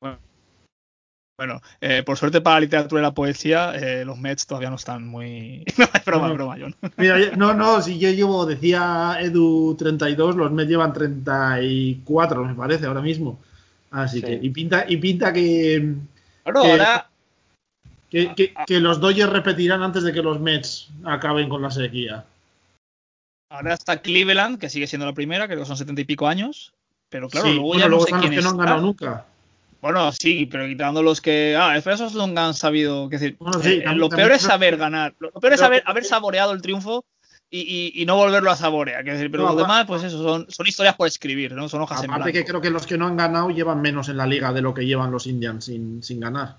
Bueno. 0.00 0.31
Bueno, 1.42 1.60
eh, 1.80 2.04
por 2.04 2.16
suerte 2.16 2.40
para 2.40 2.54
la 2.54 2.60
literatura 2.60 3.00
y 3.00 3.02
la 3.02 3.14
poesía, 3.14 3.74
eh, 3.74 4.04
los 4.04 4.16
Mets 4.16 4.46
todavía 4.46 4.70
no 4.70 4.76
están 4.76 5.08
muy. 5.08 5.64
no, 5.76 5.88
es 5.92 6.04
broma, 6.04 6.28
no. 6.28 6.34
broma, 6.34 6.56
John. 6.56 6.76
Mira, 6.96 7.18
no, 7.36 7.52
no, 7.52 7.82
si 7.82 7.98
yo 7.98 8.10
llevo, 8.10 8.46
decía 8.46 9.16
Edu 9.20 9.74
32, 9.76 10.36
los 10.36 10.52
Mets 10.52 10.70
llevan 10.70 10.92
34, 10.92 12.44
me 12.44 12.54
parece, 12.54 12.86
ahora 12.86 13.00
mismo. 13.00 13.40
Así 13.90 14.20
sí. 14.20 14.26
que, 14.26 14.38
y 14.40 14.50
pinta, 14.50 14.84
y 14.86 14.98
pinta 14.98 15.32
que. 15.32 15.96
Que, 16.44 16.50
ahora. 16.54 17.10
Que, 18.08 18.32
que, 18.36 18.54
que, 18.64 18.78
los 18.78 19.00
Dodgers 19.00 19.32
repetirán 19.32 19.82
antes 19.82 20.04
de 20.04 20.12
que 20.12 20.22
los 20.22 20.38
Mets 20.38 20.90
acaben 21.04 21.48
con 21.48 21.60
la 21.60 21.72
sequía. 21.72 22.24
Ahora 23.50 23.74
está 23.74 24.00
Cleveland, 24.00 24.60
que 24.60 24.68
sigue 24.68 24.86
siendo 24.86 25.06
la 25.06 25.12
primera, 25.12 25.48
creo 25.48 25.58
que 25.58 25.66
son 25.66 25.76
setenta 25.76 26.02
y 26.02 26.04
pico 26.04 26.28
años. 26.28 26.72
Pero 27.08 27.28
claro, 27.28 27.48
sí, 27.48 27.54
luego 27.54 27.66
bueno, 27.66 27.82
ya 27.82 27.88
luego 27.88 28.04
no 28.04 28.06
sé 28.06 28.14
están 28.14 28.30
los 28.30 28.30
que 28.30 28.42
no 28.42 28.50
han 28.50 28.56
ganado 28.58 28.80
nunca. 28.80 29.26
Bueno, 29.82 30.12
sí, 30.12 30.46
pero 30.46 30.68
quitando 30.68 31.02
los 31.02 31.20
que. 31.20 31.56
Ah, 31.58 31.76
esos 31.76 32.14
nunca 32.14 32.46
han 32.46 32.54
sabido. 32.54 33.08
Que 33.08 33.18
decir, 33.18 33.36
bueno, 33.40 33.60
sí, 33.60 33.82
eh, 33.84 33.94
lo 33.96 34.08
peor 34.08 34.30
es 34.30 34.42
saber 34.42 34.76
ganar. 34.76 35.12
Lo 35.18 35.32
peor 35.32 35.54
es 35.54 35.60
haber, 35.60 35.82
haber 35.84 36.04
saboreado 36.04 36.52
el 36.52 36.62
triunfo 36.62 37.04
y, 37.50 37.60
y, 37.60 38.00
y, 38.00 38.06
no 38.06 38.14
volverlo 38.14 38.52
a 38.52 38.56
saborear. 38.56 39.04
Decir, 39.04 39.28
pero 39.28 39.42
no, 39.42 39.54
lo 39.54 39.62
demás, 39.62 39.84
pues 39.86 40.04
eso, 40.04 40.22
son, 40.22 40.46
son, 40.48 40.66
historias 40.68 40.94
por 40.94 41.08
escribir, 41.08 41.52
¿no? 41.52 41.68
Son 41.68 41.82
hojas 41.82 41.98
aparte 41.98 42.12
en 42.14 42.22
blanco. 42.22 42.32
que 42.32 42.44
creo 42.44 42.60
que 42.60 42.70
los 42.70 42.86
que 42.86 42.96
no 42.96 43.08
han 43.08 43.16
ganado 43.16 43.50
llevan 43.50 43.82
menos 43.82 44.08
en 44.08 44.18
la 44.18 44.26
liga 44.26 44.52
de 44.52 44.62
lo 44.62 44.72
que 44.72 44.86
llevan 44.86 45.10
los 45.10 45.26
Indians 45.26 45.64
sin, 45.64 46.00
sin 46.00 46.20
ganar. 46.20 46.58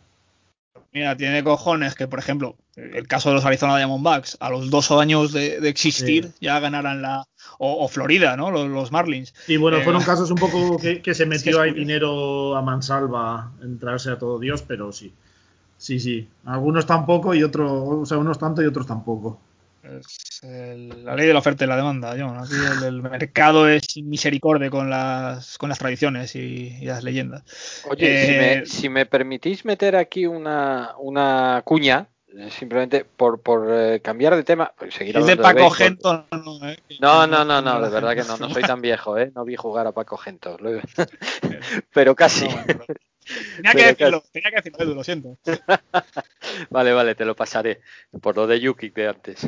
Mira, 0.92 1.16
tiene 1.16 1.46
cojones 1.46 1.96
que, 1.96 2.10
por 2.10 2.20
ejemplo, 2.20 2.58
el 2.76 3.08
caso 3.08 3.30
de 3.30 3.36
los 3.36 3.46
Arizona 3.46 3.78
Diamondbacks, 3.78 4.38
a 4.42 4.50
los 4.50 4.70
dos 4.70 4.92
años 4.92 5.32
de, 5.32 5.62
de 5.62 5.70
existir, 5.70 6.26
sí. 6.26 6.34
ya 6.42 6.60
ganaran 6.60 7.02
la. 7.02 7.24
O, 7.60 7.86
o, 7.86 7.88
Florida, 7.88 8.36
¿no? 8.36 8.52
Los, 8.52 8.68
los 8.68 8.92
Marlins. 8.92 9.34
Y 9.48 9.58
bueno, 9.58 9.78
eh, 9.78 9.84
fueron 9.84 10.04
casos 10.04 10.32
un 10.32 10.38
poco 10.38 10.78
que, 10.82 11.02
que 11.02 11.14
se 11.14 11.26
metió 11.26 11.62
ahí 11.62 11.74
dinero 11.74 12.56
a 12.56 12.62
mansalva 12.62 13.52
en 13.62 13.80
traerse 13.80 14.12
a 14.12 14.18
todo 14.18 14.40
Dios, 14.40 14.64
pero 14.68 14.92
sí. 14.92 15.14
Sí, 15.78 16.00
sí. 16.00 16.30
Algunos 16.46 16.86
tampoco 16.86 17.34
y 17.36 17.44
otros. 17.44 17.70
O 17.70 18.06
sea, 18.06 18.18
unos 18.18 18.40
tanto 18.40 18.62
y 18.64 18.66
otros 18.66 18.88
tampoco. 18.88 19.40
Es 19.84 20.42
el, 20.44 21.04
la 21.04 21.14
ley 21.14 21.28
de 21.28 21.34
la 21.34 21.40
oferta 21.40 21.66
y 21.66 21.68
la 21.68 21.76
demanda, 21.76 22.16
John. 22.18 22.38
Aquí 22.38 22.54
el, 22.54 22.84
el, 22.86 23.02
mercado 23.02 23.68
es 23.68 23.98
misericordia 23.98 24.70
con 24.70 24.90
las, 24.90 25.58
con 25.58 25.68
las 25.68 25.80
tradiciones 25.80 26.36
y, 26.38 26.78
y 26.80 26.86
las 26.86 27.04
leyendas. 27.04 27.44
Oye, 27.90 28.06
eh, 28.14 28.26
si, 28.26 28.32
me, 28.32 28.66
si, 28.66 28.90
me, 28.90 29.06
permitís 29.06 29.66
meter 29.66 29.98
aquí 29.98 30.26
una, 30.26 30.92
una 31.00 31.62
cuña, 31.66 32.08
simplemente 32.50 33.06
por, 33.06 33.42
por 33.42 33.68
eh, 33.70 34.00
cambiar 34.02 34.36
de 34.36 34.44
tema. 34.44 34.74
Pues 34.78 34.94
seguir 34.94 35.18
es 35.18 35.26
de 35.26 35.38
Paco 35.38 35.64
de 35.64 35.72
Gento, 35.72 36.26
no, 36.32 36.68
eh, 36.68 36.78
no, 37.00 37.28
no, 37.28 37.46
no, 37.46 37.62
no, 37.62 37.82
de 37.82 37.90
verdad 37.90 38.16
que 38.16 38.24
no, 38.24 38.38
no 38.38 38.50
soy 38.50 38.64
tan 38.64 38.82
viejo, 38.82 39.18
¿eh? 39.18 39.32
No 39.36 39.46
vi 39.46 39.56
jugar 39.56 39.88
a 39.88 39.92
Paco 39.92 40.18
Gento, 40.18 40.58
pero 41.94 42.16
casi. 42.16 42.48
No, 42.48 42.56
bueno, 42.56 42.84
pero 42.88 43.00
Tenía 43.56 43.72
que 43.72 43.86
decirlo, 43.86 44.24
tenía 44.32 44.50
que 44.50 44.70
decirlo, 44.70 44.94
lo 44.94 45.04
siento. 45.04 45.38
vale, 46.70 46.94
vale, 46.94 47.16
te 47.16 47.26
lo 47.26 47.36
pasaré. 47.36 47.82
Por 48.22 48.36
lo 48.36 48.48
de 48.48 48.60
Yuki 48.60 48.90
de 48.90 49.08
antes. 49.08 49.48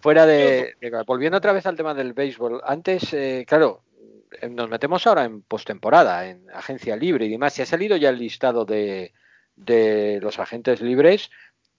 fuera 0.00 0.26
de. 0.26 0.74
Volviendo 1.06 1.38
otra 1.38 1.52
vez 1.52 1.66
al 1.66 1.76
tema 1.76 1.94
del 1.94 2.12
béisbol. 2.12 2.60
Antes, 2.64 3.12
eh, 3.12 3.44
claro, 3.46 3.82
eh, 4.40 4.48
nos 4.48 4.68
metemos 4.68 5.06
ahora 5.06 5.24
en 5.24 5.42
postemporada, 5.42 6.28
en 6.28 6.46
agencia 6.52 6.96
libre 6.96 7.26
y 7.26 7.30
demás. 7.30 7.58
Y 7.58 7.62
ha 7.62 7.66
salido 7.66 7.96
ya 7.96 8.10
el 8.10 8.18
listado 8.18 8.64
de, 8.64 9.12
de 9.56 10.20
los 10.22 10.38
agentes 10.38 10.80
libres. 10.80 11.30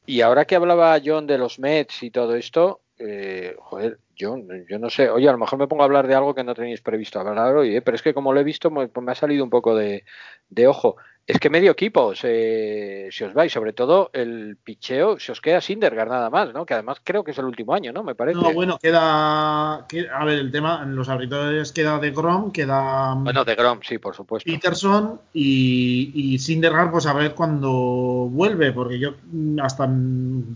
Y 0.10 0.22
ahora 0.22 0.46
que 0.46 0.56
hablaba 0.56 0.98
John 1.04 1.28
de 1.28 1.38
los 1.38 1.60
Mets 1.60 2.02
y 2.02 2.12
todo 2.12 2.36
esto, 2.38 2.82
eh, 2.98 3.56
joder, 3.60 4.00
yo, 4.16 4.38
yo 4.70 4.80
no 4.80 4.90
sé, 4.90 5.10
oye, 5.10 5.28
a 5.28 5.34
lo 5.34 5.38
mejor 5.38 5.60
me 5.60 5.68
pongo 5.68 5.84
a 5.84 5.86
hablar 5.86 6.08
de 6.08 6.16
algo 6.16 6.34
que 6.34 6.46
no 6.46 6.56
tenéis 6.56 6.82
previsto 6.82 7.20
hablar 7.20 7.58
hoy, 7.58 7.76
¿eh? 7.76 7.82
pero 7.82 7.96
es 7.96 8.02
que 8.02 8.14
como 8.14 8.32
lo 8.32 8.40
he 8.40 8.46
visto, 8.46 8.72
me, 8.72 8.88
pues 8.88 9.06
me 9.06 9.12
ha 9.12 9.16
salido 9.16 9.44
un 9.44 9.50
poco 9.50 9.76
de, 9.76 10.06
de 10.50 10.68
ojo. 10.68 10.96
Es 11.28 11.40
que 11.40 11.50
medio 11.50 11.72
equipo, 11.72 12.16
si 12.16 13.24
os 13.26 13.34
vais, 13.34 13.52
sobre 13.52 13.74
todo 13.74 14.10
el 14.14 14.56
picheo, 14.64 15.20
se 15.20 15.34
os 15.34 15.42
queda 15.42 15.60
Sindergaard 15.60 16.10
nada 16.10 16.30
más, 16.30 16.54
¿no? 16.54 16.66
Que 16.66 16.74
además 16.74 17.00
creo 17.04 17.26
que 17.26 17.32
es 17.32 17.38
el 17.38 17.44
último 17.44 17.74
año, 17.74 17.92
¿no? 17.92 18.02
Me 18.02 18.16
parece. 18.16 18.40
No, 18.40 18.54
bueno, 18.54 18.80
queda. 18.82 19.74
a 19.76 20.26
ver, 20.26 20.40
el 20.40 20.52
tema, 20.54 20.80
en 20.84 20.96
los 20.96 21.10
abridores 21.10 21.74
queda 21.74 22.00
de 22.00 22.12
Grom, 22.12 22.54
queda. 22.54 23.14
Bueno, 23.16 23.44
de 23.44 23.56
Grom, 23.56 23.82
sí, 23.84 23.98
por 23.98 24.16
supuesto. 24.16 24.50
Peterson 24.50 25.20
y, 25.34 26.14
y 26.16 26.40
Sindergaard, 26.40 26.92
pues 26.92 27.06
a 27.08 27.14
ver 27.14 27.36
cuándo 27.36 27.72
vuelve, 27.72 28.72
porque 28.72 28.98
yo 28.98 29.16
hasta 29.62 29.86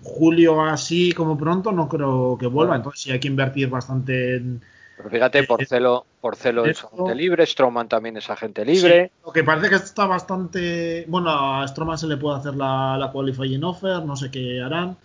julio 0.03 0.63
así 0.63 1.11
como 1.11 1.38
pronto 1.38 1.74
no 1.74 1.89
creo 1.89 2.38
que 2.39 2.47
vuelva. 2.47 2.78
Entonces, 2.78 3.01
sí 3.01 3.11
hay 3.11 3.19
que 3.19 3.28
invertir 3.28 3.67
bastante 3.67 4.38
en 4.38 4.61
pero 5.02 5.10
fíjate, 5.10 5.39
eh, 5.39 5.43
Porcelo, 5.43 6.06
Porcelo 6.20 6.66
es 6.66 6.84
agente 6.84 7.16
libre, 7.16 7.45
Stroman 7.45 7.88
también 7.88 8.18
es 8.18 8.30
agente 8.30 8.64
libre. 8.64 9.12
lo 9.26 9.32
que 9.32 9.43
parece 9.43 9.70
que 9.70 9.76
está 9.76 10.06
bastante. 10.06 11.06
Bueno, 11.08 11.30
a 11.30 11.68
Stroman 11.68 11.97
se 11.97 12.08
le 12.08 12.18
puede 12.18 12.38
hacer 12.38 12.56
la, 12.56 12.97
la 12.97 13.12
qualifying 13.12 13.64
offer, 13.64 14.04
no 14.04 14.16
sé 14.16 14.30
qué 14.30 14.62
harán. 14.62 14.97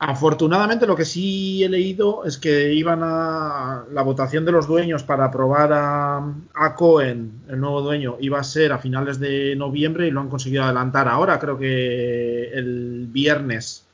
Afortunadamente, 0.00 0.86
lo 0.86 0.94
que 0.94 1.04
sí 1.04 1.64
he 1.64 1.68
leído 1.68 2.24
es 2.24 2.38
que 2.38 2.72
iban 2.72 3.00
a. 3.02 3.84
La 3.90 4.02
votación 4.02 4.44
de 4.44 4.52
los 4.52 4.68
dueños 4.68 5.02
para 5.02 5.24
aprobar 5.24 5.72
a, 5.72 6.18
a 6.54 6.74
Cohen, 6.76 7.40
el 7.48 7.58
nuevo 7.58 7.80
dueño, 7.80 8.16
iba 8.20 8.38
a 8.38 8.44
ser 8.44 8.72
a 8.72 8.78
finales 8.78 9.18
de 9.18 9.56
noviembre 9.56 10.06
y 10.06 10.10
lo 10.10 10.20
han 10.20 10.28
conseguido 10.28 10.62
adelantar 10.62 11.08
ahora, 11.08 11.40
creo 11.40 11.58
que 11.58 12.50
el 12.52 13.06
viernes 13.10 13.87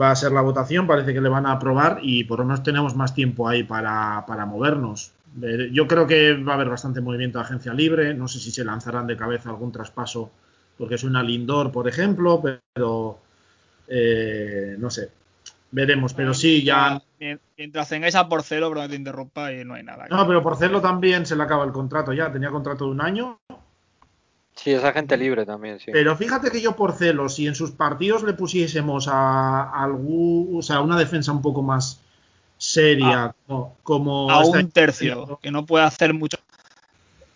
va 0.00 0.10
a 0.10 0.16
ser 0.16 0.32
la 0.32 0.40
votación, 0.40 0.86
parece 0.86 1.12
que 1.12 1.20
le 1.20 1.28
van 1.28 1.46
a 1.46 1.52
aprobar 1.52 1.98
y 2.02 2.24
por 2.24 2.38
lo 2.38 2.44
menos 2.44 2.62
tenemos 2.62 2.96
más 2.96 3.14
tiempo 3.14 3.48
ahí 3.48 3.62
para, 3.62 4.24
movernos. 4.46 5.12
Yo 5.72 5.86
creo 5.86 6.06
que 6.06 6.34
va 6.34 6.52
a 6.52 6.54
haber 6.56 6.68
bastante 6.68 7.00
movimiento 7.00 7.38
de 7.38 7.44
agencia 7.44 7.72
libre, 7.72 8.14
no 8.14 8.28
sé 8.28 8.38
si 8.38 8.50
se 8.50 8.64
lanzarán 8.64 9.06
de 9.06 9.16
cabeza 9.16 9.50
algún 9.50 9.72
traspaso 9.72 10.30
porque 10.76 10.96
es 10.96 11.04
una 11.04 11.22
Lindor, 11.22 11.70
por 11.70 11.88
ejemplo, 11.88 12.42
pero 12.42 13.18
eh, 13.88 14.76
no 14.78 14.90
sé, 14.90 15.10
veremos, 15.70 16.14
pero 16.14 16.34
sí, 16.34 16.62
ya... 16.62 17.00
Mientras 17.56 17.88
tengáis 17.88 18.16
a 18.16 18.28
Porcelo, 18.28 18.68
pero 18.68 18.82
no 18.82 18.88
te 18.88 18.96
interrumpa 18.96 19.52
y 19.52 19.64
no 19.64 19.74
hay 19.74 19.84
nada. 19.84 20.08
No, 20.10 20.26
pero 20.26 20.42
Porcelo 20.42 20.80
también 20.80 21.24
se 21.24 21.36
le 21.36 21.44
acaba 21.44 21.64
el 21.64 21.70
contrato 21.70 22.12
ya, 22.12 22.32
tenía 22.32 22.50
contrato 22.50 22.86
de 22.86 22.90
un 22.90 23.00
año 23.00 23.38
Sí, 24.54 24.70
es 24.70 24.84
agente 24.84 25.16
libre 25.16 25.46
también, 25.46 25.78
sí. 25.80 25.90
Pero 25.92 26.16
fíjate 26.16 26.50
que 26.50 26.60
yo 26.60 26.76
por 26.76 26.92
celos, 26.92 27.34
si 27.34 27.46
en 27.46 27.54
sus 27.54 27.70
partidos 27.72 28.22
le 28.22 28.34
pusiésemos 28.34 29.08
a, 29.08 29.70
algún, 29.70 30.58
o 30.58 30.62
sea, 30.62 30.80
una 30.80 30.98
defensa 30.98 31.32
un 31.32 31.42
poco 31.42 31.62
más 31.62 32.00
seria, 32.58 33.34
ah. 33.48 33.68
como, 33.82 34.30
a 34.30 34.44
un 34.44 34.70
tercio, 34.70 35.38
que 35.42 35.50
no 35.50 35.66
puede 35.66 35.84
hacer 35.84 36.14
mucho. 36.14 36.38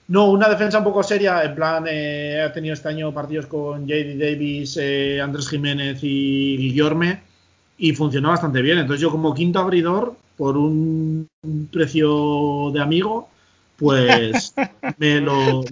No, 0.08 0.30
una 0.30 0.48
defensa 0.48 0.78
un 0.78 0.84
poco 0.84 1.02
seria, 1.02 1.42
en 1.42 1.54
plan, 1.56 1.84
eh, 1.88 2.40
ha 2.40 2.52
tenido 2.52 2.74
este 2.74 2.88
año 2.88 3.12
partidos 3.12 3.46
con 3.46 3.88
JD 3.88 4.18
Davis, 4.18 4.78
eh, 4.80 5.20
Andrés 5.20 5.48
Jiménez 5.48 5.98
y 6.02 6.56
Guillorme, 6.56 7.22
y 7.76 7.92
funcionó 7.92 8.28
bastante 8.28 8.62
bien. 8.62 8.78
Entonces 8.78 9.00
yo 9.00 9.10
como 9.10 9.34
quinto 9.34 9.58
abridor, 9.58 10.14
por 10.36 10.56
un 10.56 11.28
precio 11.72 12.70
de 12.72 12.80
amigo, 12.80 13.30
pues 13.76 14.54
me 14.98 15.20
lo, 15.20 15.62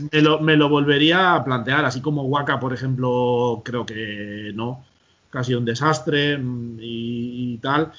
me 0.40 0.56
lo, 0.56 0.68
volvería 0.68 1.34
a 1.34 1.44
plantear, 1.44 1.84
así 1.84 2.00
como 2.00 2.24
Waka, 2.24 2.60
por 2.60 2.72
ejemplo, 2.72 3.62
creo 3.64 3.86
que 3.86 4.52
no, 4.54 4.84
casi 5.30 5.54
un 5.54 5.64
desastre 5.64 6.38
mm, 6.38 6.78
y, 6.80 7.58
tal. 7.58 7.92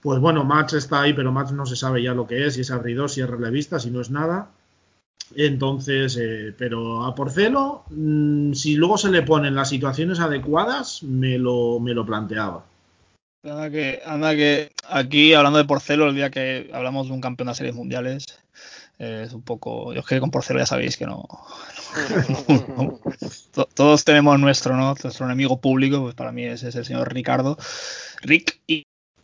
Pues 0.00 0.18
bueno, 0.18 0.44
Max 0.44 0.72
está 0.72 1.02
ahí, 1.02 1.12
pero 1.12 1.30
Max 1.30 1.52
no 1.52 1.66
se 1.66 1.76
sabe 1.76 2.02
ya 2.02 2.14
lo 2.14 2.26
que 2.26 2.46
es, 2.46 2.54
si 2.54 2.62
es 2.62 2.70
abridor, 2.70 3.10
si 3.10 3.20
es 3.20 3.30
relevista, 3.30 3.78
si 3.78 3.90
no 3.90 4.00
es 4.00 4.10
nada. 4.10 4.50
Entonces, 5.36 6.18
eh, 6.20 6.52
pero 6.56 7.04
a 7.04 7.14
Porcelo, 7.14 7.84
mm, 7.90 8.52
si 8.52 8.74
luego 8.74 8.98
se 8.98 9.10
le 9.10 9.22
ponen 9.22 9.54
las 9.54 9.68
situaciones 9.68 10.20
adecuadas, 10.20 11.02
me 11.02 11.38
lo, 11.38 11.78
me 11.80 11.94
lo 11.94 12.04
planteaba. 12.04 12.64
Anda 13.44 13.70
que, 13.70 14.00
anda 14.06 14.34
que 14.34 14.70
aquí, 14.88 15.34
hablando 15.34 15.58
de 15.58 15.64
Porcelo, 15.64 16.08
el 16.08 16.14
día 16.14 16.30
que 16.30 16.70
hablamos 16.72 17.08
de 17.08 17.14
un 17.14 17.20
campeón 17.20 17.48
de 17.48 17.54
series 17.54 17.74
mundiales, 17.74 18.38
es 18.98 19.32
un 19.32 19.42
poco. 19.42 19.92
Yo 19.92 20.00
es 20.00 20.06
que 20.06 20.20
con 20.20 20.30
Porcelo 20.30 20.58
ya 20.60 20.66
sabéis 20.66 20.96
que 20.96 21.06
no. 21.06 21.26
Todos 23.74 24.04
tenemos 24.04 24.38
nuestro, 24.38 24.76
¿no? 24.76 24.94
Nuestro 25.02 25.26
enemigo 25.26 25.60
público, 25.60 26.00
pues 26.02 26.14
para 26.14 26.32
mí 26.32 26.44
ese 26.44 26.68
es 26.68 26.76
el 26.76 26.84
señor 26.84 27.12
Ricardo. 27.12 27.56
Rick. 28.22 28.60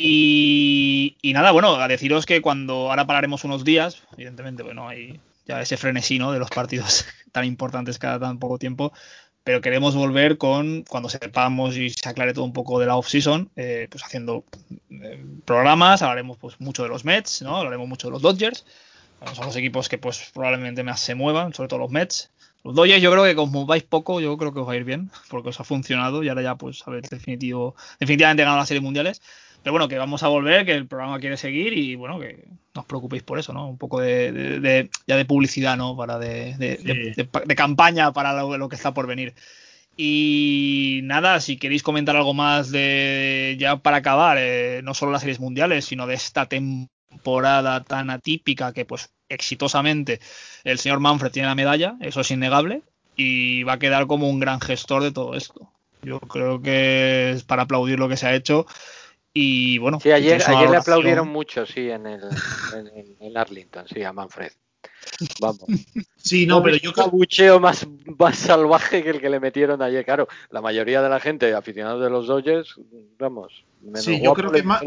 Y, 0.01 1.17
y, 1.21 1.33
nada, 1.33 1.51
bueno, 1.51 1.75
a 1.75 1.89
deciros 1.89 2.25
que 2.25 2.41
cuando 2.41 2.91
ahora 2.91 3.07
pararemos 3.07 3.43
unos 3.43 3.65
días, 3.65 4.03
evidentemente, 4.13 4.63
bueno, 4.63 4.89
hay 4.89 5.21
ya 5.45 5.61
ese 5.61 5.77
frenesí, 5.77 6.19
De 6.19 6.39
los 6.39 6.51
partidos 6.51 7.07
tan 7.33 7.45
importantes 7.45 7.99
cada 7.99 8.21
tan 8.21 8.39
poco 8.39 8.59
tiempo 8.59 8.93
pero 9.49 9.63
queremos 9.63 9.97
volver 9.97 10.37
con 10.37 10.85
cuando 10.87 11.09
sepamos 11.09 11.75
y 11.75 11.89
se 11.89 12.07
aclare 12.07 12.35
todo 12.35 12.45
un 12.45 12.53
poco 12.53 12.79
de 12.79 12.85
la 12.85 12.97
off-season, 12.97 13.51
eh, 13.57 13.89
pues 13.91 14.05
haciendo 14.05 14.45
eh, 14.91 15.25
programas, 15.47 16.03
hablaremos 16.03 16.37
pues 16.37 16.61
mucho 16.61 16.83
de 16.83 16.91
los 16.91 17.07
Mets, 17.07 17.41
¿no? 17.41 17.57
Hablaremos 17.57 17.89
mucho 17.89 18.09
de 18.09 18.13
los 18.13 18.21
Dodgers, 18.21 18.67
son 19.35 19.47
los 19.47 19.57
equipos 19.57 19.89
que 19.89 19.99
pues 19.99 20.31
probablemente 20.33 20.83
más 20.83 21.01
se 21.01 21.15
muevan, 21.15 21.53
sobre 21.55 21.69
todo 21.69 21.81
los 21.81 21.91
Mets. 21.91 22.31
Los 22.65 22.75
Dodgers 22.75 23.03
yo 23.03 23.11
creo 23.11 23.25
que 23.25 23.35
como 23.35 23.67
vais 23.67 23.83
poco, 23.83 24.21
yo 24.21 24.37
creo 24.37 24.53
que 24.53 24.61
os 24.61 24.69
va 24.69 24.73
a 24.73 24.77
ir 24.77 24.85
bien, 24.85 25.11
porque 25.31 25.51
os 25.51 25.61
ha 25.61 25.65
funcionado 25.65 26.23
y 26.23 26.29
ahora 26.29 26.43
ya 26.43 26.55
pues 26.57 26.87
a 26.87 26.91
ver 26.91 27.09
definitivo, 27.09 27.75
definitivamente 28.01 28.43
ganado 28.43 28.59
las 28.59 28.69
series 28.69 28.83
mundiales. 28.83 29.23
Pero 29.63 29.73
bueno, 29.73 29.89
que 29.89 29.99
vamos 29.99 30.23
a 30.23 30.29
volver, 30.29 30.65
que 30.65 30.73
el 30.73 30.87
programa 30.87 31.19
quiere 31.19 31.37
seguir 31.37 31.73
y 31.73 31.97
bueno, 31.97 32.21
que 32.21 32.47
no 32.75 32.83
os 32.83 32.87
preocupéis 32.87 33.25
por 33.25 33.41
eso, 33.41 33.53
¿no? 33.53 33.69
Un 33.69 33.77
poco 33.77 34.01
de, 34.01 34.89
ya 35.07 35.17
de 35.17 35.25
publicidad, 35.25 35.77
¿no? 35.77 35.97
Para 35.97 36.19
de, 36.19 36.55
de 36.57 37.55
campaña 37.57 38.13
para 38.13 38.45
lo, 38.45 38.69
que 38.69 38.77
está 38.77 38.95
por 38.95 39.09
venir. 39.09 39.35
Y 39.97 41.01
nada, 41.03 41.41
si 41.41 41.57
queréis 41.57 41.83
comentar 41.83 42.15
algo 42.15 42.35
más 42.35 42.71
de 42.71 43.57
ya 43.59 43.79
para 43.79 43.97
acabar, 43.97 44.39
eh, 44.39 44.81
no 44.85 44.95
solo 44.95 45.11
las 45.11 45.23
series 45.23 45.41
mundiales, 45.41 45.87
sino 45.87 46.07
de 46.07 46.15
esta 46.15 46.47
temporada 46.47 46.98
temporada 47.19 47.83
tan 47.83 48.11
atípica 48.11 48.73
que 48.73 48.85
pues 48.85 49.11
exitosamente 49.29 50.21
el 50.65 50.79
señor 50.79 51.01
Manfred 51.01 51.33
tiene 51.33 51.49
la 51.49 51.55
medalla, 51.55 51.97
eso 52.01 52.21
es 52.21 52.31
innegable, 52.31 52.83
y 53.17 53.65
va 53.65 53.75
a 53.75 53.79
quedar 53.79 54.07
como 54.07 54.31
un 54.31 54.39
gran 54.39 54.61
gestor 54.61 55.03
de 55.03 55.13
todo 55.13 55.35
esto. 55.35 55.71
Yo 56.03 56.21
creo 56.21 56.63
que 56.63 57.33
es 57.33 57.43
para 57.43 57.63
aplaudir 57.63 57.99
lo 57.99 58.09
que 58.09 58.17
se 58.17 58.29
ha 58.29 58.35
hecho. 58.35 58.67
Y 59.35 59.79
bueno, 59.79 59.99
sí, 60.01 60.11
ayer, 60.13 60.41
ayer 60.47 60.71
le 60.71 60.77
aplaudieron 60.77 61.29
mucho, 61.29 61.67
sí, 61.67 61.91
en, 61.91 62.07
el, 62.07 62.23
en, 63.21 63.37
Arlington, 63.37 63.87
sí, 63.89 64.03
a 64.03 64.13
Manfred. 64.13 64.53
Vamos. 65.41 65.65
Sí, 66.17 66.47
no, 66.47 66.63
pero 66.63 66.77
yo 66.77 66.93
creo. 66.93 67.11
bucheo 67.11 67.59
más, 67.59 67.87
más 68.19 68.39
salvaje 68.39 69.03
que 69.03 69.11
el 69.11 69.21
que 69.21 69.29
le 69.29 69.41
metieron 69.41 69.83
ayer. 69.83 70.05
Claro, 70.05 70.29
la 70.51 70.61
mayoría 70.61 71.03
de 71.03 71.09
la 71.09 71.21
gente, 71.21 71.53
aficionados 71.55 72.03
de 72.03 72.11
los 72.11 72.27
Dodgers, 72.27 72.77
vamos. 73.19 73.65
sí, 73.95 74.21
yo 74.23 74.33
creo 74.35 74.51
que 74.51 74.63
más. 74.63 74.83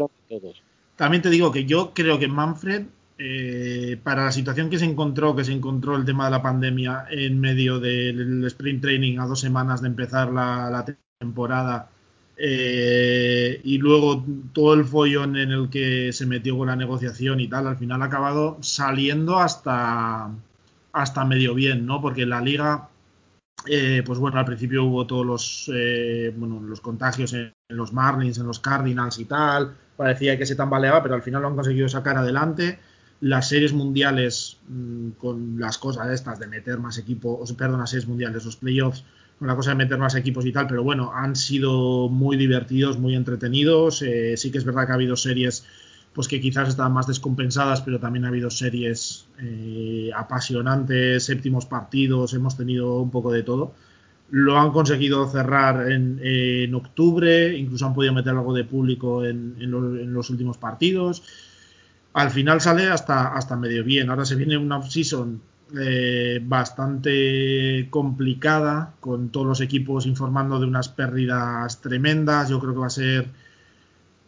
También 1.02 1.20
te 1.20 1.30
digo 1.30 1.50
que 1.50 1.64
yo 1.64 1.92
creo 1.92 2.20
que 2.20 2.28
Manfred, 2.28 2.84
eh, 3.18 3.98
para 4.04 4.26
la 4.26 4.30
situación 4.30 4.70
que 4.70 4.78
se 4.78 4.84
encontró, 4.84 5.34
que 5.34 5.42
se 5.42 5.50
encontró 5.50 5.96
el 5.96 6.04
tema 6.04 6.26
de 6.26 6.30
la 6.30 6.42
pandemia 6.42 7.06
en 7.10 7.40
medio 7.40 7.80
del 7.80 8.44
sprint 8.44 8.82
training 8.82 9.18
a 9.18 9.26
dos 9.26 9.40
semanas 9.40 9.82
de 9.82 9.88
empezar 9.88 10.30
la, 10.30 10.86
temporada, 11.18 11.90
eh, 12.36 13.60
y 13.64 13.78
luego 13.78 14.24
todo 14.52 14.74
el 14.74 14.84
follón 14.84 15.36
en 15.36 15.50
el 15.50 15.70
que 15.70 16.12
se 16.12 16.24
metió 16.24 16.56
con 16.56 16.68
la 16.68 16.76
negociación 16.76 17.40
y 17.40 17.48
tal, 17.48 17.66
al 17.66 17.78
final 17.78 18.00
ha 18.02 18.04
acabado 18.04 18.58
saliendo 18.60 19.40
hasta, 19.40 20.30
hasta 20.92 21.24
medio 21.24 21.52
bien, 21.52 21.84
¿no? 21.84 22.00
Porque 22.00 22.26
la 22.26 22.40
liga, 22.40 22.90
eh, 23.66 24.04
pues 24.06 24.20
bueno, 24.20 24.38
al 24.38 24.44
principio 24.44 24.84
hubo 24.84 25.04
todos 25.04 25.26
los, 25.26 25.72
bueno, 26.36 26.60
los 26.60 26.80
contagios 26.80 27.32
en 27.32 27.52
los 27.70 27.92
Marlins, 27.92 28.38
en 28.38 28.46
los 28.46 28.60
Cardinals 28.60 29.18
y 29.18 29.24
tal, 29.24 29.74
parecía 29.96 30.38
que 30.38 30.46
se 30.46 30.56
tambaleaba, 30.56 31.02
pero 31.02 31.14
al 31.14 31.22
final 31.22 31.42
lo 31.42 31.48
han 31.48 31.54
conseguido 31.54 31.88
sacar 31.88 32.16
adelante. 32.16 32.78
Las 33.20 33.48
series 33.48 33.72
mundiales, 33.72 34.58
mm, 34.68 35.10
con 35.12 35.58
las 35.60 35.78
cosas 35.78 36.10
estas 36.10 36.38
de 36.40 36.46
meter 36.46 36.78
más 36.78 36.98
equipos, 36.98 37.52
perdón, 37.52 37.80
las 37.80 37.90
series 37.90 38.08
mundiales, 38.08 38.44
los 38.44 38.56
playoffs, 38.56 39.04
con 39.38 39.48
la 39.48 39.56
cosa 39.56 39.70
de 39.70 39.76
meter 39.76 39.98
más 39.98 40.14
equipos 40.14 40.44
y 40.46 40.52
tal, 40.52 40.66
pero 40.66 40.82
bueno, 40.82 41.12
han 41.14 41.36
sido 41.36 42.08
muy 42.08 42.36
divertidos, 42.36 42.98
muy 42.98 43.14
entretenidos. 43.14 44.02
Eh, 44.02 44.36
sí 44.36 44.50
que 44.50 44.58
es 44.58 44.64
verdad 44.64 44.86
que 44.86 44.92
ha 44.92 44.94
habido 44.94 45.16
series 45.16 45.64
pues 46.12 46.28
que 46.28 46.40
quizás 46.40 46.68
estaban 46.68 46.92
más 46.92 47.06
descompensadas, 47.06 47.80
pero 47.80 47.98
también 47.98 48.24
ha 48.24 48.28
habido 48.28 48.50
series 48.50 49.26
eh, 49.40 50.10
apasionantes, 50.14 51.24
séptimos 51.24 51.66
partidos, 51.66 52.34
hemos 52.34 52.56
tenido 52.56 53.00
un 53.00 53.10
poco 53.10 53.32
de 53.32 53.42
todo. 53.42 53.72
Lo 54.32 54.58
han 54.58 54.70
conseguido 54.70 55.28
cerrar 55.28 55.92
en, 55.92 56.74
octubre, 56.74 57.54
incluso 57.54 57.84
han 57.84 57.92
podido 57.92 58.14
meter 58.14 58.32
algo 58.32 58.54
de 58.54 58.64
público 58.64 59.22
en, 59.26 59.54
los 60.10 60.30
últimos 60.30 60.56
partidos. 60.56 61.22
Al 62.14 62.30
final 62.30 62.62
sale 62.62 62.88
hasta, 62.88 63.34
hasta 63.34 63.56
medio 63.56 63.84
bien. 63.84 64.08
Ahora 64.08 64.24
se 64.24 64.36
viene 64.36 64.56
una 64.56 64.78
off-season 64.78 65.38
eh, 65.78 66.40
bastante 66.42 67.88
complicada, 67.90 68.94
con 69.00 69.28
todos 69.28 69.46
los 69.46 69.60
equipos 69.60 70.06
informando 70.06 70.58
de 70.58 70.64
unas 70.66 70.88
pérdidas 70.88 71.82
tremendas. 71.82 72.48
Yo 72.48 72.58
creo 72.58 72.72
que 72.72 72.80
va 72.80 72.86
a 72.86 72.90
ser 72.90 73.28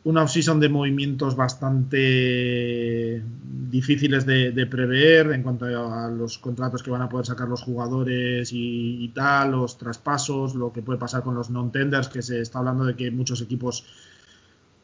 una 0.05 0.22
off-season 0.22 0.61
de 0.61 0.68
movimientos 0.68 1.34
bastante 1.34 3.22
difíciles 3.70 4.26
de, 4.26 4.66
prever 4.70 5.32
en 5.32 5.42
cuanto 5.42 5.64
a 5.64 6.09
los 6.09 6.38
contratos 6.38 6.82
que 6.82 6.90
van 6.90 7.02
a 7.02 7.09
poder 7.09 7.26
sacar 7.26 7.48
los 7.48 7.62
jugadores 7.62 8.50
y, 8.52 9.11
tal, 9.14 9.52
los 9.52 9.78
traspasos, 9.78 10.55
lo 10.55 10.72
que 10.72 10.82
puede 10.82 10.98
pasar 10.98 11.22
con 11.22 11.34
los 11.34 11.50
non-tenders, 11.50 12.09
que 12.09 12.22
se 12.22 12.40
está 12.40 12.59
hablando 12.59 12.84
de 12.84 12.94
que 12.94 13.11
muchos 13.11 13.40
equipos 13.40 13.86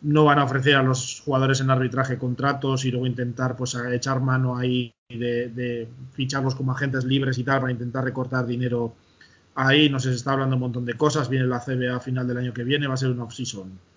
no 0.03 0.25
van 0.25 0.39
a 0.39 0.45
ofrecer 0.45 0.77
a 0.77 0.83
los 0.83 1.21
jugadores 1.21 1.61
en 1.61 1.69
arbitraje 1.69 2.17
contratos 2.17 2.87
y 2.87 2.91
luego 2.91 3.07
intentar 3.07 3.57
pues 3.57 3.77
echar 3.93 4.23
mano 4.23 4.57
ahí 4.57 4.95
de, 5.11 5.51
de 5.51 5.89
ficharlos 6.13 6.55
como 6.55 6.73
agentes 6.73 7.05
libres 7.05 7.37
y 7.37 7.45
tal 7.45 7.61
para 7.61 7.73
intentar 7.73 8.05
recortar 8.05 8.47
dinero 8.47 8.95
ahí. 9.55 9.91
No 9.91 10.01
sé, 10.01 10.09
se 10.09 10.17
está 10.17 10.33
hablando 10.33 10.57
un 10.57 10.61
montón 10.61 10.87
de 10.87 10.95
cosas. 10.95 11.29
Viene 11.29 11.47
la 11.47 11.61
CBA 11.61 12.01
final 12.01 12.27
del 12.27 12.39
año 12.39 12.55
que 12.55 12.65
viene, 12.65 12.87
va 12.87 12.95
a 12.95 12.97
ser 12.97 13.11
una 13.11 13.25
off-season 13.25 13.90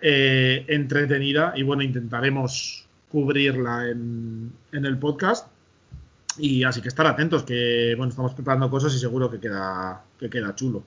eh, 0.00 0.64
entretenida 0.68 1.54
y 1.56 1.62
bueno, 1.62 1.82
intentaremos 1.82 2.86
cubrirla 3.10 3.88
en, 3.88 4.52
el 4.72 4.98
podcast. 4.98 5.48
Y 6.38 6.64
así 6.64 6.82
que 6.82 6.88
estar 6.88 7.06
atentos, 7.06 7.44
que 7.44 7.94
bueno, 7.96 8.10
estamos 8.10 8.34
preparando 8.34 8.68
cosas 8.68 8.94
y 8.94 8.98
seguro 8.98 9.30
que 9.30 9.40
queda, 9.40 10.04
que 10.18 10.28
queda 10.28 10.54
chulo. 10.54 10.84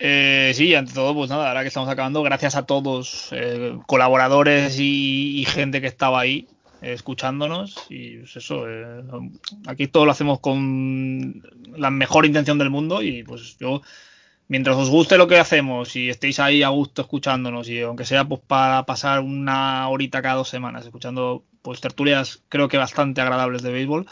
Eh, 0.00 0.52
sí, 0.54 0.74
ante 0.74 0.92
todo, 0.92 1.14
pues 1.14 1.30
nada, 1.30 1.48
ahora 1.48 1.62
que 1.62 1.68
estamos 1.68 1.88
acabando, 1.88 2.22
gracias 2.22 2.56
a 2.56 2.66
todos, 2.66 3.28
eh, 3.30 3.78
colaboradores 3.86 4.78
y, 4.80 5.44
gente 5.46 5.80
que 5.80 5.86
estaba 5.86 6.20
ahí 6.20 6.48
escuchándonos. 6.82 7.86
Y 7.88 8.18
pues 8.18 8.36
eso, 8.36 8.64
aquí 9.66 9.86
todo 9.86 10.06
lo 10.06 10.10
hacemos 10.10 10.40
con 10.40 11.42
la 11.76 11.90
mejor 11.90 12.26
intención 12.26 12.58
del 12.58 12.70
mundo 12.70 13.00
y 13.00 13.22
pues 13.22 13.56
yo 13.58 13.80
mientras 14.48 14.76
os 14.76 14.90
guste 14.90 15.18
lo 15.18 15.28
que 15.28 15.38
hacemos 15.38 15.96
y 15.96 16.10
estéis 16.10 16.40
ahí 16.40 16.62
a 16.62 16.68
gusto 16.68 17.02
escuchándonos 17.02 17.68
y 17.68 17.80
aunque 17.80 18.04
sea 18.04 18.24
pues 18.24 18.40
para 18.46 18.84
pasar 18.84 19.20
una 19.20 19.88
horita 19.88 20.22
cada 20.22 20.36
dos 20.36 20.48
semanas 20.48 20.84
escuchando 20.84 21.44
pues 21.62 21.80
tertulias 21.80 22.42
creo 22.48 22.68
que 22.68 22.76
bastante 22.76 23.20
agradables 23.22 23.62
de 23.62 23.72
béisbol, 23.72 24.06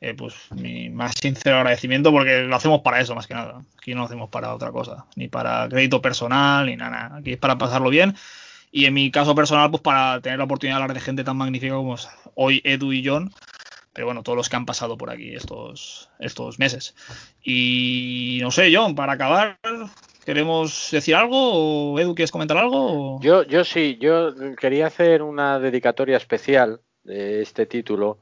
eh, 0.00 0.14
pues 0.14 0.34
mi 0.54 0.90
más 0.90 1.14
sincero 1.20 1.56
agradecimiento 1.56 2.12
porque 2.12 2.42
lo 2.42 2.54
hacemos 2.54 2.82
para 2.82 3.00
eso 3.00 3.14
más 3.14 3.26
que 3.26 3.34
nada. 3.34 3.62
Aquí 3.78 3.94
no 3.94 4.00
lo 4.00 4.06
hacemos 4.06 4.28
para 4.28 4.54
otra 4.54 4.70
cosa, 4.70 5.06
ni 5.16 5.28
para 5.28 5.68
crédito 5.68 6.02
personal 6.02 6.66
ni 6.66 6.76
nada. 6.76 7.16
Aquí 7.16 7.32
es 7.32 7.38
para 7.38 7.56
pasarlo 7.56 7.88
bien 7.88 8.14
y 8.70 8.84
en 8.84 8.94
mi 8.94 9.10
caso 9.10 9.34
personal 9.34 9.70
pues 9.70 9.82
para 9.82 10.20
tener 10.20 10.38
la 10.38 10.44
oportunidad 10.44 10.76
de 10.76 10.82
hablar 10.82 10.94
de 10.94 11.00
gente 11.00 11.24
tan 11.24 11.38
magnífica 11.38 11.74
como 11.74 11.96
hoy 12.34 12.60
Edu 12.64 12.92
y 12.92 13.06
John 13.06 13.32
pero 13.98 14.06
bueno, 14.06 14.22
todos 14.22 14.36
los 14.36 14.48
que 14.48 14.54
han 14.54 14.64
pasado 14.64 14.96
por 14.96 15.10
aquí 15.10 15.34
estos, 15.34 16.08
estos 16.20 16.60
meses. 16.60 16.94
Y 17.42 18.38
no 18.42 18.52
sé, 18.52 18.72
John, 18.72 18.94
para 18.94 19.14
acabar, 19.14 19.58
¿queremos 20.24 20.90
decir 20.92 21.16
algo? 21.16 21.94
¿O 21.94 21.98
Edu, 21.98 22.14
quieres 22.14 22.30
comentar 22.30 22.56
algo? 22.58 23.20
Yo, 23.20 23.42
yo 23.42 23.64
sí, 23.64 23.98
yo 24.00 24.32
quería 24.56 24.86
hacer 24.86 25.20
una 25.20 25.58
dedicatoria 25.58 26.16
especial 26.16 26.80
de 27.02 27.42
este 27.42 27.66
título 27.66 28.20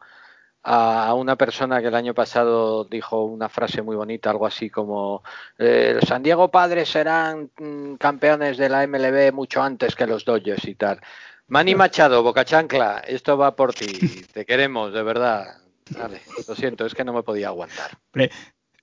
a 0.62 1.12
una 1.12 1.36
persona 1.36 1.82
que 1.82 1.88
el 1.88 1.94
año 1.94 2.14
pasado 2.14 2.84
dijo 2.84 3.24
una 3.24 3.50
frase 3.50 3.82
muy 3.82 3.96
bonita, 3.96 4.30
algo 4.30 4.46
así 4.46 4.70
como 4.70 5.22
eh, 5.58 5.98
San 6.06 6.22
Diego 6.22 6.50
Padres 6.50 6.88
serán 6.88 7.50
mm, 7.58 7.96
campeones 7.96 8.56
de 8.56 8.70
la 8.70 8.86
MLB 8.86 9.30
mucho 9.30 9.60
antes 9.62 9.94
que 9.94 10.06
los 10.06 10.24
Dodgers 10.24 10.64
y 10.66 10.74
tal. 10.74 11.02
Manny 11.48 11.74
Machado, 11.74 12.22
Boca 12.22 12.46
Chancla, 12.46 13.04
esto 13.06 13.36
va 13.36 13.54
por 13.54 13.74
ti, 13.74 13.86
te 14.32 14.46
queremos, 14.46 14.94
de 14.94 15.02
verdad. 15.02 15.65
Vale, 15.90 16.20
lo 16.48 16.54
siento, 16.54 16.84
es 16.84 16.94
que 16.94 17.04
no 17.04 17.12
me 17.12 17.22
podía 17.22 17.48
aguantar. 17.48 17.98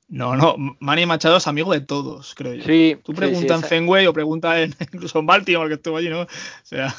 No, 0.09 0.35
no, 0.35 0.55
Manny 0.79 1.05
Machado 1.05 1.37
es 1.37 1.47
amigo 1.47 1.71
de 1.73 1.81
todos, 1.81 2.35
creo 2.35 2.53
yo. 2.53 2.63
Sí. 2.63 2.97
Tú 3.03 3.13
preguntas 3.13 3.63
en 3.63 3.67
Fenway 3.67 4.05
o 4.05 4.13
pregunta 4.13 4.61
en, 4.61 4.75
incluso 4.79 5.19
en 5.19 5.25
Baltimore, 5.25 5.69
que 5.69 5.75
estuvo 5.75 5.97
allí, 5.97 6.09
¿no? 6.09 6.21
O 6.21 6.27
sea. 6.61 6.93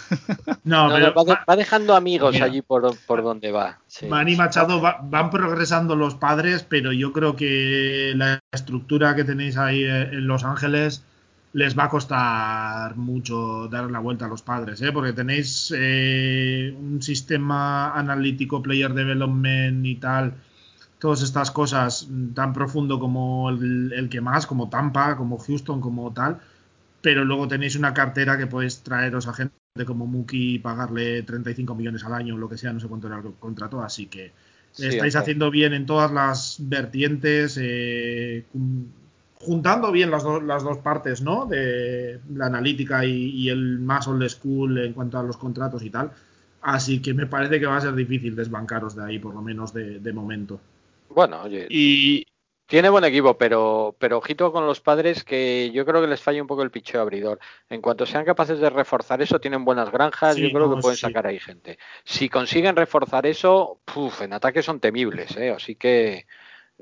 No, 0.65 0.91
pero 0.91 1.15
va, 1.47 1.57
dejando 1.57 1.95
amigos 1.95 2.41
allí 2.41 2.63
por, 2.63 2.97
por 3.07 3.23
donde 3.23 3.53
va. 3.53 3.79
Manny 4.09 4.35
Machado 4.35 4.81
van 4.81 5.31
progresando 5.31 5.95
los 5.95 6.15
padres, 6.15 6.67
pero 6.69 6.93
yo 6.93 7.13
creo 7.13 7.37
que 7.37 8.15
la 8.17 8.41
estructura 8.51 9.15
que 9.15 9.25
tenéis 9.25 9.59
ahí 9.59 9.85
en 9.85 10.27
Los 10.27 10.43
Ángeles 10.43 11.05
les 11.55 11.79
va 11.79 11.85
a 11.85 11.89
costar 11.89 12.97
mucho 12.97 13.69
dar 13.69 13.89
la 13.89 14.01
vuelta 14.01 14.27
a 14.27 14.29
los 14.29 14.43
padres, 14.43 14.83
¿eh? 14.83 14.91
porque 14.93 15.13
tenéis 15.13 15.73
eh, 15.77 16.75
un 16.77 17.01
sistema 17.01 17.95
analítico, 17.95 18.61
player 18.61 18.93
development 18.93 19.87
y 19.87 19.95
tal, 19.95 20.35
todas 20.99 21.23
estas 21.23 21.53
cosas 21.53 22.09
tan 22.35 22.53
profundo 22.53 22.99
como 22.99 23.51
el, 23.51 24.09
que 24.11 24.21
más, 24.21 24.49
como 24.49 24.69
Tampa, 24.69 25.17
como 25.17 25.39
Houston, 25.39 25.81
como 25.81 26.13
tal, 26.13 26.41
pero 27.01 27.25
luego 27.25 27.47
tenéis 27.47 27.77
una 27.77 27.95
cartera 27.95 28.37
que 28.37 28.49
podéis 28.49 28.83
traeros 28.83 29.29
a 29.29 29.35
gente 29.35 29.55
como 29.87 30.09
Mookie 30.09 30.57
y 30.57 30.59
pagarle 30.59 31.23
35 31.23 31.73
millones 31.77 32.03
al 32.03 32.15
año, 32.15 32.37
lo 32.37 32.49
que 32.49 32.59
sea, 32.59 32.73
no 32.73 32.81
sé 32.81 32.89
cuánto 32.89 33.07
era 33.07 33.19
el 33.19 33.33
contrato, 33.39 33.81
así 33.81 34.07
que 34.07 34.33
estáis 34.77 35.15
haciendo 35.15 35.53
bien 35.53 35.73
en 35.73 35.87
todas 35.87 36.11
las 36.11 36.57
vertientes. 36.59 37.57
Eh, 37.61 38.45
juntando 39.45 39.93
bien 39.93 40.11
las, 40.11 40.25
las 40.25 40.65
dos 40.65 40.79
partes, 40.79 41.21
¿no? 41.23 41.47
De 41.47 42.21
la 42.35 42.47
analítica 42.47 43.05
y, 43.05 43.49
el 43.49 43.79
más 43.79 44.09
old 44.09 44.27
school 44.29 44.79
en 44.79 44.93
cuanto 44.93 45.19
a 45.19 45.23
los 45.23 45.37
contratos 45.37 45.83
y 45.83 45.91
tal. 45.91 46.11
Así 46.63 47.03
que 47.03 47.13
me 47.13 47.27
parece 47.27 47.61
que 47.61 47.67
va 47.67 47.77
a 47.77 47.81
ser 47.81 47.95
difícil 47.95 48.35
desbancaros 48.35 48.97
de 48.97 49.05
ahí, 49.05 49.19
por 49.19 49.35
lo 49.35 49.43
menos 49.43 49.75
de, 49.75 50.13
momento. 50.13 50.61
Bueno, 51.11 51.43
oye. 51.43 51.67
Y, 51.69 52.27
tiene 52.67 52.89
buen 52.89 53.05
equipo, 53.05 53.37
pero, 53.37 53.95
pero 53.99 54.17
ojito 54.17 54.51
con 54.51 54.67
los 54.67 54.81
padres 54.81 55.23
que 55.23 55.71
yo 55.75 55.85
creo 55.85 56.01
que 56.01 56.09
les 56.09 56.23
falla 56.23 56.41
un 56.41 56.49
poco 56.49 56.63
el 56.63 56.71
picheo 56.71 57.03
abridor. 57.03 57.39
En 57.69 57.83
cuanto 57.83 58.07
sean 58.07 58.25
capaces 58.25 58.59
de 58.59 58.71
reforzar 58.71 59.21
eso, 59.21 59.39
tienen 59.39 59.67
buenas 59.67 59.93
granjas, 59.93 60.37
yo 60.37 60.49
creo 60.51 60.75
que 60.75 60.81
pueden 60.81 60.97
sacar 60.97 61.27
ahí 61.27 61.39
gente. 61.39 61.79
Si 62.05 62.31
consiguen 62.31 62.75
reforzar 62.75 63.27
eso, 63.27 63.81
en 64.21 64.33
ataque 64.33 64.63
son 64.63 64.81
temibles, 64.81 65.37
¿eh? 65.37 65.51
así 65.51 65.75
que 65.75 66.27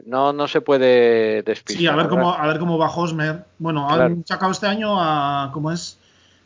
no, 0.05 0.32
no 0.32 0.48
se 0.48 0.61
puede 0.61 1.42
despistar. 1.42 1.80
Sí, 1.80 1.86
a 1.86 1.96
ver 1.96 2.09
cómo, 2.09 2.32
a 2.32 2.46
ver 2.46 2.59
cómo 2.59 2.78
va 2.78 2.90
Hosmer. 2.94 3.44
Bueno, 3.59 3.88
han 3.88 4.26
sacado 4.26 4.53
este 4.53 4.66
año 4.66 5.00
a 5.00 5.50
cómo 5.53 5.70
es 5.70 5.98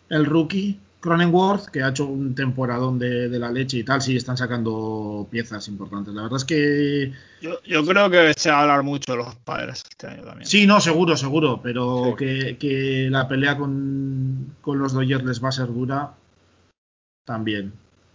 el 0.09 0.27
rookie 0.27 0.79
Cronenworth, 1.01 1.67
que 1.67 1.83
ha 1.83 1.89
hecho 1.89 2.07
un 2.07 2.35
temporadón 2.35 2.99
de, 2.99 3.29
de, 3.29 3.39
la 3.39 3.51
leche 3.51 3.79
y 3.79 3.85
tal, 3.85 4.03
sí 4.03 4.17
están 4.17 4.37
sacando 4.37 5.27
piezas 5.31 5.69
importantes. 5.69 6.13
La 6.15 6.23
verdad 6.23 6.39
es 6.39 6.45
que. 6.45 7.13
Yo, 7.41 7.63
yo, 7.65 7.85
creo 7.87 8.11
que 8.11 8.35
se 8.35 8.51
va 8.51 8.59
a 8.59 8.63
hablar 8.63 8.83
mucho 8.83 9.13
de 9.13 9.19
los 9.19 9.35
padres 9.37 9.85
este 9.89 10.07
año 10.09 10.25
también. 10.25 10.47
Sí, 10.47 10.67
no, 10.67 10.81
seguro, 10.81 11.17
seguro, 11.17 11.61
pero 11.63 12.15
que, 12.17 12.57
que, 12.59 13.09
la 13.11 13.29
pelea 13.29 13.57
con, 13.57 14.57
con, 14.61 14.79
los 14.79 14.93
Dodgers 14.93 15.25
les 15.25 15.43
va 15.43 15.49
a 15.49 15.53
ser 15.53 15.69
dura 15.69 16.13
también. 17.25 17.73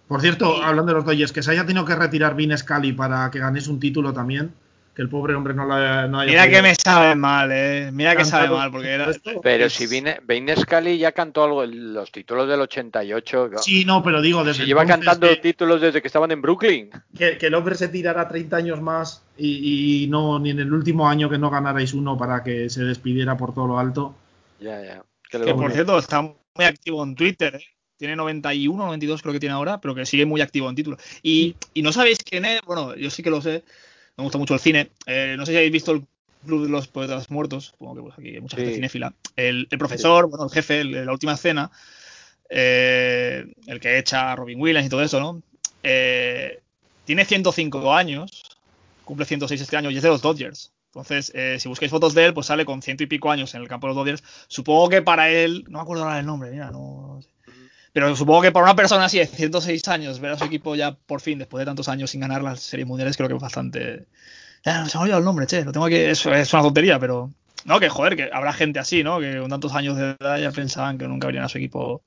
Por 0.07 0.21
cierto, 0.21 0.61
hablando 0.61 0.91
de 0.91 0.97
los 0.97 1.05
Dodgers, 1.05 1.31
que 1.31 1.41
se 1.41 1.51
haya 1.51 1.65
tenido 1.65 1.85
que 1.85 1.95
retirar 1.95 2.35
Vin 2.35 2.55
Scully 2.57 2.91
para 2.93 3.31
que 3.31 3.39
ganes 3.39 3.67
un 3.67 3.79
título 3.79 4.11
también 4.11 4.53
que 5.01 5.05
el 5.05 5.09
pobre 5.09 5.33
hombre 5.33 5.55
no, 5.55 5.65
la, 5.65 6.07
no 6.07 6.19
haya 6.19 6.31
Mira 6.31 6.47
que 6.47 6.61
me 6.61 6.75
sabe 6.75 7.15
mal, 7.15 7.49
eh. 7.51 7.89
Mira 7.91 8.15
que 8.15 8.23
sabe 8.23 8.49
mal, 8.49 8.69
porque 8.71 8.89
era... 8.89 9.11
Pero 9.41 9.67
si 9.67 9.87
viene, 9.87 10.19
Scali 10.55 10.99
ya 10.99 11.11
cantó 11.11 11.43
algo 11.43 11.63
en 11.63 11.95
los 11.95 12.11
títulos 12.11 12.47
del 12.47 12.61
88. 12.61 13.49
Sí, 13.61 13.83
no, 13.83 14.03
pero 14.03 14.21
digo, 14.21 14.43
desde. 14.43 14.61
Se 14.61 14.67
lleva 14.67 14.85
cantando 14.85 15.27
títulos 15.39 15.81
desde 15.81 16.01
que 16.01 16.07
estaban 16.07 16.31
en 16.31 16.41
Brooklyn. 16.41 16.91
Que, 17.17 17.37
el 17.41 17.55
hombre 17.55 17.73
se 17.75 17.87
tirara 17.87 18.27
30 18.27 18.55
años 18.55 18.81
más 18.81 19.23
y, 19.37 20.05
no, 20.09 20.37
ni 20.37 20.51
en 20.51 20.59
el 20.59 20.71
último 20.71 21.09
año 21.09 21.29
que 21.29 21.39
no 21.39 21.49
ganarais 21.49 21.93
uno 21.93 22.15
para 22.15 22.43
que 22.43 22.69
se 22.69 22.83
despidiera 22.83 23.35
por 23.35 23.55
todo 23.55 23.67
lo 23.67 23.79
alto. 23.79 24.13
Ya, 24.59 24.83
ya. 24.83 25.03
Que, 25.29 25.53
por 25.53 25.71
cierto, 25.71 25.97
está 25.97 26.21
muy 26.21 26.65
activo 26.65 27.03
en 27.03 27.15
Twitter, 27.15 27.55
¿eh? 27.55 27.65
tiene 27.97 28.15
91, 28.15 28.85
92 28.85 29.21
creo 29.21 29.33
que 29.33 29.39
tiene 29.39 29.53
ahora, 29.53 29.79
pero 29.79 29.95
que 29.95 30.05
sigue 30.05 30.25
muy 30.25 30.41
activo 30.41 30.69
en 30.69 30.75
títulos. 30.75 30.99
Y, 31.23 31.55
y 31.73 31.81
no 31.81 31.91
sabéis 31.91 32.19
quién 32.23 32.45
es, 32.45 32.61
bueno, 32.65 32.95
yo 32.95 33.09
sí 33.09 33.23
que 33.23 33.29
lo 33.29 33.41
sé, 33.41 33.63
me 34.17 34.23
gusta 34.23 34.37
mucho 34.37 34.53
el 34.53 34.59
cine. 34.59 34.91
Eh, 35.05 35.35
no 35.37 35.45
sé 35.45 35.51
si 35.51 35.57
habéis 35.57 35.71
visto 35.71 35.91
el 35.91 36.05
Club 36.45 36.63
de 36.63 36.69
los 36.69 36.87
Poetas 36.87 37.29
Muertos, 37.29 37.65
supongo 37.65 37.95
que 37.95 38.01
pues, 38.01 38.13
aquí 38.17 38.35
hay 38.35 38.41
mucha 38.41 38.57
gente 38.57 38.73
cinéfila. 38.73 39.13
El, 39.35 39.67
profesor, 39.77 40.27
bueno, 40.27 40.45
el 40.45 40.51
jefe, 40.51 40.81
el, 40.81 41.05
la 41.05 41.11
última 41.11 41.33
escena, 41.33 41.71
eh, 42.49 43.45
el 43.67 43.79
que 43.79 43.97
echa 43.97 44.31
a 44.31 44.35
Robin 44.35 44.59
Williams 44.59 44.87
y 44.87 44.89
todo 44.89 45.03
eso, 45.03 45.19
¿no? 45.19 45.41
Eh, 45.83 46.61
tiene 47.05 47.25
105 47.25 47.93
años, 47.93 48.43
cumple 49.05 49.25
106 49.25 49.61
este 49.61 49.77
año 49.77 49.91
y 49.91 49.97
es 49.97 50.03
de 50.03 50.09
los 50.09 50.21
Dodgers. 50.21 50.71
Entonces, 50.87 51.31
si 51.61 51.69
buscáis 51.69 51.89
fotos 51.89 52.13
de 52.13 52.25
él, 52.25 52.33
pues 52.33 52.47
sale 52.47 52.65
con 52.65 52.81
ciento 52.81 53.03
y 53.03 53.07
pico 53.07 53.31
años 53.31 53.55
en 53.55 53.61
el 53.61 53.67
campo 53.69 53.87
de 53.87 53.93
los 53.93 54.03
Dodgers. 54.03 54.23
Supongo 54.49 54.89
que 54.89 55.01
para 55.01 55.29
él, 55.29 55.63
no 55.69 55.77
me 55.77 55.83
acuerdo 55.83 56.03
ahora 56.03 56.19
el 56.19 56.25
nombre, 56.25 56.51
mira, 56.51 56.69
no, 56.69 57.21
Pero 57.93 58.15
supongo 58.15 58.41
que 58.41 58.51
para 58.51 58.65
una 58.65 58.75
persona 58.75 59.05
así 59.05 59.17
de 59.19 59.25
106 59.25 59.87
años, 59.89 60.19
ver 60.19 60.31
a 60.31 60.37
su 60.37 60.45
equipo 60.45 60.75
ya 60.75 60.93
por 60.93 61.21
fin, 61.21 61.39
después 61.39 61.59
de 61.59 61.65
tantos 61.65 61.89
años 61.89 62.11
sin 62.11 62.21
ganar 62.21 62.41
las 62.41 62.61
series 62.61 62.87
mundiales, 62.87 63.17
creo 63.17 63.27
que 63.27 63.35
es 63.35 63.41
bastante. 63.41 64.07
Ya, 64.63 64.85
se 64.85 64.97
me 64.97 64.99
ha 64.99 65.03
olvidado 65.03 65.19
el 65.19 65.25
nombre, 65.25 65.47
che, 65.47 65.65
lo 65.65 65.71
tengo 65.71 65.85
aquí. 65.85 65.95
Es, 65.95 66.25
es 66.25 66.53
una 66.53 66.63
tontería, 66.63 66.99
pero. 66.99 67.31
No, 67.65 67.79
que 67.79 67.89
joder, 67.89 68.15
que 68.15 68.29
habrá 68.31 68.53
gente 68.53 68.79
así, 68.79 69.03
¿no? 69.03 69.19
Que 69.19 69.39
con 69.39 69.49
tantos 69.49 69.73
años 69.73 69.97
de 69.97 70.15
edad 70.19 70.39
ya 70.39 70.51
pensaban 70.51 70.97
que 70.97 71.07
nunca 71.07 71.27
verían 71.27 71.43
a 71.43 71.49
su 71.49 71.57
equipo 71.57 72.01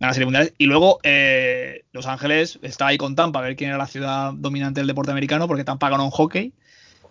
ganar 0.00 0.14
series 0.14 0.26
mundiales. 0.26 0.54
Y 0.58 0.66
luego, 0.66 0.98
eh, 1.02 1.84
Los 1.92 2.06
Ángeles 2.06 2.58
está 2.62 2.88
ahí 2.88 2.98
con 2.98 3.14
Tampa, 3.14 3.38
a 3.38 3.42
ver 3.42 3.56
quién 3.56 3.70
era 3.70 3.78
la 3.78 3.86
ciudad 3.86 4.32
dominante 4.34 4.80
del 4.80 4.88
deporte 4.88 5.12
americano, 5.12 5.46
porque 5.46 5.64
Tampa 5.64 5.88
ganó 5.88 6.04
en 6.04 6.10
hockey. 6.10 6.52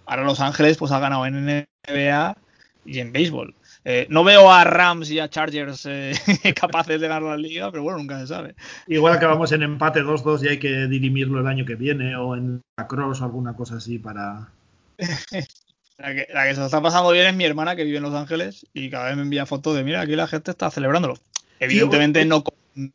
Ahora 0.05 0.23
Los 0.23 0.39
Ángeles, 0.41 0.77
pues 0.77 0.91
ha 0.91 0.99
ganado 0.99 1.25
en 1.25 1.45
NBA 1.45 2.37
y 2.85 2.99
en 2.99 3.11
béisbol. 3.11 3.55
Eh, 3.89 4.05
no 4.09 4.25
veo 4.25 4.51
a 4.51 4.65
Rams 4.65 5.09
y 5.11 5.19
a 5.19 5.29
Chargers 5.29 5.85
eh, 5.85 6.11
capaces 6.59 6.99
de 6.99 7.07
ganar 7.07 7.23
la 7.23 7.37
liga, 7.37 7.71
pero 7.71 7.83
bueno, 7.83 7.99
nunca 7.99 8.19
se 8.19 8.27
sabe. 8.27 8.53
Igual 8.85 9.13
acabamos 9.13 9.49
en 9.53 9.63
empate 9.63 10.03
2-2 10.03 10.43
y 10.43 10.47
hay 10.49 10.59
que 10.59 10.87
dirimirlo 10.87 11.39
el 11.39 11.47
año 11.47 11.63
que 11.63 11.75
viene 11.75 12.13
o 12.17 12.35
en 12.35 12.61
la 12.75 12.85
cross 12.85 13.21
o 13.21 13.23
alguna 13.23 13.55
cosa 13.55 13.77
así 13.77 13.97
para... 13.97 14.49
la, 14.97 16.13
que, 16.13 16.27
la, 16.33 16.47
que, 16.47 16.53
se 16.53 16.59
lo 16.59 16.65
está 16.65 16.81
pasando 16.81 17.11
bien 17.11 17.27
es 17.27 17.35
mi 17.35 17.45
hermana 17.45 17.77
que 17.77 17.85
vive 17.85 17.95
en 17.95 18.03
Los 18.03 18.13
Ángeles 18.13 18.65
y 18.73 18.89
cada 18.89 19.05
vez 19.05 19.15
me 19.15 19.21
envía 19.21 19.45
fotos 19.45 19.73
de, 19.73 19.85
mira, 19.85 20.01
aquí 20.01 20.17
la 20.17 20.27
gente 20.27 20.51
está 20.51 20.69
celebrándolo. 20.69 21.13
Evidentemente 21.61 22.25
no 22.25 22.43
con, 22.43 22.91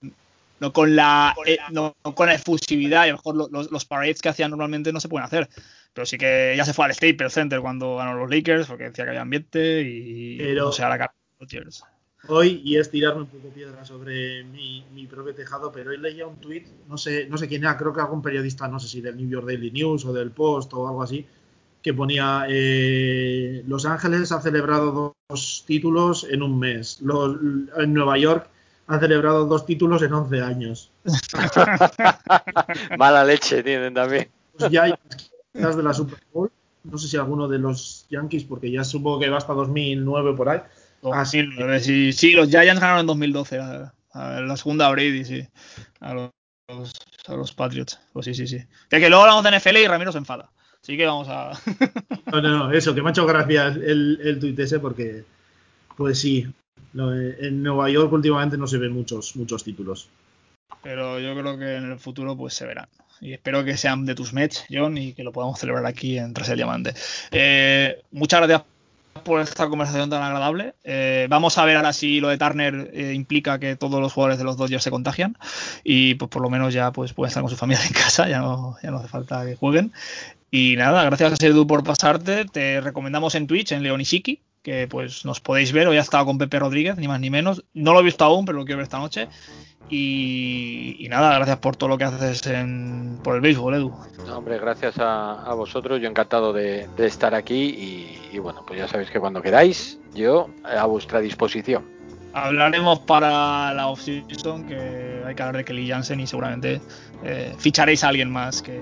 no 0.60 0.72
con 0.74 0.94
la, 0.94 1.34
eh, 1.46 1.56
no 1.70 1.94
con 2.02 2.26
la 2.26 2.34
efusividad 2.34 3.06
y 3.06 3.08
a 3.08 3.12
lo 3.12 3.16
mejor 3.16 3.50
los, 3.50 3.70
los 3.70 3.84
parades 3.86 4.20
que 4.20 4.28
hacían 4.28 4.50
normalmente 4.50 4.92
no 4.92 5.00
se 5.00 5.08
pueden 5.08 5.24
hacer. 5.24 5.48
Pero 5.94 6.06
sí 6.06 6.16
que 6.16 6.54
ya 6.56 6.64
se 6.64 6.72
fue 6.72 6.86
al 6.86 6.94
Staples 6.94 7.32
Center 7.32 7.60
cuando 7.60 7.96
ganó 7.96 8.14
los 8.14 8.30
Lakers, 8.30 8.66
porque 8.66 8.84
decía 8.84 9.04
que 9.04 9.10
había 9.10 9.22
ambiente 9.22 9.82
y 9.82 10.38
Pero 10.38 10.66
no 10.66 10.72
sé, 10.72 10.82
a 10.82 10.88
la 10.88 10.98
cara 10.98 11.14
de 11.14 11.40
los 11.40 11.50
Dodgers. 11.50 11.84
Hoy, 12.28 12.62
y 12.64 12.76
es 12.76 12.88
tirarme 12.88 13.22
un 13.22 13.26
poco 13.26 13.48
piedra 13.48 13.84
sobre 13.84 14.44
mi, 14.44 14.86
mi 14.94 15.08
propio 15.08 15.34
tejado, 15.34 15.72
pero 15.72 15.90
hoy 15.90 15.98
leía 15.98 16.24
un 16.24 16.36
tuit, 16.36 16.68
no 16.88 16.96
sé, 16.96 17.26
no 17.26 17.36
sé 17.36 17.48
quién 17.48 17.62
era, 17.62 17.76
creo 17.76 17.92
que 17.92 18.00
algún 18.00 18.22
periodista, 18.22 18.68
no 18.68 18.78
sé 18.78 18.86
si 18.86 19.00
del 19.00 19.16
New 19.16 19.28
York 19.28 19.44
Daily 19.44 19.72
News 19.72 20.04
o 20.04 20.12
del 20.12 20.30
Post 20.30 20.72
o 20.74 20.86
algo 20.86 21.02
así, 21.02 21.26
que 21.82 21.92
ponía 21.92 22.46
eh, 22.48 23.64
Los 23.66 23.84
Ángeles 23.86 24.30
ha 24.30 24.40
celebrado 24.40 25.16
dos 25.28 25.64
títulos 25.66 26.24
en 26.30 26.42
un 26.42 26.60
mes. 26.60 27.00
Los, 27.02 27.36
en 27.76 27.92
Nueva 27.92 28.16
York 28.18 28.48
han 28.86 29.00
celebrado 29.00 29.46
dos 29.46 29.66
títulos 29.66 30.00
en 30.02 30.12
11 30.12 30.40
años. 30.42 30.92
Mala 32.98 33.24
leche 33.24 33.64
tienen 33.64 33.94
también. 33.94 34.28
Pues 34.56 34.70
ya 34.70 34.96
de 35.52 35.82
la 35.82 35.94
Super 35.94 36.18
Bowl. 36.32 36.50
No 36.84 36.98
sé 36.98 37.08
si 37.08 37.16
alguno 37.16 37.46
de 37.46 37.58
los 37.58 38.06
Yankees, 38.10 38.44
porque 38.44 38.70
ya 38.70 38.82
supongo 38.82 39.20
que 39.20 39.30
va 39.30 39.38
hasta 39.38 39.52
2009 39.52 40.34
por 40.34 40.48
ahí. 40.48 40.60
Ah, 41.12 41.24
sí, 41.24 41.44
sí, 41.80 42.12
sí, 42.12 42.32
los 42.32 42.48
Giants 42.48 42.80
ganaron 42.80 43.00
en 43.00 43.06
2012, 43.06 43.58
a, 43.58 43.92
a 44.12 44.40
la 44.40 44.56
segunda 44.56 44.90
Brady, 44.90 45.24
sí, 45.24 45.46
a 46.00 46.14
los, 46.14 46.30
a 47.26 47.34
los 47.34 47.52
Patriots. 47.52 48.00
Pues 48.12 48.26
sí, 48.26 48.34
sí, 48.34 48.46
sí. 48.46 48.58
Que, 48.88 49.00
que 49.00 49.08
luego 49.08 49.24
hablamos 49.24 49.44
de 49.44 49.58
NFL 49.58 49.76
y 49.78 49.86
Ramiro 49.86 50.12
se 50.12 50.18
enfada. 50.18 50.50
Así 50.82 50.96
que 50.96 51.06
vamos 51.06 51.28
a. 51.28 51.52
no, 52.32 52.42
no, 52.42 52.58
no, 52.58 52.72
eso, 52.72 52.94
que 52.94 53.02
me 53.02 53.08
ha 53.08 53.12
hecho 53.12 53.26
gracia 53.26 53.68
el, 53.68 54.20
el 54.22 54.38
tuit 54.40 54.58
ese 54.58 54.80
porque, 54.80 55.24
pues 55.96 56.18
sí, 56.18 56.46
no, 56.92 57.14
en 57.14 57.62
Nueva 57.62 57.88
York 57.88 58.12
últimamente 58.12 58.56
no 58.56 58.66
se 58.66 58.78
ven 58.78 58.92
muchos, 58.92 59.36
muchos 59.36 59.64
títulos. 59.64 60.08
Pero 60.82 61.20
yo 61.20 61.34
creo 61.34 61.58
que 61.58 61.76
en 61.76 61.92
el 61.92 61.98
futuro 61.98 62.36
pues 62.36 62.54
se 62.54 62.66
verán. 62.66 62.88
Y 63.22 63.34
espero 63.34 63.64
que 63.64 63.76
sean 63.76 64.04
de 64.04 64.16
tus 64.16 64.32
Mets, 64.32 64.64
John, 64.68 64.98
y 64.98 65.12
que 65.12 65.22
lo 65.22 65.30
podamos 65.30 65.60
celebrar 65.60 65.86
aquí 65.86 66.18
en 66.18 66.34
Tras 66.34 66.48
el 66.48 66.56
Diamante. 66.56 66.92
Eh, 67.30 68.02
muchas 68.10 68.40
gracias 68.40 68.62
por 69.22 69.40
esta 69.40 69.68
conversación 69.68 70.10
tan 70.10 70.22
agradable. 70.24 70.74
Eh, 70.82 71.28
vamos 71.30 71.56
a 71.56 71.64
ver 71.64 71.76
ahora 71.76 71.92
si 71.92 72.18
lo 72.18 72.28
de 72.28 72.36
Turner 72.36 72.90
eh, 72.92 73.12
implica 73.14 73.60
que 73.60 73.76
todos 73.76 74.00
los 74.00 74.12
jugadores 74.12 74.38
de 74.38 74.44
los 74.44 74.56
Dodgers 74.56 74.82
se 74.82 74.90
contagian 74.90 75.36
y 75.84 76.14
pues 76.14 76.30
por 76.30 76.42
lo 76.42 76.50
menos 76.50 76.74
ya 76.74 76.90
pues 76.90 77.12
pueden 77.12 77.28
estar 77.28 77.44
con 77.44 77.50
su 77.50 77.56
familia 77.56 77.84
en 77.86 77.92
casa, 77.92 78.28
ya 78.28 78.40
no, 78.40 78.76
ya 78.82 78.90
no 78.90 78.98
hace 78.98 79.08
falta 79.08 79.46
que 79.46 79.54
jueguen. 79.54 79.92
Y 80.50 80.74
nada, 80.76 81.04
gracias 81.04 81.40
a 81.40 81.46
Edu 81.46 81.64
por 81.64 81.84
pasarte. 81.84 82.44
Te 82.46 82.80
recomendamos 82.80 83.36
en 83.36 83.46
Twitch, 83.46 83.70
en 83.70 83.84
Leonishiki, 83.84 84.40
que 84.62 84.86
pues 84.88 85.24
nos 85.24 85.40
podéis 85.40 85.72
ver. 85.72 85.88
Hoy 85.88 85.96
ha 85.96 86.00
estado 86.00 86.24
con 86.24 86.38
Pepe 86.38 86.58
Rodríguez, 86.58 86.96
ni 86.96 87.08
más 87.08 87.20
ni 87.20 87.30
menos. 87.30 87.64
No 87.74 87.92
lo 87.92 88.00
he 88.00 88.04
visto 88.04 88.24
aún, 88.24 88.44
pero 88.44 88.58
lo 88.58 88.64
quiero 88.64 88.78
ver 88.78 88.84
esta 88.84 88.98
noche. 88.98 89.28
Y, 89.90 90.96
y 91.00 91.08
nada, 91.08 91.34
gracias 91.34 91.58
por 91.58 91.76
todo 91.76 91.90
lo 91.90 91.98
que 91.98 92.04
haces 92.04 92.46
en, 92.46 93.18
por 93.22 93.34
el 93.34 93.40
béisbol, 93.42 93.74
Edu. 93.74 93.92
No, 94.26 94.38
hombre, 94.38 94.58
gracias 94.58 94.98
a, 94.98 95.42
a, 95.42 95.52
vosotros. 95.54 96.00
Yo 96.00 96.08
encantado 96.08 96.52
de, 96.52 96.88
de 96.96 97.06
estar 97.06 97.34
aquí. 97.34 97.54
Y, 97.54 98.36
y, 98.36 98.38
bueno, 98.38 98.64
pues 98.66 98.78
ya 98.78 98.88
sabéis 98.88 99.10
que 99.10 99.20
cuando 99.20 99.42
queráis, 99.42 99.98
yo 100.14 100.48
a 100.64 100.86
vuestra 100.86 101.20
disposición. 101.20 101.84
Hablaremos 102.32 103.00
para 103.00 103.74
la 103.74 103.88
off-season, 103.88 104.66
que 104.66 105.22
hay 105.26 105.34
que 105.34 105.42
hablar 105.42 105.58
de 105.58 105.64
Kelly 105.64 105.86
Jansen 105.86 106.20
y 106.20 106.26
seguramente 106.26 106.80
eh, 107.22 107.52
ficharéis 107.58 108.02
a 108.04 108.08
alguien 108.08 108.30
más 108.30 108.62
que. 108.62 108.80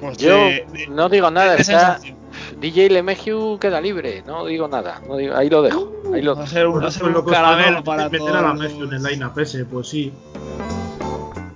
Pues 0.00 0.18
yo 0.18 0.34
de, 0.36 0.66
de, 0.72 0.86
no 0.88 1.08
digo 1.08 1.30
nada, 1.30 1.54
está, 1.54 2.00
DJ 2.60 2.90
Lemegiu 2.90 3.58
queda 3.58 3.80
libre, 3.80 4.22
no 4.26 4.44
digo 4.46 4.68
nada, 4.68 5.00
no 5.08 5.16
digo, 5.16 5.34
ahí 5.36 5.48
lo 5.50 5.62
dejo. 5.62 5.92
Ahí 6.12 6.22
lo 6.22 6.36
va 6.36 6.44
a 6.44 6.46
ser 6.46 6.66
un, 6.66 6.82
va 6.82 6.88
a 6.88 6.90
ser 6.90 7.04
un 7.04 7.24
caramelo 7.24 7.82
para 7.84 8.04
meter 8.04 8.20
todos 8.20 8.34
a 8.36 8.54
Lemegiu 8.54 8.84
en 8.84 8.92
el 8.94 9.02
line-up 9.02 9.38
ese, 9.38 9.64
pues 9.64 9.88
sí. 9.88 10.12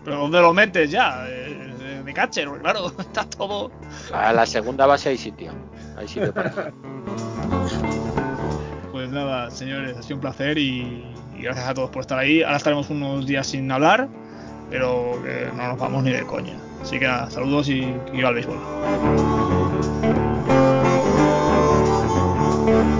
Pero 0.04 0.18
¿dónde 0.18 0.40
lo 0.40 0.52
metes 0.54 0.90
ya? 0.90 1.24
Eh, 1.28 2.02
De 2.04 2.14
catcher, 2.14 2.46
porque 2.48 2.62
claro, 2.62 2.92
está 2.98 3.24
todo. 3.24 3.70
A 4.12 4.32
la 4.32 4.46
segunda 4.46 4.86
base 4.86 5.08
hay 5.10 5.18
sitio. 5.18 5.52
Hay 5.96 6.06
sitio 6.08 6.32
para. 6.32 6.72
Pues 8.92 9.10
nada, 9.10 9.50
señores, 9.50 9.96
ha 9.96 10.02
sido 10.02 10.16
un 10.16 10.20
placer 10.22 10.56
y, 10.56 11.04
y 11.38 11.42
gracias 11.42 11.68
a 11.68 11.74
todos 11.74 11.90
por 11.90 12.00
estar 12.00 12.18
ahí. 12.18 12.42
Ahora 12.42 12.56
estaremos 12.56 12.88
unos 12.88 13.26
días 13.26 13.46
sin 13.46 13.70
hablar, 13.70 14.08
pero 14.70 15.20
que 15.22 15.48
no 15.54 15.68
nos 15.68 15.78
vamos 15.78 16.02
ni 16.02 16.12
de 16.12 16.22
coña. 16.22 16.54
Así 16.80 16.98
que 16.98 17.06
nada, 17.06 17.30
saludos 17.30 17.68
y 17.68 17.82
que 18.06 18.12
viva 18.12 18.30
el 18.30 18.34
béisbol. 18.36 18.56
Thank 22.66 22.90
you. 22.90 22.95